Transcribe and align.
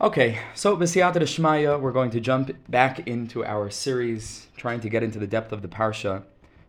Okay, 0.00 0.38
so 0.54 0.76
B'siyata 0.76 1.16
Shmaya, 1.22 1.80
we're 1.80 1.90
going 1.90 2.12
to 2.12 2.20
jump 2.20 2.52
back 2.68 3.00
into 3.08 3.44
our 3.44 3.68
series, 3.68 4.46
trying 4.56 4.78
to 4.78 4.88
get 4.88 5.02
into 5.02 5.18
the 5.18 5.26
depth 5.26 5.50
of 5.50 5.60
the 5.60 5.66
Parsha 5.66 6.22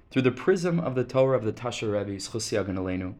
through 0.09 0.23
the 0.23 0.31
prism 0.31 0.79
of 0.79 0.95
the 0.95 1.03
Torah 1.03 1.37
of 1.37 1.43
the 1.43 1.53
Tasha 1.53 1.93
Rebbe, 1.93 2.17
Ganalenu. 2.17 3.13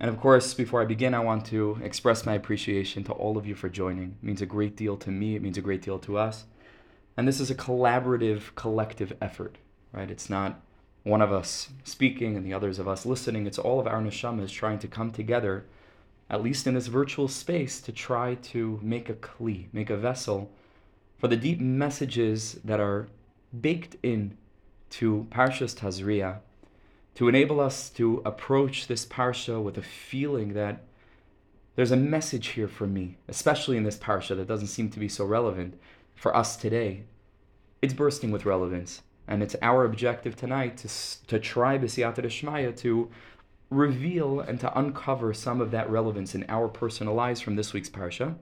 And 0.00 0.10
of 0.10 0.18
course, 0.18 0.54
before 0.54 0.82
I 0.82 0.86
begin, 0.86 1.14
I 1.14 1.20
want 1.20 1.46
to 1.46 1.78
express 1.84 2.26
my 2.26 2.34
appreciation 2.34 3.04
to 3.04 3.12
all 3.12 3.38
of 3.38 3.46
you 3.46 3.54
for 3.54 3.68
joining. 3.68 4.16
It 4.20 4.26
means 4.26 4.42
a 4.42 4.46
great 4.46 4.74
deal 4.74 4.96
to 4.96 5.10
me, 5.12 5.36
it 5.36 5.42
means 5.42 5.56
a 5.56 5.62
great 5.62 5.82
deal 5.82 6.00
to 6.00 6.18
us. 6.18 6.44
And 7.16 7.28
this 7.28 7.38
is 7.38 7.52
a 7.52 7.54
collaborative, 7.54 8.56
collective 8.56 9.12
effort, 9.20 9.58
right? 9.92 10.10
It's 10.10 10.28
not 10.28 10.60
one 11.04 11.22
of 11.22 11.30
us 11.30 11.68
speaking 11.84 12.36
and 12.36 12.44
the 12.44 12.54
others 12.54 12.80
of 12.80 12.88
us 12.88 13.06
listening. 13.06 13.46
It's 13.46 13.56
all 13.56 13.78
of 13.78 13.86
our 13.86 14.02
neshamas 14.02 14.50
trying 14.50 14.80
to 14.80 14.88
come 14.88 15.12
together 15.12 15.64
at 16.30 16.42
least 16.42 16.66
in 16.66 16.74
this 16.74 16.86
virtual 16.88 17.28
space, 17.28 17.80
to 17.80 17.92
try 17.92 18.34
to 18.34 18.78
make 18.82 19.08
a 19.08 19.14
kli, 19.14 19.66
make 19.72 19.90
a 19.90 19.96
vessel 19.96 20.50
for 21.18 21.28
the 21.28 21.36
deep 21.36 21.60
messages 21.60 22.60
that 22.64 22.80
are 22.80 23.08
baked 23.58 23.96
in 24.02 24.36
to 24.90 25.26
Parshas 25.30 25.76
Tazria, 25.76 26.38
to 27.14 27.28
enable 27.28 27.60
us 27.60 27.90
to 27.90 28.22
approach 28.24 28.86
this 28.86 29.04
parsha 29.04 29.60
with 29.60 29.76
a 29.76 29.82
feeling 29.82 30.54
that 30.54 30.84
there's 31.74 31.90
a 31.90 31.96
message 31.96 32.48
here 32.48 32.68
for 32.68 32.86
me, 32.86 33.16
especially 33.28 33.76
in 33.76 33.82
this 33.84 33.96
parsha 33.96 34.36
that 34.36 34.48
doesn't 34.48 34.68
seem 34.68 34.90
to 34.90 34.98
be 34.98 35.08
so 35.08 35.24
relevant 35.24 35.80
for 36.14 36.34
us 36.36 36.56
today. 36.56 37.04
It's 37.80 37.94
bursting 37.94 38.30
with 38.30 38.44
relevance, 38.44 39.02
and 39.26 39.42
it's 39.42 39.56
our 39.62 39.84
objective 39.84 40.36
tonight 40.36 40.76
to, 40.78 40.88
to 41.28 41.38
try 41.38 41.78
B'siyata 41.78 42.24
Shmaya 42.24 42.76
to 42.78 43.10
reveal 43.70 44.40
and 44.40 44.58
to 44.60 44.78
uncover 44.78 45.34
some 45.34 45.60
of 45.60 45.70
that 45.70 45.90
relevance 45.90 46.34
in 46.34 46.44
our 46.48 46.68
personal 46.68 47.14
lives 47.14 47.40
from 47.40 47.56
this 47.56 47.72
week's 47.72 47.90
parsha. 47.90 48.36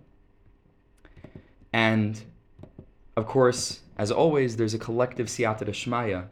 And 1.72 2.22
of 3.16 3.26
course, 3.26 3.80
as 3.98 4.10
always, 4.10 4.56
there's 4.56 4.74
a 4.74 4.78
collective 4.78 5.26
siyata 5.26 5.66
shmaya 5.66 6.26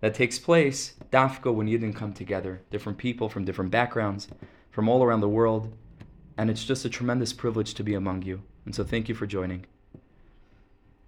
that 0.00 0.14
takes 0.14 0.38
place 0.38 0.94
dafka 1.12 1.54
when 1.54 1.68
Yidden 1.68 1.94
come 1.94 2.12
together, 2.12 2.62
different 2.70 2.98
people 2.98 3.28
from 3.28 3.44
different 3.44 3.70
backgrounds, 3.70 4.28
from 4.70 4.88
all 4.88 5.04
around 5.04 5.20
the 5.20 5.28
world, 5.28 5.72
and 6.36 6.50
it's 6.50 6.64
just 6.64 6.84
a 6.84 6.88
tremendous 6.88 7.32
privilege 7.32 7.74
to 7.74 7.84
be 7.84 7.94
among 7.94 8.22
you. 8.22 8.42
And 8.64 8.74
so 8.74 8.82
thank 8.82 9.08
you 9.08 9.14
for 9.14 9.26
joining. 9.26 9.66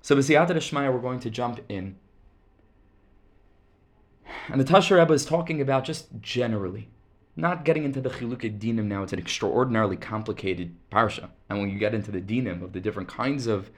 So 0.01 0.14
the 0.14 0.20
siyata 0.20 0.51
shmaya, 0.51 0.92
we're 0.92 1.01
going 1.01 1.20
to 1.20 1.31
jump 1.31 1.61
in. 1.69 1.97
And 4.48 4.61
the 4.61 4.64
Tasha 4.64 4.97
Rebbe 4.97 5.12
is 5.12 5.25
talking 5.25 5.61
about 5.61 5.84
just 5.84 6.06
generally 6.20 6.89
not 7.37 7.65
getting 7.65 7.84
into 7.84 8.01
the 8.01 8.09
chilukei 8.09 8.59
dinim 8.59 8.87
now, 8.87 9.03
it's 9.03 9.12
an 9.12 9.19
extraordinarily 9.19 9.97
complicated 9.97 10.75
parsha. 10.91 11.29
And 11.51 11.61
when 11.61 11.69
you 11.69 11.79
get 11.79 11.95
into 11.95 12.11
the 12.11 12.20
dinim 12.20 12.62
of 12.62 12.73
the 12.73 12.81
different 12.81 13.09
kinds 13.09 13.47
of 13.47 13.70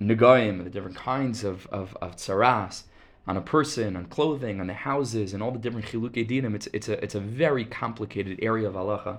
negoim, 0.00 0.64
the 0.64 0.70
different 0.70 0.96
kinds 0.96 1.44
of, 1.44 1.66
of, 1.68 1.96
of 2.02 2.16
tsaras, 2.16 2.82
on 3.26 3.36
a 3.36 3.40
person, 3.40 3.94
on 3.96 4.06
clothing, 4.06 4.60
on 4.60 4.66
the 4.66 4.74
houses, 4.74 5.32
and 5.32 5.42
all 5.42 5.52
the 5.52 5.58
different 5.58 5.86
chilukei 5.86 6.28
dinim, 6.28 6.54
it's, 6.54 6.66
it's, 6.72 6.88
a, 6.88 7.02
it's 7.02 7.14
a 7.14 7.20
very 7.20 7.64
complicated 7.64 8.38
area 8.42 8.66
of 8.66 8.74
halacha. 8.74 9.18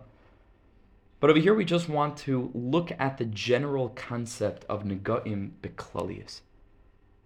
But 1.21 1.29
over 1.29 1.39
here, 1.39 1.53
we 1.53 1.65
just 1.65 1.89
want 1.89 2.17
to 2.17 2.49
look 2.53 2.91
at 2.97 3.17
the 3.17 3.25
general 3.25 3.89
concept 3.89 4.65
of 4.67 4.83
negoim 4.83 5.51
beklalius. 5.61 6.41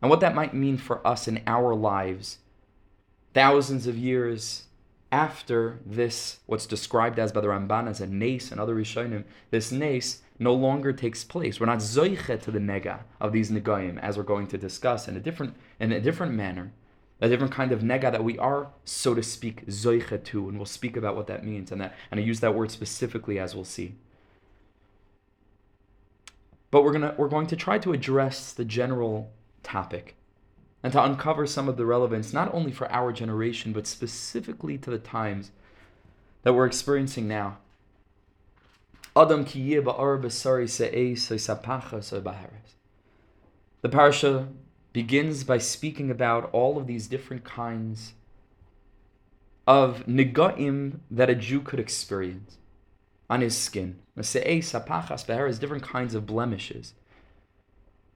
And 0.01 0.09
what 0.09 0.19
that 0.19 0.35
might 0.35 0.53
mean 0.53 0.77
for 0.77 1.05
us 1.07 1.27
in 1.27 1.41
our 1.47 1.73
lives, 1.73 2.39
thousands 3.33 3.87
of 3.87 3.97
years 3.97 4.63
after 5.13 5.79
this, 5.85 6.39
what's 6.47 6.65
described 6.65 7.19
as 7.19 7.31
by 7.31 7.39
the 7.39 7.47
Ramban 7.47 7.87
as 7.87 8.01
a 8.01 8.07
nace 8.07 8.51
and 8.51 8.59
other 8.59 8.75
Rishonim, 8.75 9.25
this 9.51 9.71
nace 9.71 10.23
no 10.39 10.55
longer 10.55 10.91
takes 10.91 11.23
place. 11.23 11.59
We're 11.59 11.67
not 11.67 11.77
zoichet 11.77 12.41
to 12.41 12.51
the 12.51 12.57
nega 12.57 13.01
of 13.21 13.31
these 13.31 13.51
negayim, 13.51 13.99
as 13.99 14.17
we're 14.17 14.23
going 14.23 14.47
to 14.47 14.57
discuss 14.57 15.07
in 15.07 15.15
a 15.15 15.19
different 15.19 15.55
in 15.79 15.91
a 15.91 16.01
different 16.01 16.33
manner, 16.33 16.73
a 17.21 17.29
different 17.29 17.53
kind 17.53 17.71
of 17.71 17.81
nega 17.81 18.11
that 18.11 18.23
we 18.23 18.39
are, 18.39 18.71
so 18.85 19.13
to 19.13 19.21
speak, 19.21 19.67
zoichet 19.67 20.23
to, 20.23 20.49
and 20.49 20.57
we'll 20.57 20.65
speak 20.65 20.97
about 20.97 21.15
what 21.15 21.27
that 21.27 21.45
means 21.45 21.71
and 21.71 21.79
that, 21.79 21.93
and 22.09 22.19
I 22.19 22.23
use 22.23 22.39
that 22.39 22.55
word 22.55 22.71
specifically 22.71 23.37
as 23.37 23.53
we'll 23.53 23.65
see. 23.65 23.93
But 26.71 26.83
we're 26.83 26.91
gonna 26.91 27.13
we're 27.19 27.29
going 27.29 27.47
to 27.47 27.55
try 27.55 27.77
to 27.77 27.93
address 27.93 28.51
the 28.51 28.65
general 28.65 29.31
topic 29.61 30.15
and 30.83 30.91
to 30.91 31.03
uncover 31.03 31.47
some 31.47 31.69
of 31.69 31.77
the 31.77 31.85
relevance, 31.85 32.33
not 32.33 32.53
only 32.53 32.71
for 32.71 32.91
our 32.91 33.13
generation, 33.13 33.71
but 33.71 33.87
specifically 33.87 34.77
to 34.77 34.91
the 34.91 34.99
times 34.99 35.51
that 36.43 36.53
we're 36.53 36.65
experiencing 36.65 37.27
now. 37.27 37.57
Adam 39.15 39.45
The 43.81 43.89
parsha 43.89 44.49
begins 44.91 45.43
by 45.43 45.57
speaking 45.57 46.11
about 46.11 46.49
all 46.51 46.77
of 46.77 46.87
these 46.87 47.07
different 47.07 47.43
kinds 47.43 48.13
of 49.65 50.05
negaim 50.05 50.99
that 51.09 51.29
a 51.29 51.35
Jew 51.35 51.61
could 51.61 51.79
experience 51.79 52.57
on 53.29 53.41
his 53.41 53.57
skin. 53.57 53.99
different 55.59 55.83
kinds 55.83 56.13
of 56.13 56.25
blemishes 56.25 56.93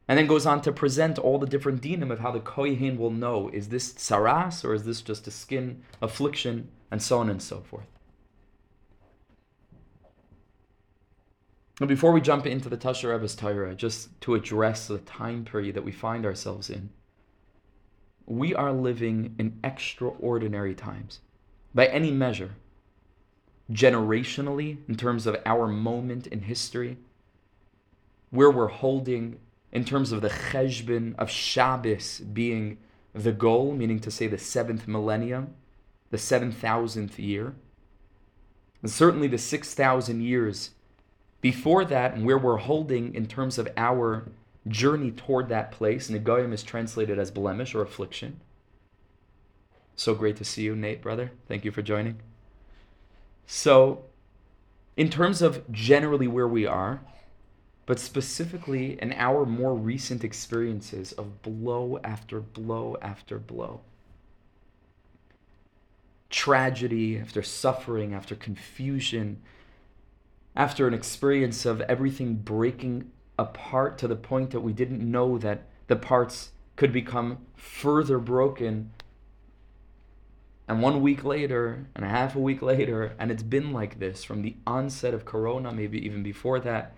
and 0.08 0.18
then 0.18 0.28
goes 0.28 0.46
on 0.46 0.62
to 0.62 0.72
present 0.72 1.20
all 1.20 1.38
the 1.38 1.46
different 1.46 1.82
dinim 1.82 2.12
of 2.12 2.20
how 2.20 2.32
the 2.32 2.40
kohen 2.40 2.98
will 2.98 3.12
know 3.12 3.50
is 3.50 3.70
this 3.70 3.94
saras 3.94 4.64
or 4.64 4.74
is 4.74 4.84
this 4.84 5.02
just 5.02 5.28
a 5.28 5.32
skin 5.32 5.84
affliction, 6.02 6.70
and 6.90 7.02
so 7.02 7.20
on 7.20 7.30
and 7.30 7.42
so 7.42 7.62
forth. 7.62 7.88
And 11.80 11.88
before 11.88 12.12
we 12.12 12.22
jump 12.22 12.48
into 12.48 12.70
the 12.70 12.78
Tasha 12.78 13.12
Rebbe's 13.12 13.36
Torah, 13.36 13.76
just 13.76 14.20
to 14.22 14.34
address 14.34 14.88
the 14.88 14.98
time 15.00 15.46
period 15.46 15.76
that 15.76 15.84
we 15.84 15.92
find 15.92 16.26
ourselves 16.26 16.70
in, 16.72 16.90
we 18.26 18.56
are 18.56 18.74
living 18.74 19.36
in 19.38 19.60
extraordinary 19.64 20.74
times 20.74 21.20
by 21.76 21.86
any 21.88 22.12
measure. 22.12 22.56
Generationally, 23.72 24.78
in 24.88 24.96
terms 24.96 25.28
of 25.28 25.38
our 25.46 25.68
moment 25.68 26.26
in 26.28 26.42
history, 26.42 26.98
where 28.32 28.50
we're 28.50 28.68
holding 28.68 29.40
in 29.72 29.86
terms 29.86 30.12
of 30.12 30.22
the 30.22 30.30
cheshbon 30.30 31.16
of 31.18 31.30
Shabbos 31.30 32.20
being 32.20 32.78
the 33.14 33.32
goal, 33.32 33.74
meaning 33.74 34.00
to 34.00 34.12
say 34.12 34.28
the 34.28 34.38
seventh 34.38 34.88
millennium, 34.88 35.56
the 36.12 36.18
7,000th 36.18 37.18
year. 37.18 37.56
And 38.82 38.92
certainly 38.92 39.28
the 39.28 39.38
6,000 39.38 40.22
years 40.22 40.72
before 41.42 41.86
that, 41.86 42.14
and 42.14 42.26
where 42.26 42.38
we're 42.38 42.58
holding 42.58 43.14
in 43.14 43.26
terms 43.28 43.58
of 43.58 43.68
our 43.78 44.30
journey 44.68 45.12
toward 45.12 45.50
that 45.50 45.72
place. 45.72 46.10
Negoyim 46.10 46.54
is 46.54 46.64
translated 46.64 47.20
as 47.20 47.32
blemish 47.32 47.74
or 47.74 47.82
affliction. 47.82 48.40
So 49.96 50.14
great 50.14 50.36
to 50.38 50.46
see 50.46 50.64
you, 50.64 50.76
Nate, 50.76 51.02
brother. 51.02 51.32
Thank 51.48 51.66
you 51.66 51.72
for 51.72 51.82
joining. 51.82 52.20
So, 53.46 54.04
in 54.96 55.10
terms 55.10 55.42
of 55.42 55.72
generally 55.72 56.28
where 56.28 56.48
we 56.48 56.66
are, 56.66 57.02
but 57.88 58.00
specifically 58.00 59.02
in 59.02 59.14
our 59.14 59.46
more 59.46 59.74
recent 59.74 60.24
experiences 60.24 61.14
of 61.14 61.42
blow 61.42 62.00
after 62.04 62.42
blow 62.42 62.98
after 63.02 63.40
blow. 63.40 63.80
Tragedy 66.30 67.18
after 67.18 67.42
suffering, 67.42 68.14
after 68.14 68.36
confusion, 68.36 69.42
after 70.54 70.86
an 70.86 70.94
experience 70.94 71.66
of 71.66 71.80
everything 71.82 72.36
breaking 72.36 73.10
apart 73.40 73.98
to 73.98 74.08
the 74.08 74.18
point 74.18 74.52
that 74.52 74.60
we 74.60 74.74
didn't 74.74 75.00
know 75.00 75.38
that 75.38 75.64
the 75.88 75.96
parts 75.96 76.52
could 76.76 76.92
become 76.92 77.38
further 77.56 78.20
broken. 78.20 78.92
And 80.68 80.82
one 80.82 81.02
week 81.02 81.24
later, 81.24 81.88
and 81.96 82.04
a 82.04 82.10
half 82.10 82.36
a 82.36 82.40
week 82.40 82.62
later, 82.62 83.16
and 83.18 83.32
it's 83.32 83.44
been 83.44 83.72
like 83.72 84.00
this 84.00 84.26
from 84.26 84.42
the 84.42 84.58
onset 84.68 85.14
of 85.14 85.24
Corona, 85.24 85.72
maybe 85.72 86.06
even 86.06 86.22
before 86.22 86.60
that 86.60 86.94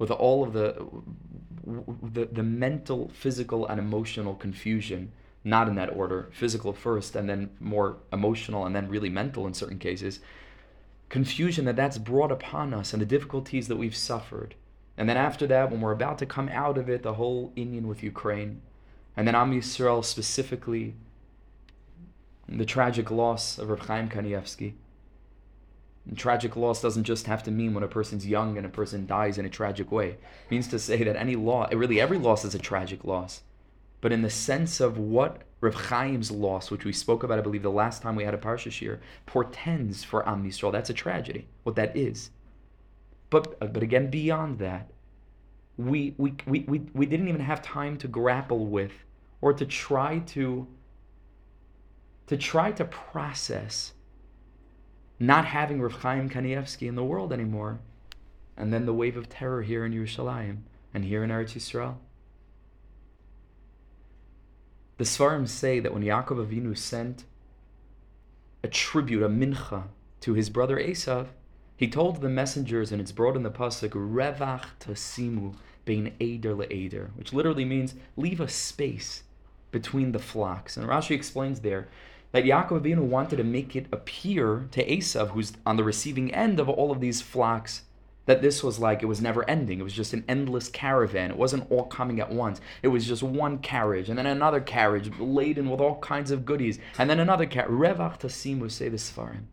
with 0.00 0.10
all 0.10 0.42
of 0.42 0.54
the, 0.54 0.82
the, 2.02 2.24
the 2.32 2.42
mental, 2.42 3.10
physical, 3.12 3.66
and 3.66 3.78
emotional 3.78 4.34
confusion, 4.34 5.12
not 5.44 5.68
in 5.68 5.74
that 5.74 5.94
order, 5.94 6.30
physical 6.32 6.72
first, 6.72 7.14
and 7.14 7.28
then 7.28 7.50
more 7.60 7.98
emotional, 8.10 8.64
and 8.64 8.74
then 8.74 8.88
really 8.88 9.10
mental 9.10 9.46
in 9.46 9.52
certain 9.52 9.78
cases, 9.78 10.20
confusion 11.10 11.66
that 11.66 11.76
that's 11.76 11.98
brought 11.98 12.32
upon 12.32 12.72
us 12.72 12.94
and 12.94 13.02
the 13.02 13.06
difficulties 13.06 13.68
that 13.68 13.76
we've 13.76 13.94
suffered. 13.94 14.54
And 14.96 15.06
then 15.06 15.18
after 15.18 15.46
that, 15.48 15.70
when 15.70 15.82
we're 15.82 15.92
about 15.92 16.16
to 16.18 16.26
come 16.26 16.48
out 16.48 16.78
of 16.78 16.88
it, 16.88 17.02
the 17.02 17.14
whole 17.14 17.52
inyan 17.54 17.82
with 17.82 18.02
Ukraine, 18.02 18.62
and 19.18 19.28
then 19.28 19.34
Am 19.34 19.52
Yisrael 19.52 20.02
specifically, 20.02 20.94
the 22.48 22.64
tragic 22.64 23.10
loss 23.10 23.58
of 23.58 23.68
Reb 23.68 23.80
Chaim 23.80 24.08
Kanievsky, 24.08 24.72
and 26.06 26.16
tragic 26.16 26.56
loss 26.56 26.80
doesn't 26.82 27.04
just 27.04 27.26
have 27.26 27.42
to 27.44 27.50
mean 27.50 27.74
when 27.74 27.84
a 27.84 27.88
person's 27.88 28.26
young 28.26 28.56
and 28.56 28.66
a 28.66 28.70
person 28.70 29.06
dies 29.06 29.38
in 29.38 29.44
a 29.44 29.50
tragic 29.50 29.92
way. 29.92 30.08
It 30.10 30.50
means 30.50 30.68
to 30.68 30.78
say 30.78 31.02
that 31.04 31.16
any 31.16 31.36
loss, 31.36 31.72
really 31.72 32.00
every 32.00 32.18
loss 32.18 32.44
is 32.44 32.54
a 32.54 32.58
tragic 32.58 33.04
loss. 33.04 33.42
But 34.00 34.12
in 34.12 34.22
the 34.22 34.30
sense 34.30 34.80
of 34.80 34.96
what 34.96 35.42
Rav 35.60 35.88
Chaim's 35.88 36.30
loss, 36.30 36.70
which 36.70 36.84
we 36.84 36.92
spoke 36.92 37.22
about, 37.22 37.38
I 37.38 37.42
believe, 37.42 37.62
the 37.62 37.70
last 37.70 38.00
time 38.00 38.16
we 38.16 38.24
had 38.24 38.32
a 38.32 38.38
Parsha 38.38 38.70
Shiur, 38.70 38.98
portends 39.26 40.02
for 40.02 40.26
Am 40.26 40.42
Yisrael, 40.42 40.72
that's 40.72 40.88
a 40.88 40.94
tragedy, 40.94 41.48
what 41.64 41.76
that 41.76 41.94
is. 41.94 42.30
But, 43.28 43.56
uh, 43.60 43.66
but 43.66 43.82
again, 43.82 44.10
beyond 44.10 44.58
that, 44.60 44.90
we, 45.76 46.14
we, 46.16 46.34
we, 46.46 46.60
we, 46.60 46.78
we 46.94 47.06
didn't 47.06 47.28
even 47.28 47.42
have 47.42 47.62
time 47.62 47.98
to 47.98 48.08
grapple 48.08 48.66
with 48.66 48.92
or 49.40 49.52
to 49.52 49.66
try 49.66 50.18
to 50.18 50.66
to 52.26 52.36
try 52.36 52.70
to 52.70 52.84
process 52.84 53.92
not 55.20 55.44
having 55.44 55.82
Rav 55.82 55.92
Chaim 55.92 56.30
Kanievsky 56.30 56.88
in 56.88 56.96
the 56.96 57.04
world 57.04 57.30
anymore, 57.32 57.78
and 58.56 58.72
then 58.72 58.86
the 58.86 58.94
wave 58.94 59.18
of 59.18 59.28
terror 59.28 59.62
here 59.62 59.84
in 59.84 59.92
Yerushalayim 59.92 60.62
and 60.94 61.04
here 61.04 61.22
in 61.22 61.30
Eretz 61.30 61.54
Yisrael. 61.54 61.96
The 64.96 65.04
Sfarim 65.04 65.46
say 65.46 65.78
that 65.78 65.92
when 65.92 66.02
Yaakov 66.02 66.46
Avinu 66.46 66.76
sent 66.76 67.24
a 68.62 68.68
tribute, 68.68 69.22
a 69.22 69.28
mincha, 69.28 69.84
to 70.20 70.34
his 70.34 70.50
brother 70.50 70.78
Esav, 70.78 71.28
he 71.76 71.88
told 71.88 72.20
the 72.20 72.28
messengers, 72.28 72.92
and 72.92 73.00
it's 73.00 73.12
brought 73.12 73.36
in 73.36 73.42
the 73.42 73.50
pasuk, 73.50 73.90
"Revach 73.90 74.66
tasimu 74.80 75.54
bein 75.86 76.12
eder 76.20 76.54
leeder," 76.54 77.10
which 77.16 77.32
literally 77.32 77.64
means 77.64 77.94
leave 78.16 78.40
a 78.40 78.48
space 78.48 79.22
between 79.70 80.12
the 80.12 80.18
flocks. 80.18 80.76
And 80.76 80.86
Rashi 80.86 81.12
explains 81.12 81.60
there 81.60 81.88
that 82.32 82.44
Yaakov 82.44 82.82
Avinu 82.82 83.00
wanted 83.00 83.36
to 83.36 83.44
make 83.44 83.74
it 83.74 83.86
appear 83.92 84.68
to 84.70 84.86
Esav, 84.86 85.30
who's 85.30 85.52
on 85.66 85.76
the 85.76 85.84
receiving 85.84 86.32
end 86.32 86.60
of 86.60 86.68
all 86.68 86.90
of 86.90 87.00
these 87.00 87.20
flocks, 87.20 87.82
that 88.26 88.42
this 88.42 88.62
was 88.62 88.78
like 88.78 89.02
it 89.02 89.06
was 89.06 89.20
never 89.20 89.48
ending. 89.50 89.80
It 89.80 89.82
was 89.82 89.92
just 89.92 90.12
an 90.12 90.24
endless 90.28 90.68
caravan. 90.68 91.30
It 91.30 91.36
wasn't 91.36 91.68
all 91.70 91.86
coming 91.86 92.20
at 92.20 92.30
once. 92.30 92.60
It 92.82 92.88
was 92.88 93.06
just 93.06 93.22
one 93.22 93.58
carriage 93.58 94.08
and 94.08 94.16
then 94.16 94.26
another 94.26 94.60
carriage 94.60 95.10
laden 95.18 95.68
with 95.68 95.80
all 95.80 95.98
kinds 95.98 96.30
of 96.30 96.44
goodies, 96.44 96.78
and 96.98 97.10
then 97.10 97.18
another 97.18 97.46
carriage. 97.46 97.72
Revach 97.72 98.20
Tasimu 98.20 98.70
say 98.70 98.88
the 98.88 98.96
Sfarim. 98.96 99.46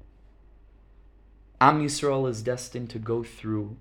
Am 1.60 1.84
Yisrael 1.84 2.30
is 2.30 2.44
destined 2.44 2.92
to 2.92 3.00
go 3.00 3.24
through 3.24 3.78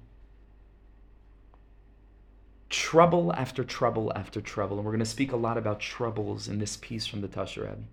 trouble 2.70 3.32
after 3.34 3.64
trouble 3.64 4.12
after 4.16 4.40
trouble. 4.40 4.76
And 4.78 4.86
we're 4.86 4.92
going 4.92 5.00
to 5.00 5.06
speak 5.06 5.32
a 5.32 5.36
lot 5.36 5.58
about 5.58 5.80
troubles 5.80 6.48
in 6.48 6.58
this 6.58 6.76
piece 6.76 7.06
from 7.06 7.20
the 7.20 7.28
Tasher 7.28 7.62
Rebbe. 7.62 7.84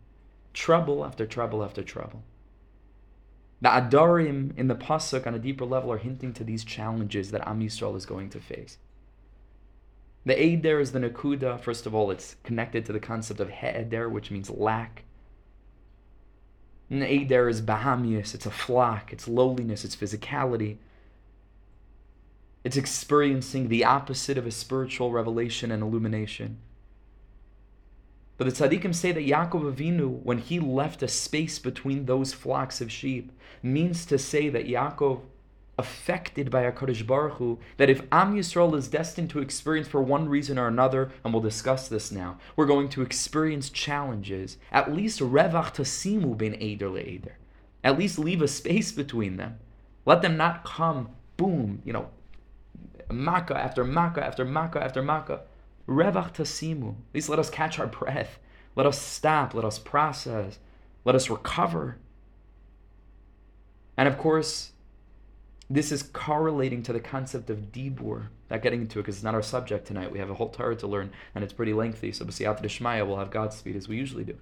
Trouble 0.54 1.04
after 1.04 1.26
trouble 1.26 1.64
after 1.64 1.84
trouble. 1.84 2.24
The 3.62 3.70
Adarim 3.70 4.58
in 4.58 4.68
the 4.68 4.76
Pasuk 4.76 5.26
on 5.26 5.34
a 5.34 5.40
deeper 5.40 5.66
level 5.66 5.92
are 5.92 5.98
hinting 5.98 6.34
to 6.34 6.44
these 6.44 6.64
challenges 6.64 7.32
that 7.32 7.48
Am 7.48 7.62
Yisrael 7.62 7.96
is 7.96 8.06
going 8.06 8.30
to 8.32 8.40
face. 8.40 8.78
The 10.26 10.42
aid 10.42 10.64
there 10.64 10.80
is 10.80 10.92
the 10.92 11.00
Nakuda. 11.00 11.60
First 11.60 11.86
of 11.86 11.96
all, 11.96 12.12
it's 12.12 12.36
connected 12.44 12.86
to 12.86 12.94
the 12.94 13.00
concept 13.00 13.40
of 13.40 13.50
He'eder, 13.50 14.10
which 14.10 14.32
means 14.32 14.50
lack. 14.50 15.04
And 16.90 17.02
the 17.02 17.12
aid 17.12 17.30
there 17.30 17.50
is 17.50 17.62
Bahamius, 17.62 18.36
it's 18.36 18.46
a 18.46 18.52
flock, 18.52 19.12
it's 19.12 19.28
lowliness, 19.28 19.84
it's 19.84 19.96
physicality. 19.96 20.78
It's 22.64 22.78
experiencing 22.78 23.68
the 23.68 23.84
opposite 23.84 24.38
of 24.38 24.46
a 24.46 24.52
spiritual 24.52 25.12
revelation 25.12 25.72
and 25.72 25.84
illumination. 25.84 26.60
But 28.38 28.46
the 28.46 28.52
tzaddikim 28.52 28.96
say 28.96 29.12
that 29.12 29.26
Yaakov 29.26 29.74
Avinu, 29.74 30.22
when 30.24 30.40
he 30.40 30.60
left 30.60 31.04
a 31.04 31.08
space 31.08 31.60
between 31.60 32.06
those 32.06 32.34
flocks 32.34 32.82
of 32.82 32.92
sheep, 32.92 33.32
means 33.62 34.06
to 34.08 34.18
say 34.18 34.50
that 34.50 34.68
Yaakov, 34.68 35.22
affected 35.78 36.52
by 36.52 36.70
HaKadosh 36.70 37.06
Baruch 37.06 37.34
Hu, 37.38 37.60
that 37.78 37.90
if 37.90 38.02
Am 38.12 38.36
Yisrael 38.36 38.76
is 38.76 38.88
destined 38.88 39.30
to 39.32 39.40
experience 39.40 39.88
for 39.88 40.02
one 40.02 40.30
reason 40.30 40.60
or 40.60 40.68
another, 40.68 41.12
and 41.24 41.34
we'll 41.34 41.42
discuss 41.42 41.88
this 41.88 42.12
now, 42.12 42.38
we're 42.56 42.66
going 42.66 42.90
to 42.90 43.02
experience 43.02 43.70
challenges, 43.70 44.58
at 44.72 44.94
least 44.94 45.20
revach 45.20 45.74
tasimu 45.74 46.38
ben 46.38 46.56
eder 46.62 46.90
le'eder. 46.90 47.34
At 47.84 47.98
least 47.98 48.20
leave 48.20 48.42
a 48.42 48.48
space 48.48 48.92
between 48.92 49.38
them. 49.38 49.60
Let 50.06 50.22
them 50.22 50.38
not 50.38 50.64
come, 50.64 51.10
boom, 51.38 51.82
you 51.86 51.94
know, 51.94 52.10
makkah 53.12 53.58
after 53.58 53.84
makkah 53.84 54.24
after 54.24 54.46
makkah 54.46 54.84
after 54.84 55.02
makkah. 55.02 55.42
Revach 55.88 56.34
tasimu. 56.34 56.90
At 56.90 57.14
least 57.14 57.30
let 57.30 57.40
us 57.40 57.50
catch 57.50 57.80
our 57.80 57.88
breath. 57.88 58.40
Let 58.76 58.86
us 58.86 59.00
stop. 59.00 59.54
Let 59.54 59.66
us 59.66 59.80
process. 59.80 60.60
Let 61.06 61.16
us 61.16 61.30
recover. 61.30 61.98
And 63.98 64.08
of 64.08 64.18
course, 64.18 64.72
this 65.70 65.92
is 65.92 66.04
correlating 66.04 66.84
to 66.84 66.94
the 66.94 67.00
concept 67.00 67.50
of 67.50 67.72
dibur. 67.72 68.28
Not 68.50 68.62
getting 68.62 68.82
into 68.82 69.00
it 69.00 69.04
because 69.04 69.16
it's 69.16 69.24
not 69.24 69.36
our 69.36 69.42
subject 69.42 69.88
tonight. 69.88 70.12
We 70.12 70.20
have 70.20 70.30
a 70.30 70.36
whole 70.36 70.50
Torah 70.50 70.76
to 70.78 70.88
learn, 70.88 71.12
and 71.34 71.44
it's 71.44 71.54
pretty 71.54 71.74
lengthy. 71.74 72.12
So, 72.12 72.26
B'siyat 72.26 72.62
Shmaya, 72.62 73.08
we'll 73.08 73.18
have 73.18 73.32
Godspeed 73.32 73.76
as 73.76 73.88
we 73.88 73.98
usually 73.98 74.24
do. 74.24 74.38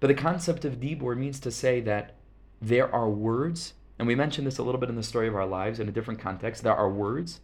But 0.00 0.08
the 0.08 0.14
concept 0.14 0.64
of 0.64 0.80
dibur 0.80 1.16
means 1.16 1.38
to 1.40 1.50
say 1.50 1.80
that 1.82 2.14
there 2.60 2.92
are 2.92 3.08
words, 3.08 3.74
and 3.98 4.08
we 4.08 4.14
mentioned 4.14 4.46
this 4.46 4.58
a 4.58 4.62
little 4.62 4.80
bit 4.80 4.88
in 4.88 4.96
the 4.96 5.02
story 5.02 5.28
of 5.28 5.34
our 5.34 5.46
lives 5.46 5.78
in 5.78 5.88
a 5.88 5.92
different 5.92 6.20
context. 6.20 6.62
There 6.62 6.74
are 6.74 6.90
words 6.90 7.40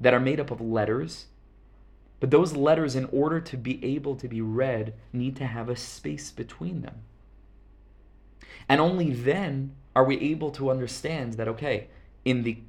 that 0.00 0.14
are 0.14 0.20
made 0.20 0.40
up 0.40 0.50
of 0.50 0.60
letters 0.60 1.26
but 2.24 2.30
those 2.30 2.56
letters, 2.56 2.96
in 2.96 3.04
order 3.12 3.38
to 3.38 3.54
be 3.58 3.84
able 3.84 4.16
to 4.16 4.28
be 4.28 4.40
read, 4.40 4.94
need 5.12 5.36
to 5.36 5.44
have 5.44 5.68
a 5.68 5.76
space 5.76 6.30
between 6.30 6.80
them. 6.80 7.02
And 8.66 8.80
only 8.80 9.12
then 9.12 9.74
are 9.94 10.06
we 10.06 10.18
able 10.18 10.50
to 10.52 10.70
understand 10.70 11.34
that, 11.34 11.48
okay, 11.48 11.88
in 12.24 12.42
the 12.42 12.60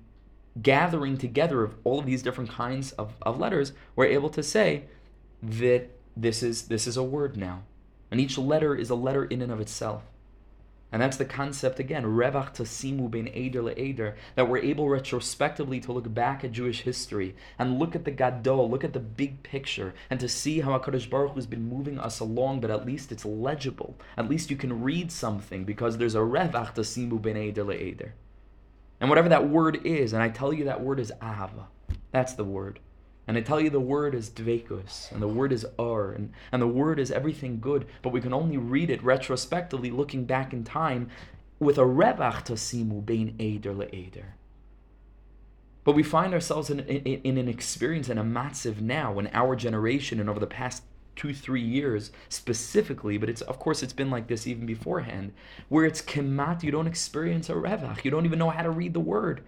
gathering 0.62 1.18
together 1.18 1.64
of 1.64 1.76
all 1.86 2.00
of 2.00 2.06
these 2.06 2.22
different 2.22 2.50
kinds 2.50 2.92
of, 2.92 3.14
of 3.22 3.40
letters, 3.40 3.72
we're 3.96 4.08
able 4.08 4.30
to 4.32 4.44
say 4.44 4.88
that 5.42 5.88
this 6.18 6.44
is 6.44 6.64
this 6.64 6.86
is 6.86 6.98
a 6.98 7.04
word 7.04 7.38
now. 7.38 7.64
And 8.12 8.20
each 8.20 8.38
letter 8.38 8.76
is 8.76 8.90
a 8.90 8.96
letter 8.96 9.24
in 9.24 9.42
and 9.42 9.54
of 9.54 9.62
itself. 9.62 10.04
And 10.96 11.02
that's 11.02 11.18
the 11.18 11.26
concept 11.26 11.82
again, 11.82 12.06
revach 12.06 12.56
tasimu 12.56 13.12
ben 13.12 13.28
eder 13.34 13.62
le'eder, 13.62 14.16
that 14.36 14.48
we're 14.48 14.60
able 14.60 14.88
retrospectively 14.88 15.82
to 15.82 15.92
look 15.92 16.14
back 16.14 16.46
at 16.46 16.54
Jewish 16.54 16.84
history 16.84 17.36
and 17.60 17.78
look 17.78 17.98
at 17.98 18.06
the 18.06 18.12
gadol, 18.12 18.70
look 18.70 18.86
at 18.86 18.94
the 18.94 19.02
big 19.02 19.44
picture, 19.44 19.94
and 20.10 20.22
to 20.22 20.30
see 20.30 20.62
how 20.62 20.80
HaKadosh 20.80 21.10
Baruch 21.10 21.32
Hu 21.32 21.36
has 21.36 21.48
been 21.48 21.68
moving 21.68 22.00
us 22.00 22.22
along, 22.22 22.62
but 22.62 22.72
at 22.72 22.86
least 22.86 23.12
it's 23.12 23.26
legible. 23.26 23.98
At 24.16 24.30
least 24.30 24.50
you 24.50 24.56
can 24.56 24.84
read 24.84 25.12
something 25.12 25.66
because 25.66 25.98
there's 25.98 26.16
a 26.16 26.20
revach 26.20 26.76
tasimu 26.76 27.22
ben 27.22 27.36
eder 27.36 27.66
le'eder. 27.66 28.12
And 29.02 29.10
whatever 29.10 29.28
that 29.28 29.50
word 29.50 29.86
is, 29.86 30.14
and 30.14 30.24
I 30.24 30.30
tell 30.30 30.54
you 30.54 30.64
that 30.64 30.80
word 30.80 31.02
is 31.02 31.12
ahava, 31.22 31.66
that's 32.12 32.36
the 32.36 32.46
word. 32.46 32.80
And 33.28 33.38
I 33.38 33.42
tell 33.42 33.60
you 33.60 33.70
the 33.70 33.80
word 33.80 34.14
is 34.14 34.30
dvekus, 34.30 35.12
and 35.12 35.22
the 35.22 35.28
word 35.28 35.52
is 35.52 35.66
ur, 35.80 36.12
and, 36.12 36.32
and 36.52 36.62
the 36.62 36.68
word 36.68 37.00
is 37.00 37.12
everything 37.12 37.60
good, 37.60 37.88
but 38.04 38.14
we 38.14 38.22
can 38.22 38.34
only 38.34 38.58
read 38.58 38.90
it 38.90 39.04
retrospectively, 39.04 39.90
looking 39.90 40.26
back 40.26 40.54
in 40.54 40.64
time, 40.64 41.10
with 41.60 41.78
a 41.78 41.82
revach 41.82 42.46
tasimu 42.46 43.04
bein 43.06 43.36
eder 43.40 43.74
le'eder. 43.74 44.26
But 45.84 45.96
we 45.96 46.04
find 46.04 46.34
ourselves 46.34 46.70
in, 46.70 46.82
in, 46.82 47.22
in 47.24 47.38
an 47.38 47.48
experience 47.48 48.10
in 48.10 48.18
a 48.18 48.24
massive 48.24 48.82
now, 48.82 49.18
in 49.18 49.30
our 49.34 49.56
generation, 49.56 50.20
and 50.20 50.30
over 50.30 50.40
the 50.40 50.48
past 50.48 50.84
two, 51.16 51.34
three 51.34 51.62
years 51.62 52.12
specifically, 52.30 53.18
but 53.18 53.30
it's 53.30 53.42
of 53.42 53.58
course 53.58 53.82
it's 53.82 53.94
been 53.94 54.12
like 54.12 54.28
this 54.28 54.46
even 54.46 54.66
beforehand, 54.66 55.32
where 55.70 55.86
it's 55.86 56.02
kemat, 56.02 56.62
you 56.62 56.72
don't 56.72 56.88
experience 56.88 57.50
a 57.50 57.54
revach, 57.54 58.04
you 58.04 58.12
don't 58.12 58.26
even 58.26 58.40
know 58.40 58.50
how 58.50 58.64
to 58.64 58.70
read 58.70 58.94
the 58.94 59.00
word. 59.00 59.42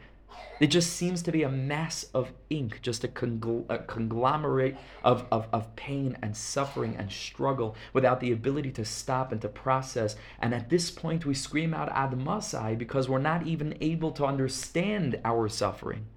It 0.60 0.68
just 0.68 0.94
seems 0.94 1.22
to 1.22 1.32
be 1.32 1.44
a 1.44 1.50
mass 1.50 2.06
of 2.14 2.32
ink, 2.50 2.80
just 2.82 3.04
a, 3.04 3.08
congl- 3.08 3.66
a 3.70 3.78
conglomerate 3.78 4.76
of, 5.04 5.26
of, 5.32 5.48
of 5.54 5.76
pain 5.76 6.18
and 6.22 6.36
suffering 6.36 6.96
and 6.98 7.12
struggle 7.12 7.76
without 7.94 8.20
the 8.20 8.32
ability 8.32 8.72
to 8.72 8.86
stop 8.86 9.32
and 9.32 9.42
to 9.42 9.50
process. 9.50 10.16
And 10.40 10.56
at 10.56 10.70
this 10.70 10.90
point, 10.90 11.26
we 11.26 11.36
scream 11.36 11.74
out 11.74 11.92
Ad 11.92 12.18
Masai 12.18 12.76
because 12.76 13.08
we're 13.08 13.20
not 13.20 13.46
even 13.46 13.78
able 13.82 14.12
to 14.14 14.26
understand 14.26 15.20
our 15.24 15.48
suffering. 15.48 16.08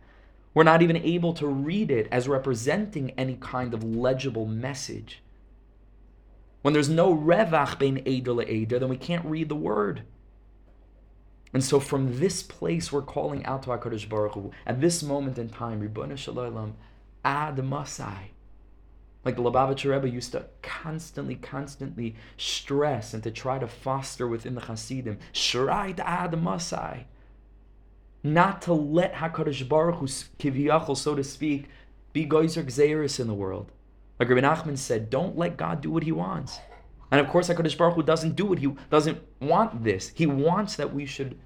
We're 0.55 0.65
not 0.65 0.83
even 0.83 0.97
able 0.97 1.35
to 1.35 1.47
read 1.47 1.91
it 1.91 2.09
as 2.11 2.27
representing 2.27 3.11
any 3.13 3.37
kind 3.37 3.75
of 3.75 3.85
legible 3.85 4.47
message. 4.47 5.23
When 6.63 6.75
there's 6.75 6.89
no 6.89 7.15
revach 7.15 7.79
bein 7.79 8.03
eder 8.07 8.43
eder, 8.43 8.79
then 8.79 8.89
we 8.89 8.97
can't 8.97 9.25
read 9.25 9.49
the 9.49 9.55
word. 9.55 10.03
And 11.53 11.65
so 11.65 11.81
from 11.81 12.21
this 12.21 12.43
place, 12.43 12.93
we're 12.93 13.03
calling 13.03 13.45
out 13.45 13.65
to 13.65 13.71
HaKadosh 13.71 14.09
Baruch 14.09 14.35
Hu. 14.35 14.53
At 14.67 14.81
this 14.81 15.03
moment 15.03 15.39
in 15.39 15.49
time, 15.49 15.81
Ribbon 15.81 16.15
Shalom, 16.17 16.75
Ad 17.25 17.65
Masai. 17.65 18.33
Like 19.25 19.37
the 19.37 19.43
Lubavitcher 19.43 19.91
Rebbe 19.93 20.09
used 20.09 20.33
to 20.33 20.47
constantly, 20.63 21.35
constantly 21.35 22.15
stress 22.39 23.13
and 23.13 23.23
to 23.25 23.31
try 23.31 23.59
to 23.59 23.67
foster 23.67 24.27
within 24.27 24.55
the 24.55 24.63
Hasidim, 24.63 25.19
Shreit 25.33 25.99
Ad 25.99 26.41
Masai. 26.41 27.07
Not 28.23 28.63
to 28.63 28.73
let 28.73 29.15
HaKadosh 29.15 29.69
Baruch 29.69 29.97
Hu, 29.97 30.07
kiviyachol, 30.07 30.97
so 30.97 31.15
to 31.15 31.25
speak, 31.25 31.67
be 32.13 32.25
Geyser 32.25 32.63
Gzeiris 32.63 33.21
in 33.21 33.27
the 33.27 33.35
world. 33.35 33.73
Like 34.19 34.29
Rabbi 34.29 34.41
Nachman 34.41 34.79
said, 34.79 35.11
don't 35.11 35.37
let 35.37 35.57
God 35.57 35.81
do 35.81 35.91
what 35.91 36.03
he 36.03 36.13
wants. 36.13 36.59
And 37.11 37.21
of 37.21 37.29
course, 37.29 37.49
HaKadosh 37.49 37.77
Baruch 37.77 37.95
Hu 37.95 38.03
doesn't 38.03 38.37
do 38.37 38.53
it. 38.53 38.61
He 38.61 38.69
doesn't 38.91 39.21
want 39.41 39.83
this. 39.83 40.13
He 40.15 40.27
wants 40.27 40.77
that 40.77 40.95
we 40.95 41.07
should 41.07 41.39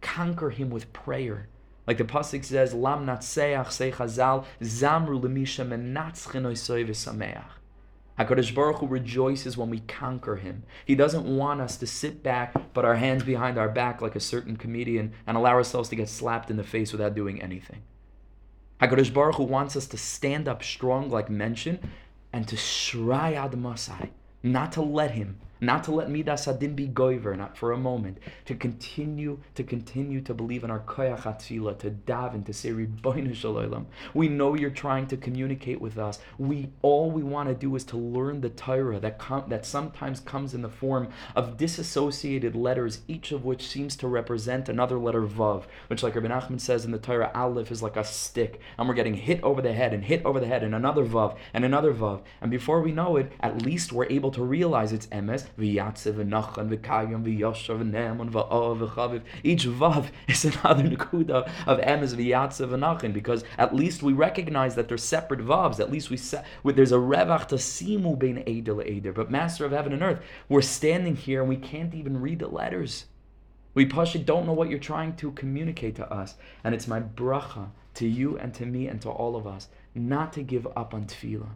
conquer 0.00 0.50
him 0.50 0.70
with 0.70 0.92
prayer. 0.92 1.48
Like 1.86 1.98
the 1.98 2.04
pasuk 2.04 2.44
says, 2.44 2.74
"Lam 2.74 3.06
natseach 3.06 3.70
say 3.70 3.92
Chazal 3.92 4.44
zamru 4.60 5.20
lemisha 5.20 5.66
menatzchen 5.66 6.42
v'sameach." 6.42 7.44
Hakadosh 8.18 8.54
Baruch 8.54 8.78
Hu 8.78 8.86
rejoices 8.86 9.56
when 9.56 9.70
we 9.70 9.80
conquer 9.80 10.36
him. 10.36 10.62
He 10.84 10.94
doesn't 10.94 11.24
want 11.24 11.60
us 11.60 11.76
to 11.78 11.86
sit 11.86 12.22
back, 12.22 12.72
put 12.72 12.84
our 12.84 12.94
hands 12.94 13.24
behind 13.24 13.58
our 13.58 13.68
back 13.68 14.00
like 14.00 14.14
a 14.14 14.20
certain 14.20 14.56
comedian, 14.56 15.12
and 15.26 15.36
allow 15.36 15.50
ourselves 15.50 15.88
to 15.88 15.96
get 15.96 16.08
slapped 16.08 16.48
in 16.50 16.56
the 16.56 16.62
face 16.62 16.92
without 16.92 17.14
doing 17.14 17.42
anything. 17.42 17.82
HaKadosh 18.80 19.12
Baruch 19.12 19.36
Hu 19.36 19.44
wants 19.44 19.76
us 19.76 19.86
to 19.88 19.96
stand 19.96 20.46
up 20.48 20.62
strong, 20.62 21.10
like 21.10 21.28
mentioned, 21.28 21.80
and 22.32 22.46
to 22.48 22.56
shray 22.56 23.34
ad 23.34 23.58
masai, 23.58 24.12
not 24.44 24.72
to 24.72 24.82
let 24.82 25.10
him 25.10 25.40
not 25.60 25.84
to 25.84 25.92
let 25.92 26.10
midas 26.10 26.46
hadin 26.46 26.74
be 26.74 26.88
goiver, 26.88 27.36
not 27.36 27.56
for 27.56 27.72
a 27.72 27.76
moment, 27.76 28.18
to 28.44 28.54
continue, 28.54 29.38
to 29.54 29.62
continue 29.62 30.20
to 30.20 30.34
believe 30.34 30.64
in 30.64 30.70
our 30.70 30.80
koyach 30.80 31.22
atzila, 31.22 31.78
to 31.78 31.90
daven, 31.90 32.44
to 32.44 32.52
say 32.52 32.70
Ribbono 32.70 33.34
Shel 33.34 33.54
Olam. 33.54 33.86
We 34.12 34.28
know 34.28 34.54
you're 34.54 34.70
trying 34.70 35.06
to 35.08 35.16
communicate 35.16 35.80
with 35.80 35.98
us. 35.98 36.18
We 36.38 36.70
all 36.82 37.10
we 37.10 37.22
want 37.22 37.48
to 37.48 37.54
do 37.54 37.74
is 37.76 37.84
to 37.84 37.96
learn 37.96 38.40
the 38.40 38.48
Torah 38.50 39.00
that 39.00 39.18
com- 39.18 39.48
that 39.48 39.64
sometimes 39.64 40.20
comes 40.20 40.54
in 40.54 40.62
the 40.62 40.68
form 40.68 41.08
of 41.34 41.56
disassociated 41.56 42.54
letters, 42.54 43.00
each 43.08 43.32
of 43.32 43.44
which 43.44 43.66
seems 43.66 43.96
to 43.96 44.08
represent 44.08 44.68
another 44.68 44.98
letter 44.98 45.22
vav, 45.22 45.64
which, 45.88 46.02
like 46.02 46.14
Rabbi 46.14 46.28
Nachman 46.28 46.60
says 46.60 46.84
in 46.84 46.90
the 46.90 46.98
Torah, 46.98 47.30
aleph 47.34 47.70
is 47.70 47.82
like 47.82 47.96
a 47.96 48.04
stick, 48.04 48.60
and 48.78 48.88
we're 48.88 48.94
getting 48.94 49.14
hit 49.14 49.42
over 49.42 49.62
the 49.62 49.72
head 49.72 49.94
and 49.94 50.04
hit 50.04 50.24
over 50.24 50.40
the 50.40 50.46
head, 50.46 50.62
and 50.62 50.74
another 50.74 51.04
vav 51.04 51.36
and 51.52 51.64
another 51.64 51.92
vav, 51.92 52.22
and 52.40 52.50
before 52.50 52.80
we 52.80 52.92
know 52.92 53.16
it, 53.16 53.32
at 53.40 53.62
least 53.62 53.92
we're 53.92 54.06
able 54.06 54.30
to 54.30 54.42
realize 54.42 54.92
it's 54.92 55.06
emes 55.06 55.46
v'yatzev 55.58 56.14
v'nachan 56.14 56.68
v'kayim 56.68 57.22
v'yoshav 57.24 57.82
v'ne'eman 57.82 58.30
v'av 58.30 58.88
v'chaviv. 58.88 59.22
Each 59.42 59.66
vav 59.66 60.08
is 60.28 60.44
another 60.44 60.84
nekuda 60.84 61.50
of 61.66 61.78
emes 61.80 62.14
v'yatzev 62.14 62.68
v'nachan 62.68 63.12
because 63.12 63.44
at 63.58 63.74
least 63.74 64.02
we 64.02 64.12
recognize 64.12 64.74
that 64.74 64.88
they're 64.88 64.98
separate 64.98 65.40
vavs. 65.40 65.80
At 65.80 65.90
least 65.90 66.10
we 66.10 66.16
se- 66.16 66.42
there's 66.64 66.92
a 66.92 66.96
revach 66.96 67.48
to 67.48 67.56
simu 67.56 68.18
bein 68.18 68.42
eder 68.46 68.82
eder. 68.82 69.12
But 69.12 69.30
Master 69.30 69.64
of 69.64 69.72
Heaven 69.72 69.92
and 69.92 70.02
Earth, 70.02 70.22
we're 70.48 70.62
standing 70.62 71.16
here 71.16 71.40
and 71.40 71.48
we 71.48 71.56
can't 71.56 71.94
even 71.94 72.20
read 72.20 72.40
the 72.40 72.48
letters. 72.48 73.06
We 73.74 73.86
Pasha 73.86 74.20
don't 74.20 74.46
know 74.46 74.52
what 74.52 74.70
you're 74.70 74.78
trying 74.78 75.16
to 75.16 75.32
communicate 75.32 75.96
to 75.96 76.10
us. 76.12 76.36
And 76.62 76.74
it's 76.74 76.86
my 76.86 77.00
bracha 77.00 77.70
to 77.94 78.06
you 78.06 78.38
and 78.38 78.54
to 78.54 78.66
me 78.66 78.86
and 78.86 79.00
to 79.02 79.10
all 79.10 79.36
of 79.36 79.46
us 79.46 79.68
not 79.94 80.32
to 80.34 80.42
give 80.42 80.66
up 80.76 80.94
on 80.94 81.06
tefillah. 81.06 81.50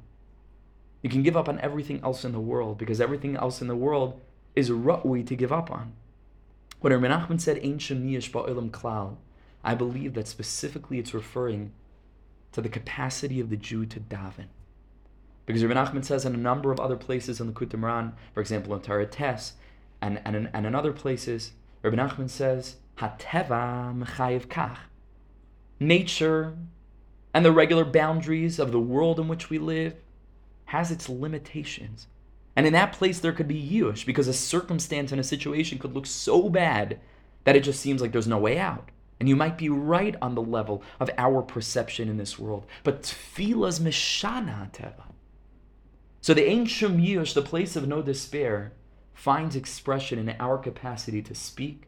You 1.03 1.11
can 1.11 1.23
give 1.23 1.37
up 1.37 1.49
on 1.49 1.61
everything 1.61 2.01
else 2.03 2.25
in 2.25 2.33
the 2.33 2.41
world 2.41 2.79
because 2.79 3.01
everything 3.01 3.37
else 3.37 3.61
in 3.61 3.69
the 3.69 3.77
world 3.77 4.21
is 4.57 4.71
ra'ui 4.71 5.27
to 5.27 5.37
give 5.37 5.53
up 5.53 5.71
on. 5.71 5.93
When 6.81 6.93
Rabbi 6.93 7.07
Nachman 7.07 7.41
said, 7.41 7.59
Ein 7.59 7.79
shemiyash 7.79 8.31
ba'ilam 8.31 8.71
klal, 8.71 9.17
I 9.63 9.75
believe 9.75 10.15
that 10.15 10.29
specifically 10.29 10.99
it's 10.99 11.15
referring 11.15 11.73
to 12.53 12.61
the 12.61 12.69
capacity 12.69 13.41
of 13.41 13.51
the 13.51 13.57
Jew 13.57 13.87
to 13.87 14.01
daven. 14.01 14.47
Because 15.47 15.65
Rabbi 15.65 15.81
Nachman 15.81 16.05
says 16.05 16.25
in 16.25 16.35
a 16.35 16.39
number 16.39 16.71
of 16.73 16.81
other 16.81 16.97
places 16.97 17.41
in 17.41 17.47
the 17.47 17.53
Likutei 17.53 17.79
Moharan, 17.79 18.13
for 18.35 18.41
example 18.41 18.75
in 18.75 18.81
Torah 18.81 19.07
Tes, 19.07 19.53
and, 20.01 20.21
and, 20.25 20.49
and 20.53 20.67
in 20.67 20.75
other 20.75 20.93
places, 20.93 21.53
Rabbi 21.83 21.97
Nachman 21.97 22.31
says, 22.31 22.77
Hateva 22.99 23.97
mechayev 23.97 24.47
kach. 24.47 24.79
Nature 25.81 26.57
and 27.33 27.45
the 27.45 27.53
regular 27.53 27.85
boundaries 27.85 28.59
of 28.59 28.73
the 28.73 28.81
world 28.81 29.21
in 29.21 29.29
which 29.29 29.49
we 29.49 29.59
live 29.59 29.95
has 30.69 30.91
its 30.91 31.09
limitations. 31.09 32.09
And 32.55 32.67
in 32.67 32.75
that 32.75 32.93
place, 32.93 33.21
there 33.21 33.33
could 33.33 33.49
be 33.49 33.71
yush 33.71 34.05
because 34.05 34.29
a 34.29 34.35
circumstance 34.35 35.13
and 35.13 35.21
a 35.21 35.25
situation 35.25 35.79
could 35.79 35.95
look 35.95 36.05
so 36.05 36.51
bad 36.51 37.01
that 37.45 37.57
it 37.57 37.63
just 37.65 37.81
seems 37.81 38.03
like 38.03 38.13
there's 38.13 38.29
no 38.29 38.37
way 38.37 38.59
out. 38.59 38.91
And 39.19 39.31
you 39.31 39.35
might 39.35 39.57
be 39.57 39.71
right 39.71 40.15
on 40.21 40.35
the 40.35 40.43
level 40.43 40.83
of 41.01 41.09
our 41.17 41.41
perception 41.41 42.11
in 42.11 42.19
this 42.19 42.39
world. 42.39 42.67
But 42.85 43.03
tefillah's 43.03 43.81
mishana 43.81 44.71
teva. 44.73 45.13
So 46.21 46.35
the 46.35 46.45
ancient 46.47 46.99
yush, 46.99 47.33
the 47.33 47.41
place 47.41 47.75
of 47.75 47.89
no 47.89 48.03
despair, 48.03 48.73
finds 49.15 49.57
expression 49.57 50.19
in 50.19 50.37
our 50.39 50.59
capacity 50.59 51.23
to 51.23 51.35
speak. 51.35 51.85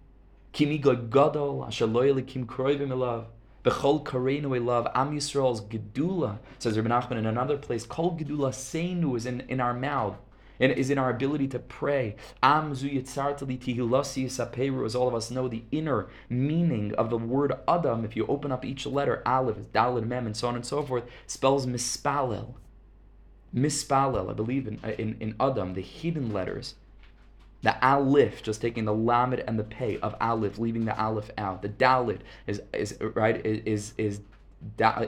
Kimi 0.52 0.78
gadol 0.78 1.66
asher 1.66 1.86
kim 2.22 2.46
kroivim. 2.46 3.26
Bechol 3.62 4.02
kareinu 4.02 4.46
we 4.46 4.58
love 4.58 4.88
Am 4.94 5.14
Yisrael's 5.14 5.60
gedula, 5.60 6.38
says 6.58 6.78
Rabbi 6.78 6.88
Nachman 6.88 7.18
in 7.18 7.26
another 7.26 7.58
place, 7.58 7.84
Kol 7.84 8.16
gedula 8.16 8.50
seinu 8.50 9.16
is 9.16 9.26
in, 9.26 9.40
in 9.48 9.60
our 9.60 9.74
mouth. 9.74 10.16
And 10.58 10.72
is 10.72 10.90
in 10.90 10.98
our 10.98 11.08
ability 11.08 11.48
to 11.48 11.58
pray. 11.58 12.16
Am 12.42 12.74
zu 12.74 12.86
yitzartali 12.90 14.84
as 14.84 14.94
all 14.94 15.08
of 15.08 15.14
us 15.14 15.30
know, 15.30 15.48
the 15.48 15.62
inner 15.72 16.08
meaning 16.28 16.94
of 16.96 17.08
the 17.08 17.16
word 17.16 17.54
Adam, 17.66 18.04
if 18.04 18.14
you 18.14 18.26
open 18.26 18.52
up 18.52 18.62
each 18.62 18.84
letter, 18.84 19.22
Aleph, 19.24 19.56
Dalid, 19.72 20.06
Mem, 20.06 20.26
and 20.26 20.36
so 20.36 20.48
on 20.48 20.56
and 20.56 20.66
so 20.66 20.82
forth, 20.82 21.04
spells 21.26 21.66
mispalel. 21.66 22.56
Mispalel, 23.54 24.28
I 24.28 24.34
believe 24.34 24.66
in, 24.66 24.80
in, 24.98 25.16
in 25.18 25.34
Adam, 25.40 25.72
the 25.72 25.80
hidden 25.80 26.30
letters 26.30 26.74
the 27.62 27.76
alif, 27.84 28.42
just 28.42 28.60
taking 28.60 28.84
the 28.84 28.94
lamed 28.94 29.44
and 29.46 29.58
the 29.58 29.64
pay 29.64 29.98
of 29.98 30.14
alif, 30.20 30.58
leaving 30.58 30.84
the 30.84 30.98
alif 30.98 31.30
out. 31.36 31.62
The 31.62 31.68
dalit 31.68 32.20
is 32.46 32.62
is 32.72 32.96
right 33.00 33.44
is 33.44 33.92
is 33.98 34.20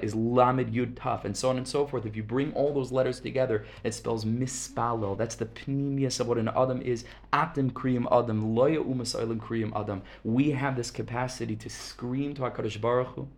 is 0.03 0.15
lamed 0.15 0.73
yud 0.73 0.95
taf, 0.95 1.25
and 1.25 1.37
so 1.37 1.51
on 1.51 1.57
and 1.57 1.67
so 1.69 1.87
forth. 1.87 2.07
If 2.07 2.17
you 2.17 2.23
bring 2.23 2.53
all 2.53 2.73
those 2.73 2.93
letters 2.93 3.21
together, 3.21 3.65
it 3.85 3.95
spells 3.95 4.25
mispalo. 4.25 5.17
That's 5.17 5.35
the 5.35 5.47
pneumius 5.47 6.21
of 6.21 6.29
what 6.29 6.39
an 6.39 6.49
adam 6.49 6.81
is. 6.83 7.05
Atim 7.33 7.73
kriyim 7.73 8.07
adam, 8.11 8.55
loya 8.55 8.85
umasailim 8.85 9.39
kriyim 9.39 9.79
adam. 9.79 10.03
We 10.25 10.51
have 10.51 10.77
this 10.77 10.91
capacity 10.91 11.57
to 11.57 11.71
scream 11.71 12.35
to 12.35 12.43
Hakadosh 12.43 12.81
Baruch 12.81 13.09
Hu. 13.09 13.29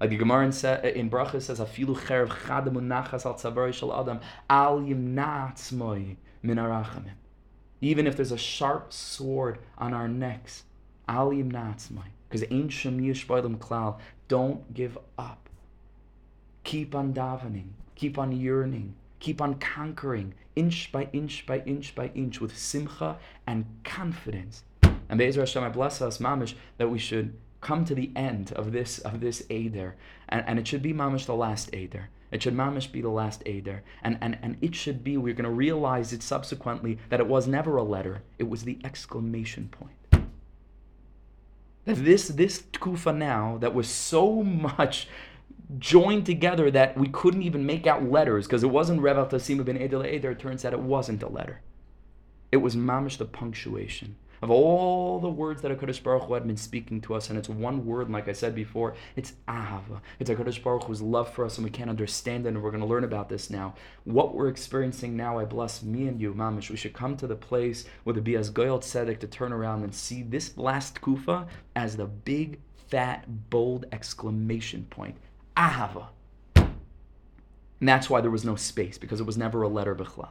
Like 0.00 0.10
the 0.10 0.16
Gemara 0.16 0.46
in, 0.46 0.52
in 0.96 1.10
Bracha 1.10 1.42
says, 1.42 1.60
"Afilu 1.60 1.96
cherev 1.96 2.28
chadam 2.28 2.74
unachas 2.74 3.26
al 3.26 3.34
tzavari 3.34 3.74
shel 3.74 3.92
adam 3.92 4.20
al 4.48 4.80
yimnatzmoi 4.80 6.16
min 6.42 6.56
arachamim." 6.56 7.19
Even 7.80 8.06
if 8.06 8.16
there's 8.16 8.32
a 8.32 8.38
sharp 8.38 8.92
sword 8.92 9.58
on 9.78 9.94
our 9.94 10.08
necks. 10.08 10.64
Alim 11.08 11.50
natzmai. 11.50 12.04
Because 12.28 12.46
ancient 12.50 13.00
Yishbailim 13.00 13.58
Klal, 13.58 13.98
don't 14.28 14.72
give 14.72 14.96
up. 15.18 15.48
Keep 16.62 16.94
on 16.94 17.12
davening, 17.12 17.70
keep 17.96 18.18
on 18.18 18.30
yearning, 18.30 18.94
keep 19.18 19.40
on 19.40 19.54
conquering, 19.54 20.34
inch 20.54 20.92
by 20.92 21.08
inch 21.12 21.46
by 21.46 21.58
inch 21.66 21.94
by 21.94 22.12
inch, 22.14 22.40
with 22.40 22.56
simcha 22.56 23.18
and 23.46 23.64
confidence. 23.82 24.62
And 24.82 25.18
Be'ezer 25.18 25.40
Hashem, 25.40 25.64
I 25.64 25.70
bless 25.70 26.00
us, 26.00 26.18
mamish, 26.18 26.54
that 26.78 26.90
we 26.90 26.98
should 26.98 27.34
come 27.60 27.84
to 27.84 27.94
the 27.94 28.12
end 28.14 28.52
of 28.52 28.70
this 28.70 28.98
of 28.98 29.20
this 29.20 29.42
Eder. 29.50 29.96
And, 30.28 30.44
and 30.46 30.58
it 30.58 30.68
should 30.68 30.82
be 30.82 30.92
mamish 30.92 31.26
the 31.26 31.34
last 31.34 31.74
Eder. 31.74 32.10
It 32.30 32.42
should 32.42 32.54
mamish 32.54 32.90
be 32.90 33.00
the 33.00 33.08
last 33.08 33.42
Eder. 33.44 33.82
And, 34.02 34.18
and, 34.20 34.38
and 34.42 34.56
it 34.60 34.74
should 34.74 35.02
be, 35.02 35.16
we're 35.16 35.34
going 35.34 35.44
to 35.44 35.50
realize 35.50 36.12
it 36.12 36.22
subsequently, 36.22 36.98
that 37.08 37.20
it 37.20 37.26
was 37.26 37.46
never 37.46 37.76
a 37.76 37.82
letter, 37.82 38.22
it 38.38 38.48
was 38.48 38.64
the 38.64 38.78
exclamation 38.84 39.68
point. 39.68 39.96
That 41.86 42.04
this, 42.04 42.28
this 42.28 42.62
kufa 42.78 43.12
now, 43.12 43.58
that 43.58 43.74
was 43.74 43.88
so 43.88 44.42
much 44.42 45.08
joined 45.78 46.26
together 46.26 46.70
that 46.70 46.96
we 46.96 47.08
couldn't 47.08 47.42
even 47.42 47.64
make 47.66 47.86
out 47.86 48.04
letters, 48.04 48.46
because 48.46 48.62
it 48.62 48.70
wasn't 48.70 49.00
Rev 49.00 49.28
Tasima 49.28 49.80
Eder 49.80 50.04
Eder, 50.04 50.32
it 50.32 50.38
turns 50.38 50.64
out 50.64 50.72
it 50.72 50.80
wasn't 50.80 51.22
a 51.22 51.28
letter. 51.28 51.62
It 52.52 52.58
was 52.58 52.76
mamish 52.76 53.16
the 53.16 53.24
punctuation 53.24 54.16
of 54.42 54.50
all 54.50 55.18
the 55.18 55.28
words 55.28 55.60
that 55.62 55.70
HaKadosh 55.70 56.02
Baruch 56.02 56.24
Hu 56.24 56.34
had 56.34 56.46
been 56.46 56.56
speaking 56.56 57.00
to 57.02 57.14
us, 57.14 57.28
and 57.28 57.38
it's 57.38 57.48
one 57.48 57.84
word, 57.84 58.10
like 58.10 58.28
I 58.28 58.32
said 58.32 58.54
before, 58.54 58.94
it's 59.16 59.34
Ahava. 59.46 60.00
It's 60.18 60.30
HaKadosh 60.30 60.62
Baruch 60.62 60.84
Hu's 60.84 61.02
love 61.02 61.32
for 61.32 61.44
us, 61.44 61.58
and 61.58 61.64
we 61.64 61.70
can't 61.70 61.90
understand 61.90 62.46
it, 62.46 62.50
and 62.50 62.62
we're 62.62 62.70
going 62.70 62.82
to 62.82 62.86
learn 62.86 63.04
about 63.04 63.28
this 63.28 63.50
now. 63.50 63.74
What 64.04 64.34
we're 64.34 64.48
experiencing 64.48 65.16
now, 65.16 65.38
I 65.38 65.44
bless 65.44 65.82
me 65.82 66.08
and 66.08 66.20
you, 66.20 66.32
Mamish. 66.32 66.70
We 66.70 66.76
should 66.76 66.94
come 66.94 67.16
to 67.18 67.26
the 67.26 67.36
place 67.36 67.84
where 68.04 68.14
the 68.14 68.22
Bias 68.22 68.50
Goyal 68.50 68.80
Tzedek 68.80 69.20
to 69.20 69.26
turn 69.26 69.52
around 69.52 69.84
and 69.84 69.94
see 69.94 70.22
this 70.22 70.56
last 70.56 71.00
kufa 71.00 71.46
as 71.76 71.96
the 71.96 72.06
big, 72.06 72.60
fat, 72.88 73.50
bold 73.50 73.84
exclamation 73.92 74.86
point. 74.88 75.16
Ahava. 75.56 76.06
And 76.54 77.88
that's 77.88 78.08
why 78.08 78.20
there 78.20 78.30
was 78.30 78.44
no 78.44 78.56
space, 78.56 78.98
because 78.98 79.20
it 79.20 79.26
was 79.26 79.38
never 79.38 79.62
a 79.62 79.68
letter 79.68 79.94
Bechlal. 79.94 80.30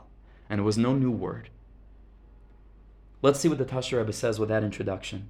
And 0.50 0.60
it 0.60 0.64
was 0.64 0.78
no 0.78 0.94
new 0.94 1.12
word. 1.12 1.50
Let's 3.22 3.42
see 3.42 3.50
what 3.50 3.58
the 3.58 3.66
Tasher 3.66 3.98
Rebbe 3.98 4.14
says 4.14 4.40
with 4.40 4.48
that 4.48 4.64
introduction. 4.64 5.30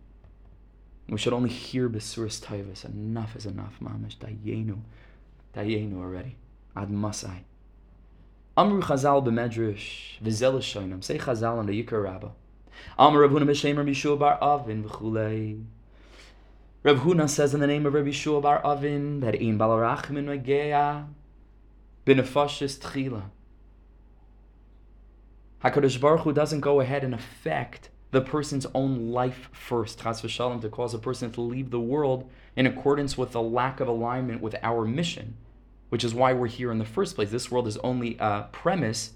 We 1.07 1.17
should 1.17 1.33
only 1.33 1.49
hear 1.49 1.89
Besuris 1.89 2.39
Taivas. 2.39 2.85
Enough 2.85 3.35
is 3.35 3.47
enough, 3.47 3.79
mamish. 3.81 4.15
Dayenu. 4.17 4.81
Dayenu 5.55 5.97
already. 5.97 6.35
Ad 6.75 6.91
Masai. 6.91 7.45
Amru 8.55 8.81
Chazal 8.81 9.25
b'medrash 9.25 10.21
v'zel 10.21 10.59
shoinam. 10.59 11.03
Say 11.03 11.17
Chazal 11.17 11.57
on 11.57 11.65
the 11.65 11.83
Yikar 11.83 12.03
Rabbah. 12.03 12.29
Amru 12.99 13.21
Rav 13.21 13.31
Huna 13.31 13.49
b'shem 13.49 14.19
bar 14.19 14.37
Avin 14.39 14.83
v'chulei. 14.83 15.63
Rav 16.83 16.99
Huna 16.99 17.27
says 17.27 17.55
in 17.55 17.59
the 17.59 17.67
name 17.67 17.87
of 17.87 17.95
Rabbi 17.95 18.11
Shua 18.11 18.39
bar 18.39 18.61
Avin 18.63 19.21
that 19.21 19.33
in 19.33 19.57
balarachmin 19.57 20.25
nageya 20.25 21.07
b'nefashis 22.05 22.77
tchila. 22.77 23.23
HaKadosh 25.63 25.99
Baruch 25.99 26.21
Hu 26.21 26.33
doesn't 26.33 26.61
go 26.61 26.79
ahead 26.79 27.03
and 27.03 27.13
affect 27.13 27.89
the 28.11 28.21
person's 28.21 28.65
own 28.73 29.11
life 29.11 29.49
first, 29.51 30.01
chas 30.01 30.21
v'shalom, 30.21 30.61
to 30.61 30.69
cause 30.69 30.93
a 30.93 30.99
person 30.99 31.31
to 31.31 31.41
leave 31.41 31.69
the 31.69 31.79
world 31.79 32.29
in 32.55 32.65
accordance 32.65 33.17
with 33.17 33.31
the 33.31 33.41
lack 33.41 33.79
of 33.79 33.87
alignment 33.87 34.41
with 34.41 34.55
our 34.63 34.85
mission, 34.85 35.35
which 35.89 36.03
is 36.03 36.15
why 36.15 36.33
we're 36.33 36.47
here 36.47 36.71
in 36.71 36.77
the 36.77 36.85
first 36.85 37.15
place. 37.15 37.29
This 37.29 37.51
world 37.51 37.67
is 37.67 37.77
only 37.77 38.17
a 38.19 38.47
premise 38.51 39.13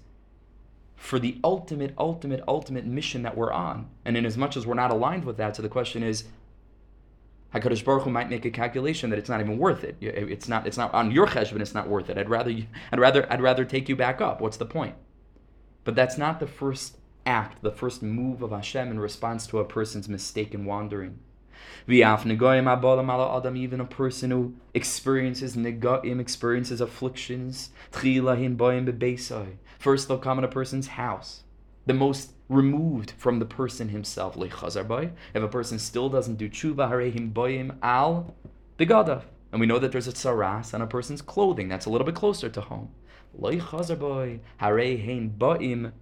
for 0.96 1.18
the 1.18 1.38
ultimate, 1.42 1.94
ultimate, 1.98 2.44
ultimate 2.46 2.84
mission 2.84 3.22
that 3.22 3.36
we're 3.36 3.52
on. 3.52 3.88
And 4.04 4.16
in 4.16 4.24
as 4.24 4.36
much 4.36 4.56
as 4.56 4.66
we're 4.66 4.74
not 4.74 4.90
aligned 4.90 5.24
with 5.24 5.38
that, 5.38 5.56
so 5.56 5.62
the 5.62 5.68
question 5.68 6.02
is, 6.02 6.24
Hakadosh 7.54 7.84
Baruch 7.84 8.02
Hu 8.02 8.10
might 8.10 8.28
make 8.28 8.44
a 8.44 8.50
calculation 8.50 9.10
that 9.10 9.18
it's 9.18 9.28
not 9.28 9.40
even 9.40 9.58
worth 9.58 9.82
it. 9.84 9.96
It's 10.00 10.48
not. 10.48 10.66
It's 10.66 10.76
not 10.76 10.92
on 10.92 11.10
your 11.10 11.26
cheshbon. 11.26 11.60
It's 11.60 11.74
not 11.74 11.88
worth 11.88 12.10
it. 12.10 12.18
I'd 12.18 12.28
rather. 12.28 12.52
I'd 12.92 12.98
rather. 12.98 13.32
I'd 13.32 13.40
rather 13.40 13.64
take 13.64 13.88
you 13.88 13.94
back 13.94 14.20
up. 14.20 14.40
What's 14.40 14.56
the 14.56 14.66
point? 14.66 14.96
But 15.84 15.94
that's 15.94 16.18
not 16.18 16.40
the 16.40 16.46
first 16.46 16.98
act, 17.26 17.62
the 17.62 17.70
first 17.70 18.02
move 18.02 18.42
of 18.42 18.50
Hashem 18.50 18.90
in 18.90 18.98
response 18.98 19.46
to 19.48 19.58
a 19.58 19.64
person's 19.64 20.08
mistaken 20.08 20.64
wandering. 20.64 21.18
Even 21.86 22.20
a 23.80 23.84
person 23.84 24.30
who 24.30 24.54
experiences 24.74 25.56
negaim, 25.56 26.20
experiences 26.20 26.80
afflictions. 26.80 27.70
First, 29.78 30.08
they'll 30.08 30.18
come 30.18 30.38
in 30.38 30.44
a 30.44 30.48
person's 30.48 30.88
house, 30.88 31.44
the 31.86 31.94
most 31.94 32.32
removed 32.48 33.12
from 33.16 33.38
the 33.38 33.46
person 33.46 33.88
himself. 33.90 34.36
If 34.36 34.62
a 35.34 35.48
person 35.48 35.78
still 35.78 36.08
doesn't 36.08 36.36
do 36.36 36.48
tshuva, 36.48 36.90
harehim 36.90 37.32
boyim 37.32 37.76
al 37.82 38.34
begadav. 38.78 39.24
And 39.52 39.60
we 39.60 39.66
know 39.66 39.78
that 39.78 39.92
there's 39.92 40.08
a 40.08 40.12
tsaras 40.12 40.74
on 40.74 40.82
a 40.82 40.86
person's 40.86 41.22
clothing. 41.22 41.68
That's 41.68 41.86
a 41.86 41.90
little 41.90 42.04
bit 42.04 42.16
closer 42.16 42.48
to 42.48 42.60
home. 42.60 42.90
Loy 43.38 43.56
chazar 43.56 43.98
boy 43.98 44.40
harehim 44.60 45.36
ba'im 45.36 45.92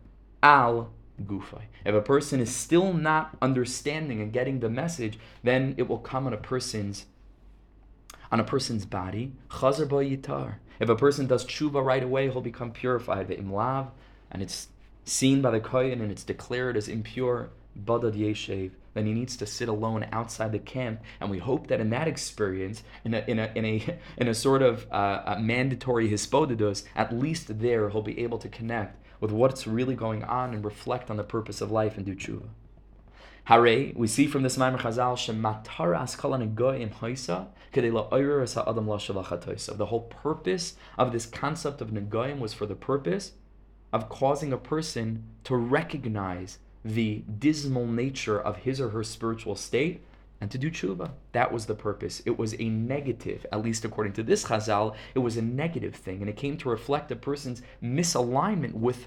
al 0.42 0.92
gufay. 1.22 1.62
If 1.84 1.94
a 1.94 2.00
person 2.00 2.40
is 2.40 2.54
still 2.54 2.92
not 2.92 3.36
understanding 3.40 4.20
and 4.20 4.32
getting 4.32 4.60
the 4.60 4.70
message, 4.70 5.18
then 5.42 5.74
it 5.76 5.88
will 5.88 5.98
come 5.98 6.26
on 6.26 6.32
a 6.32 6.38
person's 6.38 7.06
on 8.30 8.40
a 8.40 8.44
person's 8.44 8.86
body. 8.86 9.32
Chazar 9.50 9.88
yitar. 9.88 10.56
If 10.80 10.88
a 10.88 10.96
person 10.96 11.26
does 11.26 11.44
tshuva 11.44 11.84
right 11.84 12.02
away, 12.02 12.30
he'll 12.30 12.40
become 12.40 12.72
purified. 12.72 13.28
Ve'imlav, 13.28 13.90
and 14.30 14.42
it's 14.42 14.68
seen 15.04 15.42
by 15.42 15.50
the 15.50 15.60
kohen 15.60 16.00
and 16.00 16.10
it's 16.10 16.24
declared 16.24 16.76
as 16.76 16.88
impure. 16.88 17.50
Badad 17.78 18.14
yeshev. 18.14 18.72
Then 18.94 19.06
he 19.06 19.14
needs 19.14 19.36
to 19.38 19.46
sit 19.46 19.68
alone 19.68 20.06
outside 20.12 20.52
the 20.52 20.58
camp, 20.58 21.00
and 21.20 21.30
we 21.30 21.38
hope 21.38 21.68
that 21.68 21.80
in 21.80 21.90
that 21.90 22.08
experience, 22.08 22.82
in 23.04 23.14
a 23.14 23.24
in 23.26 23.38
a 23.38 23.50
in 23.54 23.64
a, 23.64 23.98
in 24.18 24.28
a 24.28 24.34
sort 24.34 24.62
of 24.62 24.86
uh, 24.92 25.22
a 25.26 25.40
mandatory 25.40 26.08
hisbodedus, 26.08 26.84
at 26.94 27.12
least 27.12 27.60
there 27.60 27.88
he'll 27.88 28.02
be 28.02 28.20
able 28.20 28.38
to 28.38 28.48
connect 28.48 28.98
with 29.20 29.30
what's 29.30 29.66
really 29.66 29.94
going 29.94 30.24
on 30.24 30.52
and 30.52 30.64
reflect 30.64 31.08
on 31.08 31.16
the 31.16 31.24
purpose 31.24 31.60
of 31.60 31.70
life 31.70 31.96
and 31.96 32.04
do 32.04 32.14
tshuva. 32.14 32.48
Hare, 33.44 33.92
we 33.96 34.06
see 34.06 34.26
from 34.26 34.42
this 34.42 34.56
Maimer 34.56 34.78
Chazal, 34.78 35.16
Shematara 35.16 36.54
Goyim 36.54 36.90
Haisa, 36.90 37.48
Adam 37.74 39.78
The 39.78 39.86
whole 39.86 40.02
purpose 40.02 40.74
of 40.96 41.12
this 41.12 41.26
concept 41.26 41.80
of 41.80 41.90
Negoyim 41.90 42.38
was 42.38 42.54
for 42.54 42.66
the 42.66 42.76
purpose 42.76 43.32
of 43.92 44.08
causing 44.08 44.52
a 44.52 44.58
person 44.58 45.24
to 45.44 45.56
recognize 45.56 46.58
the 46.84 47.24
dismal 47.38 47.86
nature 47.86 48.40
of 48.40 48.58
his 48.58 48.80
or 48.80 48.90
her 48.90 49.04
spiritual 49.04 49.56
state 49.56 50.02
and 50.40 50.50
to 50.50 50.58
do 50.58 50.70
tshuva. 50.70 51.12
That 51.30 51.52
was 51.52 51.66
the 51.66 51.74
purpose. 51.74 52.20
It 52.26 52.36
was 52.36 52.54
a 52.58 52.64
negative, 52.64 53.46
at 53.52 53.62
least 53.62 53.84
according 53.84 54.14
to 54.14 54.24
this 54.24 54.46
chazal, 54.46 54.96
it 55.14 55.20
was 55.20 55.36
a 55.36 55.42
negative 55.42 55.94
thing, 55.94 56.20
and 56.20 56.28
it 56.28 56.36
came 56.36 56.56
to 56.58 56.68
reflect 56.68 57.12
a 57.12 57.16
person's 57.16 57.62
misalignment 57.80 58.74
with 58.74 59.06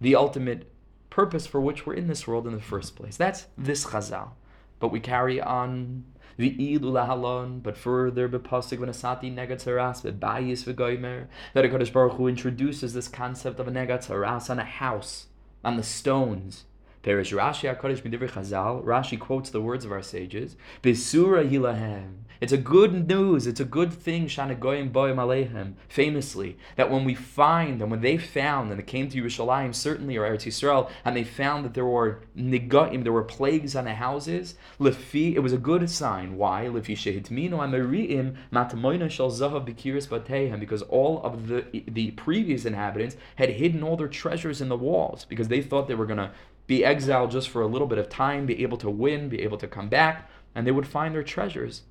the 0.00 0.14
ultimate 0.14 0.70
purpose 1.08 1.46
for 1.46 1.60
which 1.62 1.86
we're 1.86 1.94
in 1.94 2.08
this 2.08 2.26
world 2.26 2.46
in 2.46 2.52
the 2.52 2.60
first 2.60 2.94
place. 2.94 3.16
That's 3.16 3.46
this 3.56 3.86
chazal. 3.86 4.32
But 4.78 4.88
we 4.88 5.00
carry 5.00 5.40
on 5.40 6.04
the 6.36 6.50
halon, 6.56 7.62
but 7.62 7.76
further 7.76 8.28
bepasig 8.28 8.78
v'nasati 8.78 9.34
negatzaras 9.34 10.02
v'bayis 10.02 10.64
v'goymer 10.64 11.26
that 11.54 11.64
Hakadosh 11.64 11.92
Baruch 11.92 12.16
Hu 12.16 12.28
introduces 12.28 12.94
this 12.94 13.08
concept 13.08 13.60
of 13.60 13.68
a 13.68 13.70
negatzaras 13.70 14.50
on 14.50 14.58
a 14.58 14.64
house, 14.64 15.26
on 15.64 15.76
the 15.76 15.82
stones, 15.82 16.64
Perish 17.02 17.32
Rashi 17.32 17.74
HaKadosh 17.74 18.02
Midivri 18.02 18.30
Chazal. 18.30 18.84
Rashi 18.84 19.18
quotes 19.18 19.48
the 19.48 19.60
words 19.60 19.86
of 19.86 19.92
our 19.92 20.02
sages. 20.02 20.56
Besura 20.82 21.48
Hilahem. 21.48 22.24
It's 22.42 22.52
a 22.52 22.58
good 22.58 23.08
news. 23.08 23.46
It's 23.46 23.60
a 23.60 23.64
good 23.64 23.92
thing. 23.92 24.26
Shanagoyim 24.26 24.90
Boyim 24.90 25.16
Alehem. 25.16 25.74
Famously, 25.88 26.58
that 26.76 26.90
when 26.90 27.04
we 27.04 27.14
find 27.14 27.80
and 27.80 27.90
when 27.90 28.00
they 28.02 28.18
found 28.18 28.70
and 28.70 28.78
they 28.78 28.84
came 28.84 29.08
to 29.08 29.22
Yerushalayim, 29.22 29.74
certainly 29.74 30.16
or 30.16 30.28
Eretz 30.28 30.46
Yisrael, 30.46 30.90
and 31.04 31.16
they 31.16 31.24
found 31.24 31.64
that 31.64 31.74
there 31.74 31.86
were 31.86 32.20
nigaim, 32.36 33.02
there 33.02 33.12
were 33.12 33.24
plagues 33.24 33.76
on 33.76 33.84
the 33.84 33.94
houses. 33.94 34.54
Lefi, 34.78 35.34
it 35.34 35.40
was 35.40 35.52
a 35.52 35.58
good 35.58 35.88
sign. 35.90 36.36
Why? 36.36 36.64
Lefi 36.64 36.96
shehitminu 36.96 37.52
ameriim 37.52 38.36
matamoina 38.52 39.10
shel 39.10 39.30
zahav 39.30 39.66
bikiris 39.66 40.08
batehem. 40.08 40.60
Because 40.60 40.82
all 40.82 41.22
of 41.22 41.48
the 41.48 41.64
the 41.86 42.10
previous 42.12 42.64
inhabitants 42.64 43.16
had 43.36 43.50
hidden 43.50 43.82
all 43.82 43.96
their 43.96 44.08
treasures 44.08 44.60
in 44.60 44.68
the 44.68 44.76
walls 44.76 45.26
because 45.26 45.48
they 45.48 45.60
thought 45.60 45.88
they 45.88 45.94
were 45.94 46.06
going 46.06 46.18
to 46.18 46.30
be 46.70 46.84
exiled 46.84 47.32
just 47.32 47.48
for 47.48 47.62
a 47.62 47.66
little 47.66 47.88
bit 47.88 47.98
of 47.98 48.08
time, 48.08 48.46
be 48.46 48.62
able 48.62 48.78
to 48.78 48.88
win, 48.88 49.28
be 49.28 49.42
able 49.42 49.58
to 49.58 49.66
come 49.66 49.88
back, 49.88 50.30
and 50.54 50.64
they 50.64 50.70
would 50.70 50.86
find 50.86 51.12
their 51.12 51.24
treasures. 51.24 51.82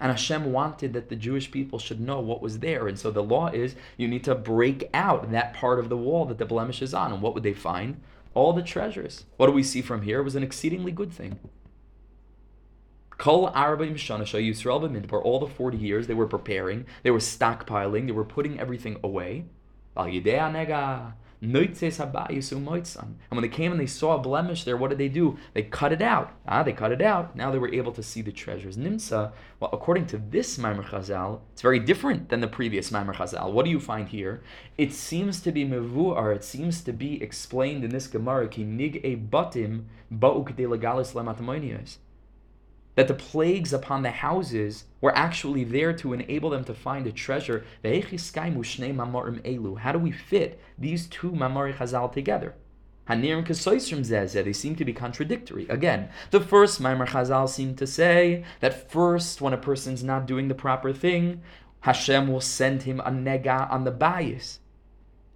And 0.00 0.10
Hashem 0.10 0.50
wanted 0.50 0.94
that 0.94 1.10
the 1.10 1.14
Jewish 1.14 1.50
people 1.50 1.78
should 1.78 2.00
know 2.00 2.18
what 2.18 2.40
was 2.40 2.60
there. 2.60 2.88
And 2.88 2.98
so 2.98 3.10
the 3.10 3.22
law 3.22 3.48
is 3.48 3.74
you 3.98 4.08
need 4.08 4.24
to 4.24 4.34
break 4.34 4.88
out 4.94 5.30
that 5.30 5.52
part 5.52 5.78
of 5.78 5.90
the 5.90 5.96
wall 5.96 6.24
that 6.24 6.38
the 6.38 6.46
blemish 6.46 6.80
is 6.80 6.94
on. 6.94 7.12
And 7.12 7.20
what 7.20 7.34
would 7.34 7.42
they 7.42 7.52
find? 7.52 8.00
All 8.32 8.54
the 8.54 8.62
treasures. 8.62 9.26
What 9.36 9.46
do 9.46 9.52
we 9.52 9.62
see 9.62 9.82
from 9.82 10.00
here? 10.00 10.20
It 10.20 10.24
was 10.24 10.36
an 10.36 10.42
exceedingly 10.42 10.92
good 10.92 11.12
thing. 11.12 11.38
Kol 13.18 13.50
Arabim 13.52 13.96
Shanasha 13.96 14.40
Yisrael 14.42 14.80
B'Midbar, 14.80 15.22
all 15.22 15.38
the 15.38 15.46
40 15.46 15.76
years 15.76 16.06
they 16.06 16.14
were 16.14 16.26
preparing, 16.26 16.86
they 17.02 17.10
were 17.10 17.18
stockpiling, 17.18 18.06
they 18.06 18.12
were 18.12 18.24
putting 18.24 18.58
everything 18.58 18.98
away. 19.04 19.44
And 21.40 21.52
when 21.52 23.42
they 23.42 23.48
came 23.48 23.72
and 23.72 23.80
they 23.80 23.86
saw 23.86 24.14
a 24.14 24.18
blemish 24.18 24.64
there, 24.64 24.76
what 24.76 24.88
did 24.88 24.98
they 24.98 25.08
do? 25.08 25.38
They 25.54 25.62
cut 25.62 25.92
it 25.92 26.00
out. 26.00 26.32
Ah, 26.48 26.62
they 26.62 26.72
cut 26.72 26.92
it 26.92 27.02
out. 27.02 27.36
Now 27.36 27.50
they 27.50 27.58
were 27.58 27.72
able 27.72 27.92
to 27.92 28.02
see 28.02 28.22
the 28.22 28.32
treasures. 28.32 28.76
Nimsa, 28.76 29.32
well, 29.60 29.70
according 29.72 30.06
to 30.06 30.18
this 30.18 30.58
Maimer 30.58 30.84
Chazal, 30.84 31.40
it's 31.52 31.62
very 31.62 31.78
different 31.78 32.28
than 32.30 32.40
the 32.40 32.48
previous 32.48 32.90
Maimer 32.90 33.14
Chazal. 33.14 33.52
What 33.52 33.64
do 33.64 33.70
you 33.70 33.80
find 33.80 34.08
here? 34.08 34.42
It 34.78 34.92
seems 34.92 35.40
to 35.42 35.52
be 35.52 35.64
mevuar, 35.64 36.34
it 36.34 36.44
seems 36.44 36.80
to 36.82 36.92
be 36.92 37.22
explained 37.22 37.84
in 37.84 37.90
this 37.90 38.06
Gemara, 38.06 38.48
ki 38.48 38.64
nig 38.64 38.96
e 39.04 39.16
batim 39.16 39.84
ba'u 40.12 40.44
legalis 40.44 41.12
that 42.96 43.06
the 43.08 43.14
plagues 43.14 43.72
upon 43.72 44.02
the 44.02 44.10
houses 44.10 44.84
were 45.00 45.16
actually 45.16 45.62
there 45.64 45.92
to 45.92 46.12
enable 46.12 46.50
them 46.50 46.64
to 46.64 46.74
find 46.74 47.06
a 47.06 47.12
treasure. 47.12 47.64
How 47.84 47.92
do 49.92 49.98
we 49.98 50.12
fit 50.12 50.60
these 50.76 51.06
two 51.06 51.30
mamari 51.30 51.76
chazal 51.76 52.12
together? 52.12 52.54
They 53.08 54.52
seem 54.52 54.74
to 54.74 54.84
be 54.84 54.92
contradictory. 54.92 55.68
Again, 55.68 56.08
the 56.32 56.40
first 56.40 56.82
Maimar 56.82 57.06
Chazal 57.06 57.48
seemed 57.48 57.78
to 57.78 57.86
say 57.86 58.42
that 58.58 58.90
first, 58.90 59.40
when 59.40 59.52
a 59.52 59.58
person's 59.58 60.02
not 60.02 60.26
doing 60.26 60.48
the 60.48 60.56
proper 60.56 60.92
thing, 60.92 61.40
Hashem 61.80 62.26
will 62.26 62.40
send 62.40 62.82
him 62.82 62.98
a 62.98 63.10
nega 63.10 63.70
on 63.70 63.84
the 63.84 63.92
bias. 63.92 64.58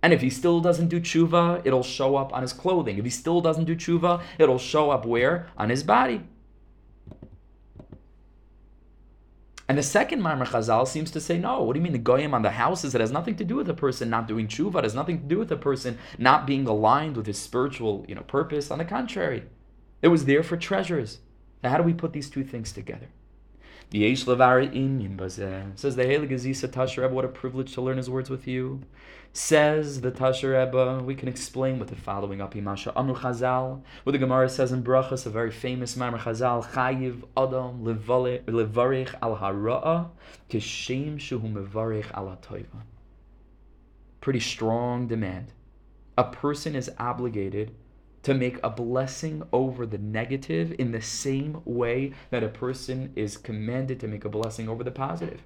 And 0.03 0.13
if 0.13 0.21
he 0.21 0.31
still 0.31 0.61
doesn't 0.61 0.89
do 0.89 0.99
tshuva, 0.99 1.61
it'll 1.65 1.85
show 1.85 2.17
up 2.17 2.33
on 2.33 2.43
his 2.43 2.53
clothing. 2.53 2.99
If 2.99 3.05
he 3.05 3.11
still 3.11 3.41
doesn't 3.41 3.67
do 3.67 3.77
tshuva, 3.77 4.21
it'll 4.39 4.59
show 4.59 4.91
up 4.91 5.07
where? 5.07 5.47
On 5.57 5.71
his 5.71 5.85
body. 5.85 6.23
And 9.71 9.79
the 9.79 9.85
second 9.85 10.21
Maimar 10.21 10.49
Chazal 10.49 10.85
seems 10.85 11.13
to 11.13 11.21
say, 11.21 11.39
no, 11.39 11.63
what 11.63 11.75
do 11.75 11.79
you 11.79 11.85
mean 11.85 11.93
the 11.93 11.99
goyim 11.99 12.35
on 12.35 12.43
the 12.43 12.51
houses? 12.51 12.93
It 12.93 13.01
has 13.01 13.13
nothing 13.13 13.37
to 13.37 13.45
do 13.45 13.55
with 13.55 13.71
a 13.71 13.73
person 13.73 14.11
not 14.11 14.27
doing 14.27 14.49
tshuva. 14.49 14.79
It 14.79 14.83
has 14.83 14.97
nothing 14.97 15.21
to 15.21 15.25
do 15.29 15.39
with 15.39 15.53
a 15.53 15.57
person 15.57 15.97
not 16.19 16.45
being 16.45 16.67
aligned 16.67 17.17
with 17.17 17.29
his 17.29 17.39
spiritual 17.39 18.05
you 18.09 18.17
know, 18.17 18.23
purpose. 18.23 18.73
On 18.73 18.79
the 18.79 18.85
contrary, 18.85 19.45
it 20.03 20.09
was 20.09 20.25
there 20.25 20.43
for 20.43 20.57
treasures. 20.57 21.21
Now, 21.63 21.71
how 21.71 21.77
do 21.77 21.85
we 21.85 21.95
put 21.95 22.13
these 22.13 22.29
two 22.29 22.43
things 22.43 22.73
together? 22.73 23.11
Says 23.93 24.25
the 24.25 24.37
Heilige 26.05 26.39
Zisa 26.39 27.11
what 27.11 27.25
a 27.25 27.29
privilege 27.29 27.75
to 27.75 27.81
learn 27.81 27.97
his 27.97 28.09
words 28.09 28.31
with 28.31 28.47
you. 28.47 28.83
Says 29.33 30.01
the 30.01 30.13
Tasher 30.13 31.05
we 31.05 31.17
can 31.17 31.27
explain 31.27 31.81
with 31.81 31.89
the 31.89 31.97
following 31.97 32.41
up. 32.41 32.55
Imasha 32.55 32.93
Amr 32.95 33.15
Chazal, 33.15 33.83
what 34.05 34.13
the 34.13 34.19
Gemara 34.19 34.49
says 34.49 34.71
in 34.71 34.85
Brachas, 34.85 35.27
a 35.27 35.31
very 35.31 35.51
famous 35.51 35.97
Mamar 35.97 36.21
Chazal, 36.21 36.65
Chayiv 36.71 37.25
Adam 37.37 37.83
Levarech 37.85 39.15
al 39.21 39.37
Hara'a, 39.37 40.11
Kishem 40.49 41.17
Shuhu 41.17 41.53
Mevarech 41.53 42.13
al. 42.15 42.39
Pretty 44.21 44.41
strong 44.41 45.09
demand. 45.09 45.53
A 46.17 46.23
person 46.25 46.77
is 46.77 46.93
obligated 46.97 47.75
to 48.23 48.35
make 48.35 48.59
a 48.63 48.71
blessing 48.71 49.43
over 49.53 49.87
the 49.87 49.99
negative 49.99 50.75
in 50.79 50.93
the 50.93 51.01
same 51.01 51.63
way 51.65 52.13
that 52.31 52.45
a 52.45 52.49
person 52.49 53.13
is 53.17 53.37
commanded 53.37 53.99
to 54.01 54.09
make 54.09 54.25
a 54.25 54.29
blessing 54.29 54.69
over 54.69 54.85
the 54.85 54.91
positive. 54.91 55.43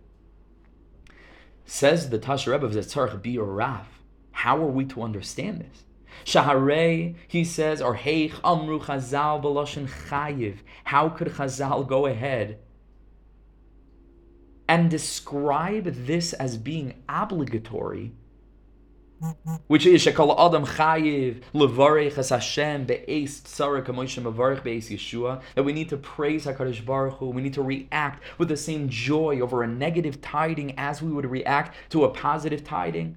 Says 1.65 2.11
the 2.11 2.19
Tasher 2.19 2.53
Rebbe 2.53 2.67
of 2.67 2.73
Zetzarech 2.73 3.23
Bi 3.23 3.41
Raf. 3.41 4.01
How 4.33 4.57
are 4.59 4.71
we 4.71 4.85
to 4.87 5.03
understand 5.03 5.61
this? 5.61 5.85
Shaharei, 6.25 7.15
he 7.29 7.45
says, 7.45 7.81
or 7.81 7.97
Heich 7.97 8.35
Amru 8.45 8.81
Chazal 8.81 9.43
Baloshin 9.43 9.89
Chayiv. 10.09 10.59
How 10.85 11.09
could 11.09 11.29
Chazal 11.29 11.87
go 11.87 12.07
ahead 12.07 12.59
and 14.69 14.91
describe 14.91 15.85
this 15.85 16.33
as 16.35 16.57
being 16.57 17.03
obligatory 17.09 18.13
which 19.67 19.87
is 19.87 20.05
Shekal 20.05 20.35
Adam 20.39 20.67
Chayiv 20.67 21.43
Levarech 21.55 22.19
Es 22.19 22.31
Hashem 22.31 22.85
Be'es 22.85 23.41
Tzara 23.41 23.85
Kamoisha 23.85 24.23
Mavarech 24.23 24.63
Be'es 24.63 24.89
Yeshua 24.89 25.41
that 25.55 25.63
we 25.63 25.73
need 25.73 25.89
to 25.89 25.97
praise 25.97 26.47
Hakadosh 26.47 26.85
Baruch 26.85 27.15
Hu. 27.19 27.31
We 27.31 27.43
need 27.43 27.55
to 27.55 27.63
react 27.63 28.23
with 28.39 28.49
the 28.49 28.57
same 28.57 28.89
joy 28.89 29.41
over 29.41 29.63
a 29.63 29.67
negative 29.67 30.21
tiding 30.21 30.75
as 30.79 31.03
we 31.03 31.13
would 31.13 31.27
react 31.27 31.77
to 31.91 32.05
a 32.05 32.11
positive 32.11 32.65
tiding. 32.65 33.17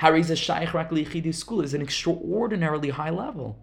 Hariza 0.00 0.36
Shaykh 0.36 0.74
Rak 0.74 1.34
school 1.34 1.60
is 1.60 1.74
an 1.74 1.82
extraordinarily 1.82 2.90
high 2.90 3.10
level. 3.10 3.58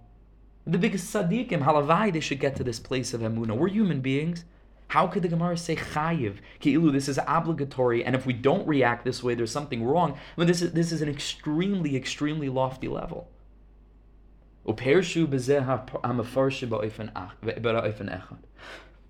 The 0.68 0.78
biggest 0.78 1.14
tzaddikim, 1.14 1.62
halavai, 1.62 2.12
they 2.12 2.20
should 2.20 2.40
get 2.40 2.56
to 2.56 2.64
this 2.64 2.80
place 2.80 3.14
of 3.14 3.22
emuna. 3.22 3.56
We're 3.56 3.68
human 3.68 4.02
beings. 4.02 4.46
How 4.90 5.08
could 5.08 5.24
the 5.24 5.28
Gemara 5.28 5.58
say 5.58 5.76
chayiv? 5.76 6.38
Ki'ilu, 6.60 6.92
this 6.92 7.08
is 7.08 7.20
obligatory, 7.28 8.04
and 8.06 8.16
if 8.16 8.26
we 8.26 8.34
don't 8.34 8.68
react 8.68 9.04
this 9.04 9.24
way, 9.24 9.36
there's 9.36 9.52
something 9.52 9.84
wrong. 9.84 10.14
I 10.14 10.18
mean, 10.40 10.48
this 10.48 10.62
is 10.62 10.74
this 10.74 10.92
is 10.92 11.02
an 11.02 11.10
extremely, 11.10 11.96
extremely 11.96 12.50
lofty 12.50 12.88
level. 12.88 13.30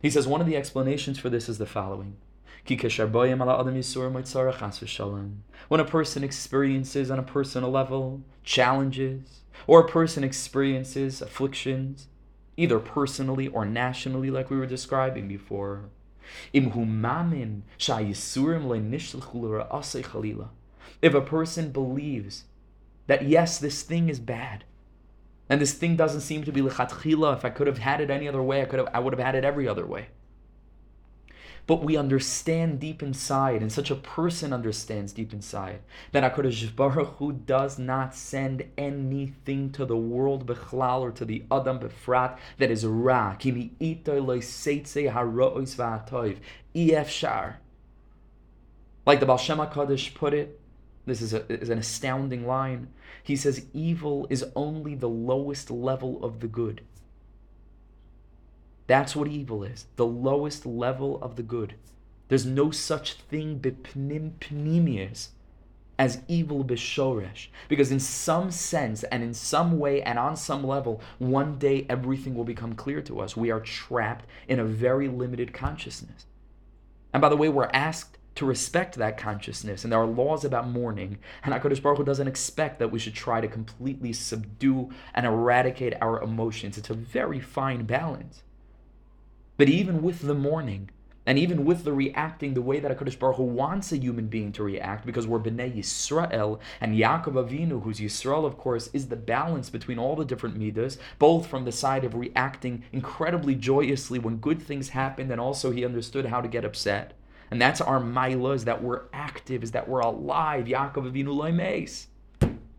He 0.02 0.10
says 0.10 0.28
one 0.28 0.42
of 0.42 0.48
the 0.48 0.58
explanations 0.58 1.18
for 1.20 1.30
this 1.30 1.48
is 1.48 1.58
the 1.58 1.66
following. 1.66 2.18
When 5.68 5.80
a 5.80 5.86
person 5.86 6.24
experiences 6.24 7.12
on 7.12 7.20
a 7.20 7.24
personal 7.24 7.72
level 7.72 8.22
challenges, 8.44 9.42
or 9.68 9.80
a 9.82 9.88
person 9.88 10.24
experiences 10.24 11.22
afflictions, 11.22 12.08
either 12.58 12.80
personally 12.80 13.48
or 13.48 13.66
nationally, 13.66 14.30
like 14.30 14.50
we 14.50 14.58
were 14.58 14.66
describing 14.66 15.28
before. 15.28 15.90
If 21.02 21.14
a 21.14 21.22
person 21.22 21.72
believes 21.72 22.44
that 23.08 23.26
yes, 23.26 23.60
this 23.60 23.84
thing 23.84 24.10
is 24.10 24.20
bad, 24.20 24.64
and 25.48 25.62
this 25.62 25.74
thing 25.74 25.96
doesn't 25.96 26.22
seem 26.22 26.44
to 26.44 26.52
be 26.52 26.62
lechatchila, 26.62 27.38
if 27.38 27.46
I 27.46 27.50
could 27.52 27.68
have 27.68 27.78
had 27.78 28.02
it 28.02 28.10
any 28.10 28.28
other 28.28 28.42
way, 28.42 28.62
I 28.62 28.66
could 28.66 28.80
have 28.80 28.90
I 28.94 29.00
would 29.00 29.14
have 29.14 29.24
had 29.24 29.36
it 29.36 29.46
every 29.46 29.68
other 29.68 29.86
way 29.86 30.08
but 31.68 31.84
we 31.84 31.98
understand 31.98 32.80
deep 32.80 33.02
inside, 33.02 33.62
and 33.62 33.72
such 33.72 33.90
a 33.90 33.96
person 33.96 34.54
understands 34.54 35.14
deep 35.14 35.34
inside, 35.34 35.80
that 36.12 36.36
HaKadosh 36.36 36.76
Baruch 36.76 37.16
Hu 37.18 37.32
does 37.34 37.80
not 37.80 38.14
send 38.16 38.66
anything 38.78 39.72
to 39.72 39.86
the 39.86 39.98
world 39.98 40.46
bechlal 40.46 41.02
or 41.02 41.12
to 41.12 41.26
the 41.26 41.44
Adam 41.52 41.80
befrat 41.80 42.38
that 42.60 42.70
is 42.70 42.86
ra. 42.86 43.36
Like 49.06 49.20
the 49.20 49.26
Baal 49.26 49.38
Shem 49.38 49.58
HaKadosh 49.58 50.14
put 50.14 50.34
it, 50.34 50.60
this 51.06 51.22
is, 51.22 51.34
a, 51.34 51.52
is 51.52 51.70
an 51.70 51.78
astounding 51.78 52.48
line. 52.48 52.90
He 53.24 53.36
says, 53.36 53.66
evil 53.74 54.28
is 54.30 54.46
only 54.56 54.96
the 54.96 55.10
lowest 55.10 55.70
level 55.70 56.24
of 56.24 56.40
the 56.40 56.48
good. 56.48 56.82
That's 58.88 59.16
what 59.16 59.28
evil 59.28 59.64
is, 59.64 59.88
the 59.96 60.06
lowest 60.06 60.66
level 60.66 61.22
of 61.22 61.36
the 61.36 61.44
good. 61.44 61.76
There's 62.28 62.46
no 62.46 62.72
such 62.72 63.14
thing 63.14 63.60
b'pnim 63.60 65.30
as 65.98 66.22
evil 66.28 66.64
b'shoresh. 66.64 67.48
Because 67.68 67.92
in 67.92 68.00
some 68.00 68.52
sense 68.52 69.04
and 69.04 69.24
in 69.24 69.34
some 69.34 69.80
way 69.80 70.02
and 70.02 70.20
on 70.20 70.36
some 70.36 70.66
level, 70.66 71.02
one 71.20 71.58
day 71.58 71.86
everything 71.90 72.36
will 72.36 72.44
become 72.44 72.74
clear 72.74 73.02
to 73.02 73.20
us. 73.20 73.38
We 73.38 73.52
are 73.52 73.60
trapped 73.60 74.26
in 74.48 74.60
a 74.60 74.66
very 74.66 75.08
limited 75.08 75.54
consciousness. 75.54 76.26
And 77.14 77.22
by 77.22 77.30
the 77.30 77.38
way, 77.38 77.50
we're 77.50 77.70
asked 77.74 78.18
to 78.36 78.46
respect 78.46 78.96
that 78.96 79.18
consciousness. 79.18 79.84
And 79.84 79.94
there 79.94 80.02
are 80.02 80.06
laws 80.06 80.44
about 80.44 80.68
mourning. 80.68 81.20
And 81.44 81.54
HaKadosh 81.54 81.82
Baruch 81.82 82.00
Hu 82.00 82.04
doesn't 82.04 82.28
expect 82.28 82.80
that 82.80 82.92
we 82.92 83.00
should 83.00 83.14
try 83.14 83.40
to 83.40 83.48
completely 83.48 84.12
subdue 84.12 84.90
and 85.14 85.26
eradicate 85.26 85.94
our 86.02 86.22
emotions. 86.22 86.78
It's 86.78 86.90
a 86.90 86.96
very 86.96 87.40
fine 87.40 87.86
balance. 87.86 88.44
But 89.58 89.70
even 89.70 90.02
with 90.02 90.22
the 90.22 90.34
mourning, 90.34 90.90
and 91.26 91.40
even 91.40 91.66
with 91.66 91.84
the 91.84 91.94
reacting 91.94 92.54
the 92.54 92.62
way 92.62 92.80
that 92.80 92.96
HaKadosh 92.96 93.18
Baruch 93.18 93.38
Hu 93.38 93.44
wants 93.44 93.92
a 93.92 93.98
human 93.98 94.28
being 94.28 94.52
to 94.52 94.64
react, 94.64 95.06
because 95.06 95.26
we're 95.26 95.40
Bnei 95.40 95.76
Yisrael, 95.76 96.60
and 96.80 96.96
Yaakov 96.96 97.34
Avinu, 97.34 97.82
who's 97.82 98.00
Yisrael, 98.00 98.46
of 98.46 98.58
course, 98.58 98.90
is 98.94 99.08
the 99.08 99.16
balance 99.16 99.70
between 99.72 99.98
all 99.98 100.16
the 100.16 100.26
different 100.26 100.58
midas, 100.58 101.00
both 101.18 101.48
from 101.48 101.66
the 101.66 101.72
side 101.72 102.04
of 102.04 102.14
reacting 102.14 102.84
incredibly 102.92 103.56
joyously 103.56 104.20
when 104.20 104.38
good 104.38 104.62
things 104.62 104.90
happen, 104.90 105.32
and 105.32 105.42
also 105.42 105.72
he 105.72 105.84
understood 105.84 106.28
how 106.28 106.42
to 106.42 106.48
get 106.48 106.64
upset. 106.64 107.14
And 107.50 107.62
that's 107.62 107.82
our 107.82 108.00
maila, 108.00 108.56
is 108.56 108.66
that 108.66 108.84
we're 108.84 109.04
active, 109.12 109.64
is 109.64 109.72
that 109.72 109.88
we're 109.88 110.02
alive. 110.02 110.66
Yaakov 110.66 111.12
Avinu 111.12 111.34
loy 111.34 111.52
meis. 111.52 112.08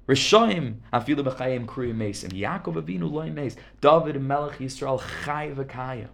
Rishoim 0.06 0.76
afilu 0.92 1.24
b'chayim 1.24 1.66
kriyim 1.66 1.96
mesim. 1.96 2.30
Yaakov 2.30 2.80
Avinu 2.80 3.10
loy 3.10 3.30
meis. 3.30 3.56
David 3.80 4.20
Melech 4.20 4.58
Yisrael 4.58 5.00
chay 5.24 5.50
v'kayim. 5.52 6.08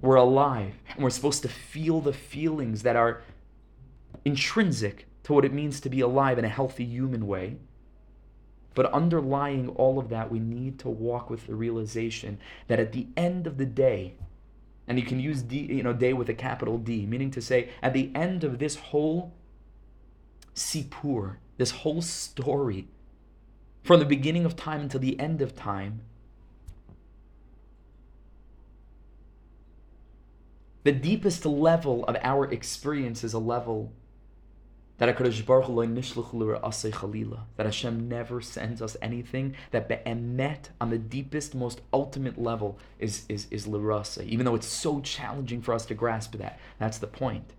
We're 0.00 0.16
alive, 0.16 0.74
and 0.94 1.02
we're 1.02 1.10
supposed 1.10 1.42
to 1.42 1.48
feel 1.48 2.00
the 2.00 2.12
feelings 2.12 2.82
that 2.82 2.96
are 2.96 3.22
intrinsic 4.24 5.06
to 5.24 5.32
what 5.32 5.44
it 5.44 5.52
means 5.52 5.80
to 5.80 5.88
be 5.88 6.00
alive 6.00 6.38
in 6.38 6.44
a 6.44 6.48
healthy 6.48 6.84
human 6.84 7.26
way. 7.26 7.56
But 8.74 8.92
underlying 8.92 9.68
all 9.70 9.98
of 9.98 10.08
that, 10.10 10.30
we 10.30 10.38
need 10.38 10.78
to 10.80 10.88
walk 10.88 11.30
with 11.30 11.46
the 11.46 11.56
realization 11.56 12.38
that 12.68 12.78
at 12.78 12.92
the 12.92 13.08
end 13.16 13.48
of 13.48 13.58
the 13.58 13.66
day, 13.66 14.14
and 14.86 14.98
you 14.98 15.04
can 15.04 15.18
use 15.18 15.42
D, 15.42 15.58
you 15.58 15.82
know, 15.82 15.92
day 15.92 16.12
with 16.12 16.28
a 16.28 16.34
capital 16.34 16.78
D, 16.78 17.04
meaning 17.04 17.30
to 17.32 17.42
say, 17.42 17.70
at 17.82 17.92
the 17.92 18.12
end 18.14 18.44
of 18.44 18.60
this 18.60 18.76
whole 18.76 19.34
sipur, 20.54 21.36
this 21.56 21.72
whole 21.72 22.02
story, 22.02 22.86
from 23.82 23.98
the 23.98 24.06
beginning 24.06 24.44
of 24.44 24.54
time 24.54 24.82
until 24.82 25.00
the 25.00 25.18
end 25.18 25.42
of 25.42 25.56
time, 25.56 26.02
The 30.88 30.92
deepest 30.92 31.44
level 31.44 32.06
of 32.06 32.16
our 32.22 32.50
experience 32.50 33.22
is 33.22 33.34
a 33.34 33.38
level 33.38 33.92
that 34.96 35.14
that 37.58 37.66
Hashem 37.66 38.08
never 38.08 38.40
sends 38.40 38.80
us 38.80 38.96
anything 39.02 39.54
that 39.70 39.86
be'emet 39.86 40.70
on 40.80 40.88
the 40.88 40.96
deepest, 40.96 41.54
most 41.54 41.82
ultimate 41.92 42.38
level 42.38 42.78
is 42.98 43.26
is 43.28 43.48
is 43.50 43.66
lirasa. 43.66 44.24
Even 44.24 44.46
though 44.46 44.54
it's 44.54 44.66
so 44.66 45.02
challenging 45.02 45.60
for 45.60 45.74
us 45.74 45.84
to 45.84 45.94
grasp 45.94 46.32
that, 46.38 46.58
that's 46.78 46.96
the 46.96 47.06
point. 47.06 47.52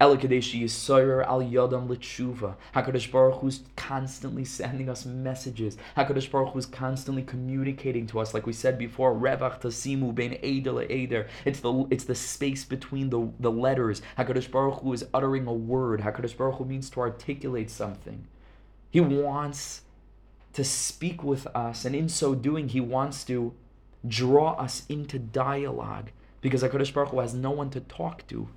Elakadeshi 0.00 0.62
Yisoyer 0.62 1.26
al 1.26 1.40
Yodam 1.40 1.88
Litshuva. 1.88 2.56
HaKadosh 2.74 3.10
Baruch 3.10 3.40
Hu's 3.40 3.60
constantly 3.76 4.44
sending 4.44 4.88
us 4.88 5.04
messages. 5.04 5.76
HaKadosh 5.96 6.30
Baruch 6.30 6.52
Hu's 6.52 6.66
constantly 6.66 7.22
communicating 7.22 8.06
to 8.08 8.20
us, 8.20 8.34
like 8.34 8.46
we 8.46 8.52
said 8.52 8.78
before, 8.78 9.14
Revach 9.14 9.60
Tasimu 9.60 10.14
Ben 10.14 10.38
Eider 10.42 10.80
Eider. 10.90 11.28
It's 11.44 11.60
the 11.60 11.86
it's 11.90 12.04
the 12.04 12.14
space 12.14 12.64
between 12.64 13.10
the, 13.10 13.30
the 13.40 13.50
letters. 13.50 14.02
HaKadosh 14.18 14.50
Baruch 14.50 14.80
Hu 14.80 14.92
is 14.92 15.06
uttering 15.14 15.46
a 15.46 15.52
word. 15.52 16.00
HaKadosh 16.00 16.36
Baruch 16.36 16.56
Hu 16.56 16.64
means 16.64 16.90
to 16.90 17.00
articulate 17.00 17.70
something. 17.70 18.26
He 18.90 19.00
wants 19.00 19.82
to 20.52 20.64
speak 20.64 21.22
with 21.22 21.46
us, 21.54 21.84
and 21.84 21.94
in 21.94 22.08
so 22.08 22.34
doing, 22.34 22.68
he 22.68 22.80
wants 22.80 23.24
to 23.24 23.54
draw 24.06 24.52
us 24.52 24.84
into 24.88 25.18
dialogue 25.18 26.10
because 26.40 26.62
HaKadosh 26.62 26.92
Baruch 26.92 27.10
Hu 27.10 27.20
has 27.20 27.34
no 27.34 27.50
one 27.50 27.70
to 27.70 27.80
talk 27.80 28.26
to. 28.28 28.48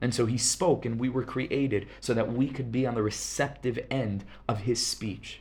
And 0.00 0.14
so 0.14 0.26
he 0.26 0.36
spoke, 0.36 0.84
and 0.84 0.98
we 0.98 1.08
were 1.08 1.22
created 1.22 1.86
so 2.00 2.14
that 2.14 2.32
we 2.32 2.48
could 2.48 2.70
be 2.70 2.86
on 2.86 2.94
the 2.94 3.02
receptive 3.02 3.78
end 3.90 4.24
of 4.48 4.60
his 4.60 4.84
speech. 4.84 5.40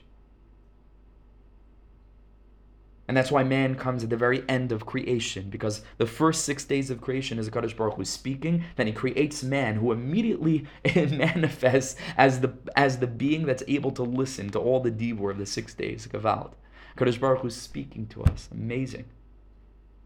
And 3.07 3.17
that's 3.17 3.31
why 3.31 3.43
man 3.43 3.75
comes 3.75 4.03
at 4.03 4.09
the 4.09 4.17
very 4.17 4.43
end 4.47 4.71
of 4.71 4.85
creation, 4.85 5.49
because 5.49 5.81
the 5.97 6.05
first 6.05 6.45
six 6.45 6.63
days 6.63 6.89
of 6.89 7.01
creation 7.01 7.37
is 7.37 7.49
Kadosh 7.49 7.75
Baruch 7.75 7.95
Hu 7.95 8.05
speaking, 8.05 8.63
then 8.77 8.87
he 8.87 8.93
creates 8.93 9.43
man, 9.43 9.75
who 9.75 9.91
immediately 9.91 10.65
manifests 10.95 11.97
as 12.15 12.39
the 12.39 12.53
as 12.77 12.99
the 12.99 13.07
being 13.07 13.45
that's 13.45 13.63
able 13.67 13.91
to 13.91 14.03
listen 14.03 14.49
to 14.51 14.59
all 14.59 14.79
the 14.79 14.91
dibur 14.91 15.31
of 15.31 15.37
the 15.37 15.45
six 15.45 15.73
days, 15.73 16.07
Gavalt. 16.07 16.53
Kadosh 16.97 17.19
Baruch 17.19 17.41
Hu 17.41 17.49
speaking 17.49 18.07
to 18.07 18.23
us. 18.23 18.47
Amazing. 18.51 19.05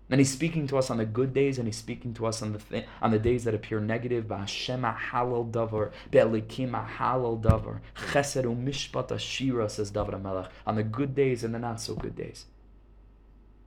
And 0.09 0.21
he's 0.21 0.31
speaking 0.31 0.67
to 0.67 0.77
us 0.77 0.89
on 0.89 0.97
the 0.97 1.05
good 1.05 1.33
days, 1.33 1.57
and 1.57 1.67
he's 1.67 1.75
speaking 1.75 2.13
to 2.13 2.25
us 2.27 2.41
on 2.41 2.53
the 2.53 2.59
th- 2.59 2.85
on 3.01 3.11
the 3.11 3.19
days 3.19 3.43
that 3.43 3.53
appear 3.53 3.81
negative. 3.81 4.25
Ba'Hashem 4.25 4.97
halal 4.97 5.51
davar, 5.51 5.91
be'elikim 6.11 6.71
halal 6.97 7.41
davar, 7.41 7.81
chesed 8.11 8.45
mishpat 8.45 9.09
ashira, 9.09 9.69
says 9.69 9.91
David 9.91 10.23
Melech, 10.23 10.49
on 10.65 10.75
the 10.75 10.83
good 10.83 11.13
days 11.13 11.43
and 11.43 11.53
the 11.53 11.59
not 11.59 11.81
so 11.81 11.93
good 11.93 12.15
days. 12.15 12.45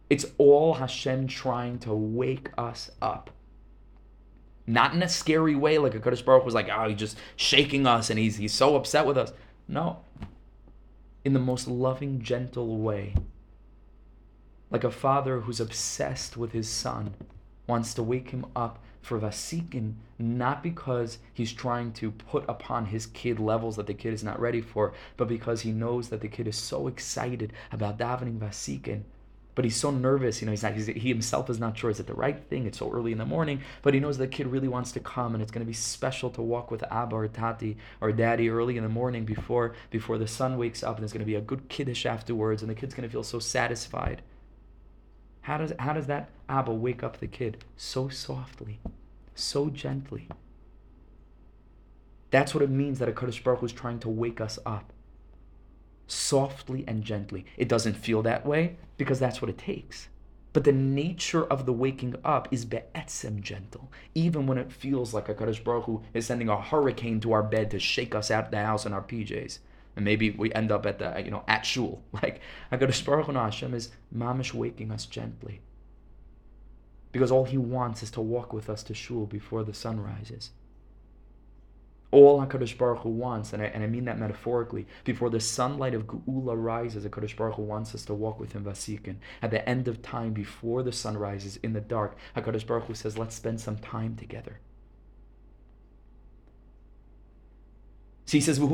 It's 0.09 0.25
all 0.39 0.75
Hashem 0.75 1.27
trying 1.29 1.79
to 1.81 1.93
wake 1.93 2.49
us 2.57 2.91
up. 3.03 3.31
Not 4.67 4.95
in 4.95 5.03
a 5.03 5.09
scary 5.09 5.55
way, 5.55 5.79
like 5.79 5.95
a 5.95 6.01
Kadosh 6.01 6.25
Baruch 6.25 6.45
was 6.45 6.55
like, 6.55 6.69
oh, 6.69 6.89
he's 6.89 6.99
just 6.99 7.19
shaking 7.37 7.87
us 7.87 8.11
and 8.11 8.19
he's, 8.19 8.37
he's 8.37 8.53
so 8.53 8.77
upset 8.77 9.07
with 9.07 9.19
us. 9.19 9.33
No. 9.69 10.01
In 11.25 11.33
the 11.33 11.39
most 11.39 11.69
loving, 11.69 12.21
gentle 12.23 12.79
way 12.79 13.15
like 14.71 14.85
a 14.85 14.91
father 14.91 15.41
who's 15.41 15.61
obsessed 15.61 16.37
with 16.37 16.53
his 16.53 16.69
son 16.69 17.15
wants 17.67 17.95
to 17.95 18.03
wake 18.03 18.31
him 18.31 18.47
up 18.55 18.79
for 19.01 19.19
Vasikin, 19.19 19.95
not 20.19 20.63
because 20.63 21.19
he's 21.33 21.53
trying 21.53 21.93
to 21.95 22.11
put 22.11 22.45
upon 22.49 22.87
his 22.87 23.07
kid 23.07 23.41
levels 23.41 23.77
that 23.77 23.87
the 23.87 23.95
kid 23.95 24.13
is 24.13 24.23
not 24.23 24.39
ready 24.39 24.61
for, 24.61 24.93
but 25.17 25.29
because 25.29 25.63
he 25.63 25.73
knows 25.73 26.09
that 26.11 26.21
the 26.21 26.29
kid 26.29 26.47
is 26.47 26.57
so 26.57 26.87
excited 26.87 27.53
about 27.73 27.99
davening 27.99 28.39
Vasikin 28.39 29.05
but 29.61 29.65
he's 29.65 29.77
so 29.77 29.91
nervous. 29.91 30.41
You 30.41 30.47
know, 30.47 30.53
he's 30.53 30.63
not. 30.63 30.73
He's, 30.75 30.87
he 30.87 31.09
himself 31.09 31.51
is 31.51 31.59
not 31.59 31.77
sure 31.77 31.91
is 31.91 32.01
it 32.01 32.07
the 32.07 32.15
right 32.15 32.43
thing. 32.49 32.67
It's 32.67 32.79
so 32.79 32.91
early 32.91 33.13
in 33.13 33.19
the 33.19 33.27
morning, 33.27 33.61
but 33.83 33.93
he 33.93 34.01
knows 34.01 34.17
the 34.17 34.27
kid 34.27 34.47
really 34.47 34.69
wants 34.69 34.93
to 34.93 35.01
come, 35.01 35.35
and 35.35 35.43
it's 35.43 35.53
going 35.53 35.65
to 35.65 35.69
be 35.69 35.75
special 35.75 36.31
to 36.31 36.41
walk 36.41 36.71
with 36.71 36.83
Abba 36.91 37.15
or 37.15 37.29
Tati 37.29 37.77
or 38.01 38.11
Daddy 38.11 38.49
early 38.49 38.77
in 38.77 38.83
the 38.83 38.89
morning 38.89 39.27
before 39.27 39.75
before 39.91 40.17
the 40.17 40.27
sun 40.27 40.57
wakes 40.57 40.83
up, 40.83 40.97
and 40.97 41.03
there's 41.03 41.13
going 41.13 41.21
to 41.21 41.27
be 41.27 41.35
a 41.35 41.43
good 41.43 41.69
kiddush 41.69 42.07
afterwards, 42.07 42.63
and 42.63 42.71
the 42.71 42.75
kid's 42.75 42.95
going 42.95 43.07
to 43.07 43.13
feel 43.13 43.23
so 43.23 43.39
satisfied. 43.39 44.23
How 45.51 45.59
does 45.59 45.73
how 45.81 45.95
does 45.95 46.07
that 46.07 46.31
Abba 46.49 46.73
wake 46.73 47.03
up 47.03 47.19
the 47.19 47.27
kid 47.27 47.65
so 47.77 48.09
softly, 48.09 48.79
so 49.35 49.69
gently? 49.69 50.29
That's 52.31 52.55
what 52.55 52.63
it 52.63 52.71
means 52.71 53.01
that 53.01 53.09
a 53.09 53.13
Kadosh 53.13 53.43
Baruch 53.43 53.65
is 53.65 53.73
trying 53.73 53.99
to 53.99 54.09
wake 54.09 54.41
us 54.41 54.61
up 54.65 54.93
softly 56.07 56.85
and 56.87 57.03
gently. 57.03 57.47
It 57.57 57.69
doesn't 57.69 57.95
feel 57.95 58.23
that 58.23 58.47
way 58.47 58.77
because 58.97 59.19
that's 59.19 59.43
what 59.43 59.49
it 59.49 59.59
takes. 59.59 60.09
But 60.53 60.63
the 60.63 60.71
nature 60.71 61.45
of 61.45 61.67
the 61.67 61.73
waking 61.73 62.15
up 62.25 62.47
is 62.53 62.65
be'etzem 62.65 63.41
gentle, 63.41 63.91
even 64.15 64.47
when 64.47 64.57
it 64.57 64.71
feels 64.71 65.13
like 65.13 65.29
a 65.29 65.35
Kadosh 65.35 65.65
Baruch 65.65 65.87
Hu 65.87 66.03
is 66.15 66.27
sending 66.27 66.49
a 66.49 66.61
hurricane 66.61 67.19
to 67.23 67.33
our 67.33 67.43
bed 67.43 67.73
to 67.73 67.81
shake 67.81 68.15
us 68.15 68.31
out 68.31 68.45
of 68.45 68.51
the 68.53 68.59
house 68.59 68.87
in 68.87 68.93
our 68.93 69.03
PJs. 69.03 69.59
And 69.97 70.05
maybe 70.05 70.31
we 70.31 70.53
end 70.53 70.71
up 70.71 70.87
at 70.87 70.99
the, 70.99 71.23
you 71.25 71.31
know, 71.31 71.45
at 71.49 71.67
shul. 71.67 72.03
Like, 72.13 72.41
HaKadosh 72.73 73.05
Baruch 73.05 73.27
Hu 73.27 73.33
Hashem 73.33 73.75
is 73.75 73.91
mamish 74.15 74.55
waking 74.55 74.91
us 74.91 75.07
gently. 75.07 75.61
Because 77.13 77.31
all 77.33 77.45
he 77.45 77.59
wants 77.59 78.03
is 78.03 78.11
to 78.13 78.21
walk 78.21 78.53
with 78.53 78.71
us 78.71 78.83
to 78.85 78.95
shul 78.95 79.27
before 79.27 79.65
the 79.65 79.75
sun 79.75 80.01
rises 80.01 80.51
all 82.11 82.45
HaKadosh 82.45 82.77
Baruch 82.77 83.01
Hu 83.01 83.09
wants, 83.09 83.53
and 83.53 83.63
I, 83.63 83.67
and 83.67 83.85
I 83.85 83.87
mean 83.87 84.05
that 84.07 84.19
metaphorically, 84.19 84.87
before 85.05 85.31
the 85.31 85.41
sunlight 85.41 85.95
of 85.95 86.07
Geula 86.07 86.61
rises, 86.61 87.05
HaKadosh 87.05 87.37
Baruch 87.37 87.55
Hu 87.57 87.63
wants 87.63 87.95
us 87.95 88.05
to 88.07 88.15
walk 88.15 88.41
with 88.41 88.53
him 88.53 88.65
Vasikin. 88.65 89.17
At 89.43 89.51
the 89.51 89.67
end 89.69 89.87
of 89.87 90.03
time, 90.03 90.33
before 90.33 90.83
the 90.83 90.93
sun 90.93 91.17
rises 91.17 91.57
in 91.59 91.73
the 91.73 91.81
dark, 91.81 92.17
HaKadosh 92.37 92.67
Baruch 92.67 92.85
Hu 92.85 92.95
says, 92.95 93.17
let's 93.17 93.37
spend 93.37 93.61
some 93.61 93.79
time 93.79 94.17
together. 94.17 94.59
So 98.31 98.37
he 98.37 98.41
says, 98.43 98.59
and 98.61 98.71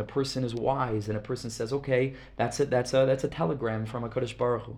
a 0.00 0.04
person 0.04 0.42
is 0.42 0.54
wise, 0.56 1.08
and 1.08 1.16
a 1.16 1.20
person 1.20 1.48
says, 1.50 1.72
okay, 1.72 2.14
that's 2.34 2.58
a, 2.58 2.64
that's 2.64 2.92
a, 2.92 3.06
that's 3.06 3.22
a 3.22 3.28
telegram 3.28 3.86
from 3.86 4.02
HaKadosh 4.02 4.36
Baruch 4.36 4.64
Hu. 4.64 4.76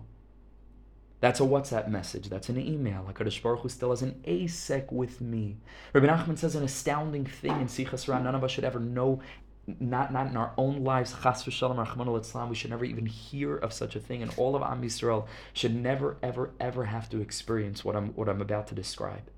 That's 1.21 1.39
a 1.39 1.43
WhatsApp 1.43 1.87
message. 1.87 2.29
That's 2.29 2.49
an 2.49 2.59
email. 2.59 3.09
HaKadosh 3.11 3.41
Baruch 3.41 3.61
Hu 3.61 3.69
still 3.69 3.89
has 3.89 4.03
an 4.03 4.21
ASEC 4.27 4.91
with 4.91 5.21
me. 5.21 5.57
Rabbi 5.93 6.05
Nachman 6.05 6.37
says 6.37 6.55
an 6.55 6.63
astounding 6.63 7.25
thing 7.25 7.61
in 7.61 7.65
Sichas 7.65 8.07
Ra. 8.07 8.19
None 8.19 8.35
of 8.35 8.43
us 8.43 8.51
should 8.51 8.63
ever 8.63 8.79
know, 8.79 9.19
not, 9.79 10.13
not 10.13 10.27
in 10.27 10.37
our 10.37 10.53
own 10.55 10.83
lives, 10.83 11.15
Chas 11.23 11.43
v'shalom, 11.45 11.83
Rahman 11.83 12.07
al 12.07 12.47
we 12.47 12.53
should 12.53 12.69
never 12.69 12.85
even 12.85 13.07
hear 13.07 13.57
of 13.57 13.73
such 13.73 13.95
a 13.95 13.99
thing. 13.99 14.21
And 14.21 14.31
all 14.37 14.55
of 14.55 14.61
Am 14.61 14.83
Yisrael 14.83 15.25
should 15.51 15.73
never, 15.73 16.17
ever, 16.21 16.51
ever 16.59 16.85
have 16.85 17.09
to 17.09 17.21
experience 17.21 17.83
what 17.83 17.95
I'm, 17.95 18.09
what 18.09 18.29
I'm 18.29 18.39
about 18.39 18.67
to 18.67 18.75
describe. 18.75 19.31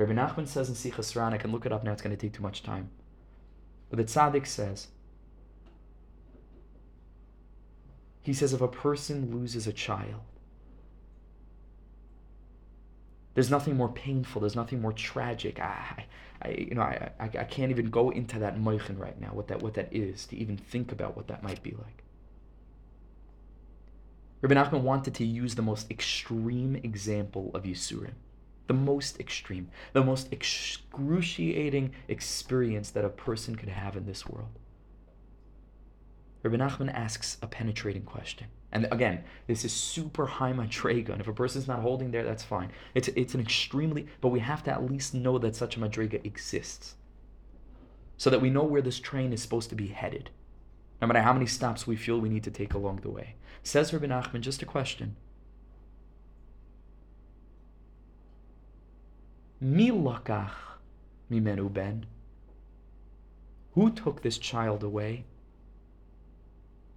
Rabbi 0.00 0.12
Nachman 0.12 0.48
says 0.48 0.68
in 0.68 0.74
Sichas 0.74 1.14
I 1.20 1.36
can 1.36 1.52
look 1.52 1.66
it 1.66 1.72
up 1.72 1.84
now, 1.84 1.92
it's 1.92 2.00
going 2.00 2.16
to 2.16 2.20
take 2.20 2.32
too 2.32 2.42
much 2.42 2.62
time. 2.62 2.88
But 3.90 3.98
the 3.98 4.04
tzaddik 4.04 4.46
says, 4.46 4.88
he 8.22 8.32
says, 8.32 8.52
if 8.52 8.60
a 8.60 8.68
person 8.68 9.30
loses 9.30 9.66
a 9.66 9.72
child, 9.72 10.22
there's 13.34 13.50
nothing 13.50 13.76
more 13.76 13.88
painful. 13.88 14.40
There's 14.40 14.56
nothing 14.56 14.80
more 14.80 14.92
tragic. 14.92 15.60
I, 15.60 16.06
I 16.42 16.48
you 16.50 16.74
know, 16.74 16.82
I, 16.82 17.10
I, 17.18 17.24
I 17.24 17.44
can't 17.44 17.70
even 17.70 17.90
go 17.90 18.10
into 18.10 18.38
that 18.38 18.58
moichin 18.58 18.98
right 18.98 19.20
now. 19.20 19.28
What 19.28 19.48
that 19.48 19.62
what 19.62 19.74
that 19.74 19.88
is 19.92 20.26
to 20.26 20.36
even 20.36 20.56
think 20.56 20.92
about 20.92 21.16
what 21.16 21.28
that 21.28 21.42
might 21.42 21.62
be 21.62 21.70
like. 21.70 22.02
Rabbi 24.42 24.54
Nachman 24.54 24.80
wanted 24.80 25.14
to 25.14 25.24
use 25.24 25.54
the 25.54 25.62
most 25.62 25.90
extreme 25.90 26.76
example 26.76 27.50
of 27.54 27.64
Yisurim, 27.64 28.14
the 28.70 28.74
most 28.74 29.18
extreme, 29.18 29.68
the 29.94 30.04
most 30.04 30.32
excruciating 30.32 31.92
experience 32.06 32.90
that 32.90 33.04
a 33.04 33.08
person 33.08 33.56
could 33.56 33.68
have 33.68 33.96
in 33.96 34.06
this 34.06 34.28
world. 34.28 34.60
Rabbi 36.44 36.54
Nachman 36.54 36.94
asks 36.94 37.36
a 37.42 37.48
penetrating 37.48 38.02
question. 38.02 38.46
And 38.70 38.86
again, 38.92 39.24
this 39.48 39.64
is 39.64 39.72
super 39.72 40.24
high 40.24 40.52
madrega. 40.52 41.08
And 41.08 41.20
if 41.20 41.26
a 41.26 41.32
person's 41.32 41.66
not 41.66 41.80
holding 41.80 42.12
there, 42.12 42.22
that's 42.22 42.44
fine. 42.44 42.70
It's, 42.94 43.08
it's 43.08 43.34
an 43.34 43.40
extremely, 43.40 44.06
but 44.20 44.28
we 44.28 44.38
have 44.38 44.62
to 44.62 44.70
at 44.70 44.88
least 44.88 45.14
know 45.14 45.36
that 45.38 45.56
such 45.56 45.76
a 45.76 45.80
madrega 45.80 46.24
exists. 46.24 46.94
So 48.18 48.30
that 48.30 48.40
we 48.40 48.50
know 48.50 48.62
where 48.62 48.82
this 48.82 49.00
train 49.00 49.32
is 49.32 49.42
supposed 49.42 49.70
to 49.70 49.74
be 49.74 49.88
headed. 49.88 50.30
No 51.02 51.08
matter 51.08 51.22
how 51.22 51.32
many 51.32 51.46
stops 51.46 51.88
we 51.88 51.96
feel 51.96 52.20
we 52.20 52.28
need 52.28 52.44
to 52.44 52.52
take 52.52 52.74
along 52.74 53.00
the 53.00 53.10
way. 53.10 53.34
Says 53.64 53.92
Rabbi 53.92 54.06
Nachman, 54.06 54.42
just 54.42 54.62
a 54.62 54.66
question. 54.66 55.16
Mi 59.60 59.90
lakach 59.90 60.78
mimenu 61.30 61.72
ben? 61.72 62.06
Who 63.72 63.90
took 63.90 64.22
this 64.22 64.38
child 64.38 64.82
away? 64.82 65.24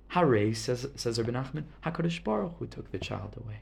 Hare, 0.09 0.53
says, 0.53 0.87
says 0.95 1.19
Rabbi 1.19 1.31
Nachman, 1.31 1.65
HaKadosh 1.85 2.23
Baruch 2.23 2.55
Hu 2.59 2.67
took 2.67 2.91
the 2.91 2.99
child 2.99 3.35
away. 3.37 3.61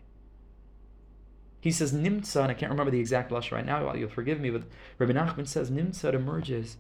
He 1.62 1.72
says 1.72 1.94
Nimtza, 1.94 2.42
and 2.42 2.52
I 2.52 2.54
can't 2.54 2.72
remember 2.72 2.92
the 2.92 3.00
exact 3.00 3.30
blush 3.30 3.52
right 3.52 3.66
now, 3.66 3.94
you'll 3.94 4.10
forgive 4.10 4.40
me, 4.40 4.50
but 4.50 4.64
Rabbi 4.98 5.14
Nachman 5.14 5.48
says 5.48 5.72
Nimtza 5.72 6.14
emerges 6.14 6.78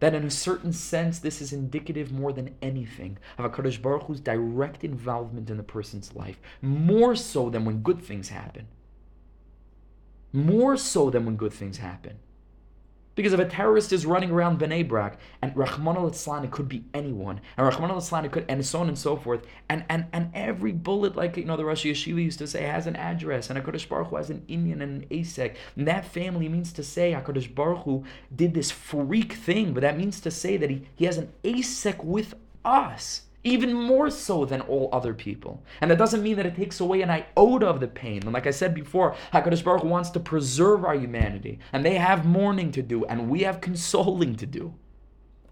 that 0.00 0.14
in 0.14 0.24
a 0.24 0.30
certain 0.30 0.72
sense 0.72 1.18
this 1.18 1.40
is 1.40 1.52
indicative 1.52 2.12
more 2.12 2.32
than 2.32 2.54
anything 2.62 3.18
of 3.36 3.44
a 3.44 3.50
Kadosh 3.50 3.80
Baruch 3.80 4.04
Hu's 4.04 4.20
direct 4.20 4.84
involvement 4.84 5.50
in 5.50 5.56
the 5.56 5.62
person's 5.62 6.14
life, 6.14 6.40
more 6.62 7.16
so 7.16 7.50
than 7.50 7.64
when 7.64 7.82
good 7.82 8.00
things 8.00 8.28
happen. 8.28 8.68
More 10.32 10.76
so 10.76 11.10
than 11.10 11.24
when 11.24 11.36
good 11.36 11.52
things 11.52 11.78
happen. 11.78 12.18
Because 13.18 13.32
if 13.32 13.40
a 13.40 13.46
terrorist 13.46 13.92
is 13.92 14.06
running 14.06 14.30
around 14.30 14.60
Bnei 14.60 14.86
Brak, 14.86 15.18
and 15.42 15.56
Rahman 15.56 15.96
al 15.96 16.06
it 16.06 16.50
could 16.52 16.68
be 16.68 16.84
anyone, 16.94 17.40
and 17.56 17.66
Rahman 17.66 17.90
al 17.90 17.98
it 17.98 18.30
could, 18.30 18.44
and 18.48 18.64
so 18.64 18.78
on 18.78 18.86
and 18.86 18.96
so 18.96 19.16
forth, 19.16 19.44
and, 19.68 19.84
and, 19.88 20.06
and 20.12 20.30
every 20.34 20.70
bullet, 20.70 21.16
like 21.16 21.36
you 21.36 21.44
know 21.44 21.56
the 21.56 21.64
Rosh 21.64 21.84
Yeshiva 21.84 22.22
used 22.22 22.38
to 22.38 22.46
say, 22.46 22.62
has 22.62 22.86
an 22.86 22.94
address, 22.94 23.50
and 23.50 23.58
HaKadosh 23.58 23.88
Baruch 23.88 24.10
Hu 24.10 24.16
has 24.18 24.30
an 24.30 24.44
inyan 24.48 24.80
and 24.82 25.02
an 25.02 25.06
ASEC. 25.10 25.56
And 25.74 25.88
that 25.88 26.04
family 26.04 26.48
means 26.48 26.72
to 26.74 26.84
say 26.84 27.10
HaKadosh 27.10 27.52
Baruch 27.56 27.82
Hu 27.82 28.04
did 28.36 28.54
this 28.54 28.70
freak 28.70 29.32
thing, 29.32 29.74
but 29.74 29.80
that 29.80 29.98
means 29.98 30.20
to 30.20 30.30
say 30.30 30.56
that 30.56 30.70
he, 30.70 30.86
he 30.94 31.04
has 31.06 31.18
an 31.18 31.32
ASEC 31.42 32.04
with 32.04 32.34
us 32.64 33.22
even 33.44 33.72
more 33.72 34.10
so 34.10 34.44
than 34.44 34.60
all 34.62 34.88
other 34.92 35.14
people. 35.14 35.64
And 35.80 35.90
that 35.90 35.98
doesn't 35.98 36.22
mean 36.22 36.36
that 36.36 36.46
it 36.46 36.56
takes 36.56 36.80
away 36.80 37.02
an 37.02 37.10
iota 37.10 37.66
of 37.66 37.80
the 37.80 37.88
pain. 37.88 38.22
And 38.24 38.32
like 38.32 38.46
I 38.46 38.50
said 38.50 38.74
before, 38.74 39.14
HaKadosh 39.32 39.64
Baruch 39.64 39.84
wants 39.84 40.10
to 40.10 40.20
preserve 40.20 40.84
our 40.84 40.94
humanity. 40.94 41.58
And 41.72 41.84
they 41.84 41.94
have 41.94 42.26
mourning 42.26 42.72
to 42.72 42.82
do, 42.82 43.04
and 43.06 43.30
we 43.30 43.42
have 43.42 43.60
consoling 43.60 44.36
to 44.36 44.46
do. 44.46 44.74